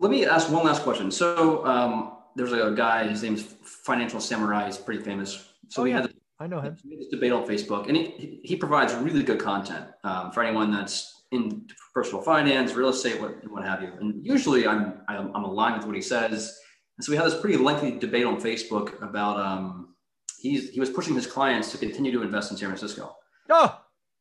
let 0.00 0.10
me 0.10 0.26
ask 0.26 0.50
one 0.50 0.64
last 0.64 0.82
question. 0.82 1.10
So, 1.12 1.64
um, 1.66 2.16
there's 2.34 2.52
a 2.52 2.72
guy, 2.74 3.06
his 3.06 3.22
name's 3.22 3.42
Financial 3.62 4.18
Samurai. 4.18 4.66
He's 4.66 4.78
pretty 4.78 5.02
famous. 5.02 5.52
So 5.68 5.82
Oh, 5.82 5.84
we 5.84 5.90
yeah. 5.90 5.96
had 6.00 6.04
this, 6.08 6.14
I 6.40 6.46
know 6.48 6.60
him. 6.60 6.76
we 6.84 6.92
had 6.92 7.00
this 7.00 7.08
debate 7.08 7.30
on 7.30 7.46
Facebook, 7.46 7.86
and 7.88 7.96
he, 7.96 8.40
he 8.42 8.56
provides 8.56 8.94
really 8.94 9.22
good 9.22 9.38
content 9.38 9.86
um, 10.02 10.32
for 10.32 10.42
anyone 10.42 10.70
that's 10.72 11.21
in 11.32 11.66
personal 11.94 12.22
finance, 12.22 12.74
real 12.74 12.90
estate, 12.90 13.20
what, 13.20 13.32
and 13.42 13.50
what 13.50 13.64
have 13.64 13.82
you. 13.82 13.90
And 14.00 14.24
usually, 14.24 14.66
I'm, 14.66 15.00
I'm 15.08 15.34
I'm 15.34 15.44
aligned 15.44 15.78
with 15.78 15.86
what 15.86 15.96
he 15.96 16.02
says. 16.02 16.58
And 16.96 17.04
so 17.04 17.10
we 17.10 17.16
had 17.16 17.26
this 17.26 17.40
pretty 17.40 17.56
lengthy 17.56 17.98
debate 17.98 18.26
on 18.26 18.40
Facebook 18.40 19.02
about 19.02 19.40
um, 19.40 19.94
he's 20.38 20.70
he 20.70 20.78
was 20.78 20.90
pushing 20.90 21.14
his 21.14 21.26
clients 21.26 21.72
to 21.72 21.78
continue 21.78 22.12
to 22.12 22.22
invest 22.22 22.50
in 22.50 22.56
San 22.56 22.68
Francisco. 22.68 23.16
Oh, 23.50 23.80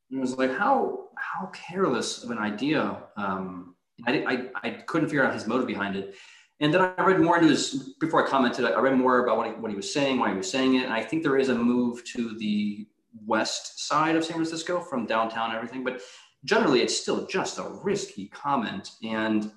And 0.09 0.19
it 0.19 0.21
was 0.21 0.37
like, 0.37 0.57
how 0.57 1.09
how 1.17 1.51
careless 1.53 2.23
of 2.23 2.31
an 2.31 2.39
idea. 2.39 3.03
Um, 3.17 3.75
I, 4.07 4.49
I, 4.63 4.67
I 4.67 4.69
couldn't 4.87 5.09
figure 5.09 5.23
out 5.23 5.33
his 5.33 5.45
motive 5.45 5.67
behind 5.67 5.95
it. 5.95 6.15
And 6.59 6.73
then 6.73 6.81
I 6.81 7.03
read 7.03 7.19
more 7.19 7.37
into 7.37 7.49
his, 7.49 7.95
before 7.99 8.25
I 8.25 8.29
commented, 8.29 8.65
I 8.65 8.79
read 8.79 8.95
more 8.95 9.23
about 9.23 9.37
what 9.37 9.47
he, 9.47 9.53
what 9.53 9.69
he 9.69 9.75
was 9.75 9.91
saying, 9.91 10.19
why 10.19 10.29
he 10.31 10.37
was 10.37 10.49
saying 10.49 10.75
it. 10.75 10.85
And 10.85 10.93
I 10.93 11.03
think 11.03 11.21
there 11.21 11.37
is 11.37 11.49
a 11.49 11.55
move 11.55 12.03
to 12.13 12.37
the 12.37 12.87
west 13.25 13.87
side 13.87 14.15
of 14.15 14.23
San 14.23 14.35
Francisco 14.35 14.79
from 14.79 15.05
downtown 15.05 15.49
and 15.49 15.55
everything. 15.55 15.83
But 15.83 16.01
generally, 16.45 16.81
it's 16.81 16.99
still 16.99 17.25
just 17.27 17.57
a 17.59 17.69
risky 17.83 18.27
comment. 18.27 18.91
And, 19.03 19.51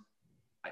I, 0.64 0.70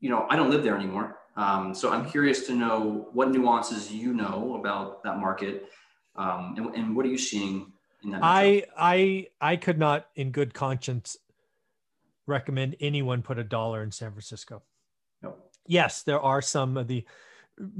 you 0.00 0.10
know, 0.10 0.26
I 0.28 0.36
don't 0.36 0.50
live 0.50 0.62
there 0.62 0.76
anymore. 0.76 1.18
Um, 1.36 1.74
so 1.74 1.90
I'm 1.90 2.08
curious 2.08 2.46
to 2.46 2.54
know 2.54 3.08
what 3.12 3.30
nuances 3.30 3.90
you 3.90 4.12
know 4.12 4.56
about 4.58 5.02
that 5.04 5.18
market. 5.18 5.68
Um, 6.16 6.54
and, 6.56 6.74
and 6.74 6.96
what 6.96 7.06
are 7.06 7.08
you 7.08 7.18
seeing 7.18 7.72
in 8.02 8.10
that? 8.10 8.20
I 8.22 8.64
I 8.76 9.28
I 9.40 9.56
could 9.56 9.78
not, 9.78 10.08
in 10.16 10.32
good 10.32 10.52
conscience, 10.52 11.16
recommend 12.26 12.76
anyone 12.80 13.22
put 13.22 13.38
a 13.38 13.44
dollar 13.44 13.82
in 13.82 13.92
San 13.92 14.10
Francisco. 14.10 14.62
No. 15.22 15.36
Yes, 15.66 16.02
there 16.02 16.20
are 16.20 16.42
some 16.42 16.76
of 16.76 16.88
the 16.88 17.06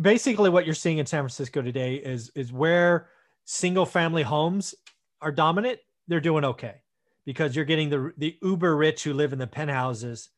basically 0.00 0.48
what 0.48 0.64
you're 0.64 0.74
seeing 0.74 0.98
in 0.98 1.06
San 1.06 1.22
Francisco 1.22 1.60
today 1.60 1.96
is 1.96 2.30
is 2.34 2.52
where 2.52 3.08
single 3.44 3.84
family 3.84 4.22
homes 4.22 4.74
are 5.20 5.32
dominant, 5.32 5.80
they're 6.06 6.20
doing 6.20 6.44
okay 6.44 6.76
because 7.26 7.54
you're 7.54 7.64
getting 7.64 7.90
the 7.90 8.12
the 8.16 8.36
uber 8.42 8.76
rich 8.76 9.04
who 9.04 9.12
live 9.12 9.32
in 9.32 9.38
the 9.38 9.46
penthouses 9.46 10.30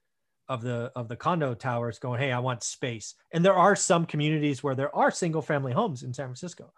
of 0.48 0.62
the 0.62 0.92
of 0.96 1.08
the 1.08 1.16
condo 1.16 1.54
towers 1.54 1.98
going, 1.98 2.20
"Hey, 2.20 2.32
I 2.32 2.40
want 2.40 2.62
space." 2.62 3.14
And 3.32 3.44
there 3.44 3.54
are 3.54 3.76
some 3.76 4.06
communities 4.06 4.62
where 4.62 4.74
there 4.74 4.94
are 4.94 5.10
single 5.10 5.42
family 5.42 5.72
homes 5.72 6.02
in 6.02 6.12
San 6.12 6.26
Francisco. 6.26 6.72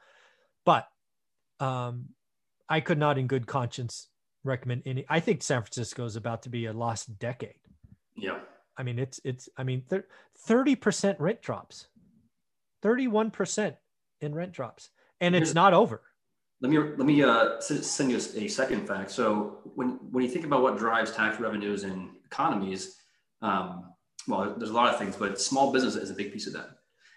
But 0.64 0.86
um 1.60 2.10
I 2.68 2.80
could 2.80 2.98
not 2.98 3.18
in 3.18 3.26
good 3.26 3.46
conscience 3.46 4.08
recommend 4.44 4.82
any 4.86 5.04
I 5.08 5.20
think 5.20 5.42
San 5.42 5.62
Francisco 5.62 6.04
is 6.04 6.16
about 6.16 6.42
to 6.42 6.48
be 6.48 6.66
a 6.66 6.72
lost 6.72 7.18
decade. 7.18 7.60
yeah. 8.16 8.38
I 8.76 8.82
mean, 8.82 8.98
it's 8.98 9.20
it's. 9.24 9.48
I 9.56 9.62
mean, 9.62 9.84
thirty 10.46 10.74
percent 10.74 11.20
rent 11.20 11.40
drops, 11.42 11.86
thirty-one 12.82 13.30
percent 13.30 13.76
in 14.20 14.34
rent 14.34 14.52
drops, 14.52 14.90
and 15.20 15.36
it's 15.36 15.54
not 15.54 15.74
over. 15.74 16.02
Let 16.60 16.70
me 16.70 16.78
let 16.78 17.06
me 17.06 17.22
uh, 17.22 17.60
send 17.60 18.10
you 18.10 18.16
a 18.16 18.48
second 18.48 18.86
fact. 18.86 19.10
So 19.10 19.58
when 19.74 19.98
when 20.10 20.24
you 20.24 20.30
think 20.30 20.46
about 20.46 20.62
what 20.62 20.78
drives 20.78 21.10
tax 21.10 21.38
revenues 21.38 21.84
in 21.84 22.10
economies, 22.24 22.96
um, 23.42 23.92
well, 24.26 24.54
there's 24.56 24.70
a 24.70 24.74
lot 24.74 24.92
of 24.92 24.98
things, 24.98 25.16
but 25.16 25.40
small 25.40 25.72
business 25.72 25.96
is 25.96 26.10
a 26.10 26.14
big 26.14 26.32
piece 26.32 26.46
of 26.46 26.54
that. 26.54 26.70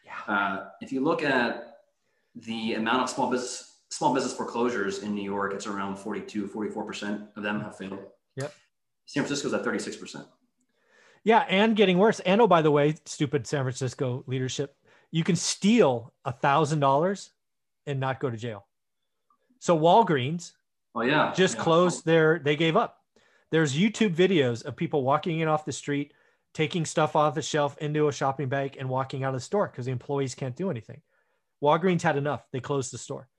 Yeah. 0.06 0.34
Uh, 0.34 0.66
if 0.82 0.92
you 0.92 1.02
look 1.02 1.24
at 1.24 1.78
the 2.36 2.74
amount 2.74 3.04
of 3.04 3.10
small 3.10 3.32
business 3.32 3.76
small 3.90 4.14
business 4.14 4.34
foreclosures 4.34 5.00
in 5.00 5.16
New 5.16 5.24
York, 5.24 5.54
it's 5.54 5.66
around 5.66 5.98
42, 5.98 6.48
44 6.48 6.84
percent 6.84 7.22
of 7.36 7.44
them 7.44 7.62
have 7.62 7.78
failed. 7.78 8.00
Yep. 8.36 8.54
San 9.06 9.24
Francisco's 9.24 9.54
at 9.54 9.64
36 9.64 9.96
percent. 9.98 10.26
Yeah, 11.24 11.46
and 11.50 11.76
getting 11.76 11.98
worse. 11.98 12.20
And 12.22 12.42
oh, 12.42 12.48
by 12.48 12.62
the 12.62 12.72
way, 12.72 12.96
stupid 13.06 13.48
San 13.48 13.64
Francisco 13.64 14.24
leadership, 14.28 14.76
you 15.12 15.24
can 15.24 15.36
steal 15.36 16.14
a 16.26 16.32
thousand 16.32 16.80
dollars 16.80 17.32
and 17.86 18.00
not 18.00 18.20
go 18.20 18.30
to 18.30 18.38
jail. 18.38 18.67
So 19.60 19.78
Walgreens 19.78 20.54
Oh 20.96 21.02
yeah, 21.02 21.32
just 21.36 21.58
Yeah. 21.58 21.64
closed 21.64 22.06
their. 22.06 22.40
They 22.40 22.56
gave 22.56 22.76
up. 22.76 22.98
There's 23.52 23.76
YouTube 23.78 24.16
videos 24.16 24.66
of 24.66 24.76
people 24.76 25.04
walking 25.04 25.40
in 25.42 25.48
off 25.48 25.64
the 25.64 25.72
street, 25.72 26.14
taking 26.54 26.86
stuff 26.86 27.16
off 27.16 27.36
the 27.36 27.42
shelf 27.42 27.78
into 27.78 28.08
a 28.08 28.12
shopping 28.12 28.50
bag 28.50 28.78
and 28.80 28.90
walking 28.90 29.24
out 29.24 29.30
of 29.30 29.36
the 29.36 29.40
store 29.42 29.68
because 29.68 29.86
the 29.86 29.92
employees 29.92 30.34
can't 30.34 30.56
do 30.56 30.72
anything. 30.72 31.02
Walgreens 31.62 32.02
had 32.02 32.18
enough. 32.18 32.48
They 32.52 32.60
closed 32.60 32.92
the 32.92 32.98
store. 32.98 33.30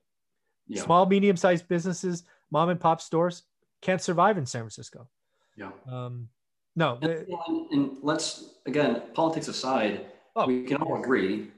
Yeah. 0.68 0.82
Small, 0.82 1.06
medium 1.06 1.36
sized 1.36 1.66
businesses, 1.68 2.22
mom 2.50 2.68
and 2.68 2.78
pop 2.78 3.00
stores 3.00 3.42
can't 3.82 4.00
survive 4.00 4.38
in 4.38 4.46
San 4.46 4.62
Francisco. 4.62 5.08
Yeah. 5.56 5.70
Um, 5.90 6.28
no, 6.76 6.98
And, 7.02 7.26
and, 7.72 7.98
let's 8.02 8.54
again, 8.66 9.02
politics 9.14 9.48
aside, 9.48 10.06
Oh. 10.36 10.46
we 10.46 10.62
can 10.64 10.76
all 10.80 11.00
agree 11.00 11.50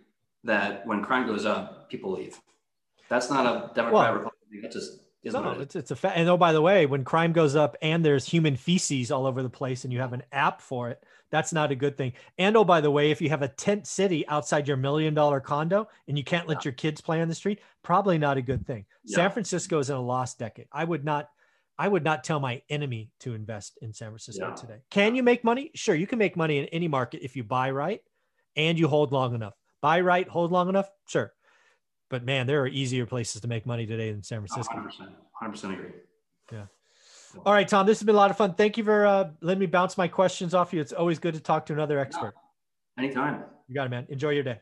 that 0.44 0.86
when 0.86 1.02
crime 1.04 1.26
goes 1.26 1.44
up, 1.44 1.90
people 1.90 2.12
leave. 2.12 2.40
That's 3.10 3.28
not 3.28 3.44
a 3.44 3.70
Democrat 3.74 4.14
Well. 4.22 4.29
That 4.62 4.72
just 4.72 5.00
no, 5.24 5.42
what 5.42 5.52
it 5.52 5.56
is. 5.58 5.62
it's, 5.62 5.76
it's 5.76 5.90
a 5.90 5.96
fact. 5.96 6.16
And 6.16 6.28
oh, 6.28 6.36
by 6.36 6.52
the 6.52 6.62
way, 6.62 6.86
when 6.86 7.04
crime 7.04 7.32
goes 7.32 7.54
up 7.54 7.76
and 7.82 8.04
there's 8.04 8.26
human 8.26 8.56
feces 8.56 9.10
all 9.10 9.26
over 9.26 9.42
the 9.42 9.50
place 9.50 9.84
and 9.84 9.92
you 9.92 10.00
have 10.00 10.12
an 10.12 10.22
app 10.32 10.60
for 10.62 10.88
it, 10.90 11.04
that's 11.30 11.52
not 11.52 11.70
a 11.70 11.76
good 11.76 11.96
thing. 11.96 12.14
And 12.38 12.56
oh, 12.56 12.64
by 12.64 12.80
the 12.80 12.90
way, 12.90 13.10
if 13.10 13.20
you 13.20 13.28
have 13.28 13.42
a 13.42 13.48
tent 13.48 13.86
city 13.86 14.26
outside 14.28 14.66
your 14.66 14.76
million 14.76 15.14
dollar 15.14 15.40
condo 15.40 15.88
and 16.08 16.16
you 16.18 16.24
can't 16.24 16.48
let 16.48 16.64
your 16.64 16.72
kids 16.72 17.00
play 17.00 17.20
on 17.20 17.28
the 17.28 17.34
street, 17.34 17.60
probably 17.82 18.18
not 18.18 18.36
a 18.38 18.42
good 18.42 18.66
thing. 18.66 18.86
Yeah. 19.04 19.16
San 19.16 19.30
Francisco 19.30 19.78
is 19.78 19.90
in 19.90 19.96
a 19.96 20.00
lost 20.00 20.38
decade. 20.38 20.66
I 20.72 20.84
would 20.84 21.04
not, 21.04 21.28
I 21.78 21.86
would 21.86 22.02
not 22.02 22.24
tell 22.24 22.40
my 22.40 22.62
enemy 22.68 23.10
to 23.20 23.34
invest 23.34 23.78
in 23.82 23.92
San 23.92 24.08
Francisco 24.08 24.48
Yeah. 24.48 24.54
today. 24.54 24.78
Can 24.90 25.14
you 25.14 25.22
make 25.22 25.44
money? 25.44 25.70
Sure, 25.74 25.94
you 25.94 26.06
can 26.06 26.18
make 26.18 26.36
money 26.36 26.58
in 26.58 26.64
any 26.66 26.88
market 26.88 27.22
if 27.22 27.36
you 27.36 27.44
buy 27.44 27.70
right 27.70 28.02
and 28.56 28.78
you 28.78 28.88
hold 28.88 29.12
long 29.12 29.34
enough. 29.34 29.54
Buy 29.80 30.00
right, 30.00 30.28
hold 30.28 30.50
long 30.50 30.68
enough. 30.68 30.90
Sure. 31.06 31.32
But 32.10 32.24
man, 32.24 32.46
there 32.46 32.60
are 32.60 32.66
easier 32.66 33.06
places 33.06 33.40
to 33.40 33.48
make 33.48 33.64
money 33.64 33.86
today 33.86 34.10
than 34.10 34.22
San 34.22 34.40
Francisco. 34.40 34.74
100%, 34.74 35.12
100% 35.42 35.72
agree. 35.72 35.90
Yeah. 36.52 36.64
All 37.46 37.52
right, 37.52 37.66
Tom, 37.66 37.86
this 37.86 38.00
has 38.00 38.04
been 38.04 38.16
a 38.16 38.18
lot 38.18 38.32
of 38.32 38.36
fun. 38.36 38.54
Thank 38.54 38.76
you 38.76 38.82
for 38.82 39.06
uh, 39.06 39.30
letting 39.40 39.60
me 39.60 39.66
bounce 39.66 39.96
my 39.96 40.08
questions 40.08 40.52
off 40.52 40.72
you. 40.72 40.80
It's 40.80 40.92
always 40.92 41.20
good 41.20 41.34
to 41.34 41.40
talk 41.40 41.66
to 41.66 41.72
another 41.72 42.00
expert. 42.00 42.34
Anytime. 42.98 43.44
You 43.68 43.76
got 43.76 43.86
it, 43.86 43.90
man. 43.90 44.06
Enjoy 44.08 44.30
your 44.30 44.42
day. 44.42 44.58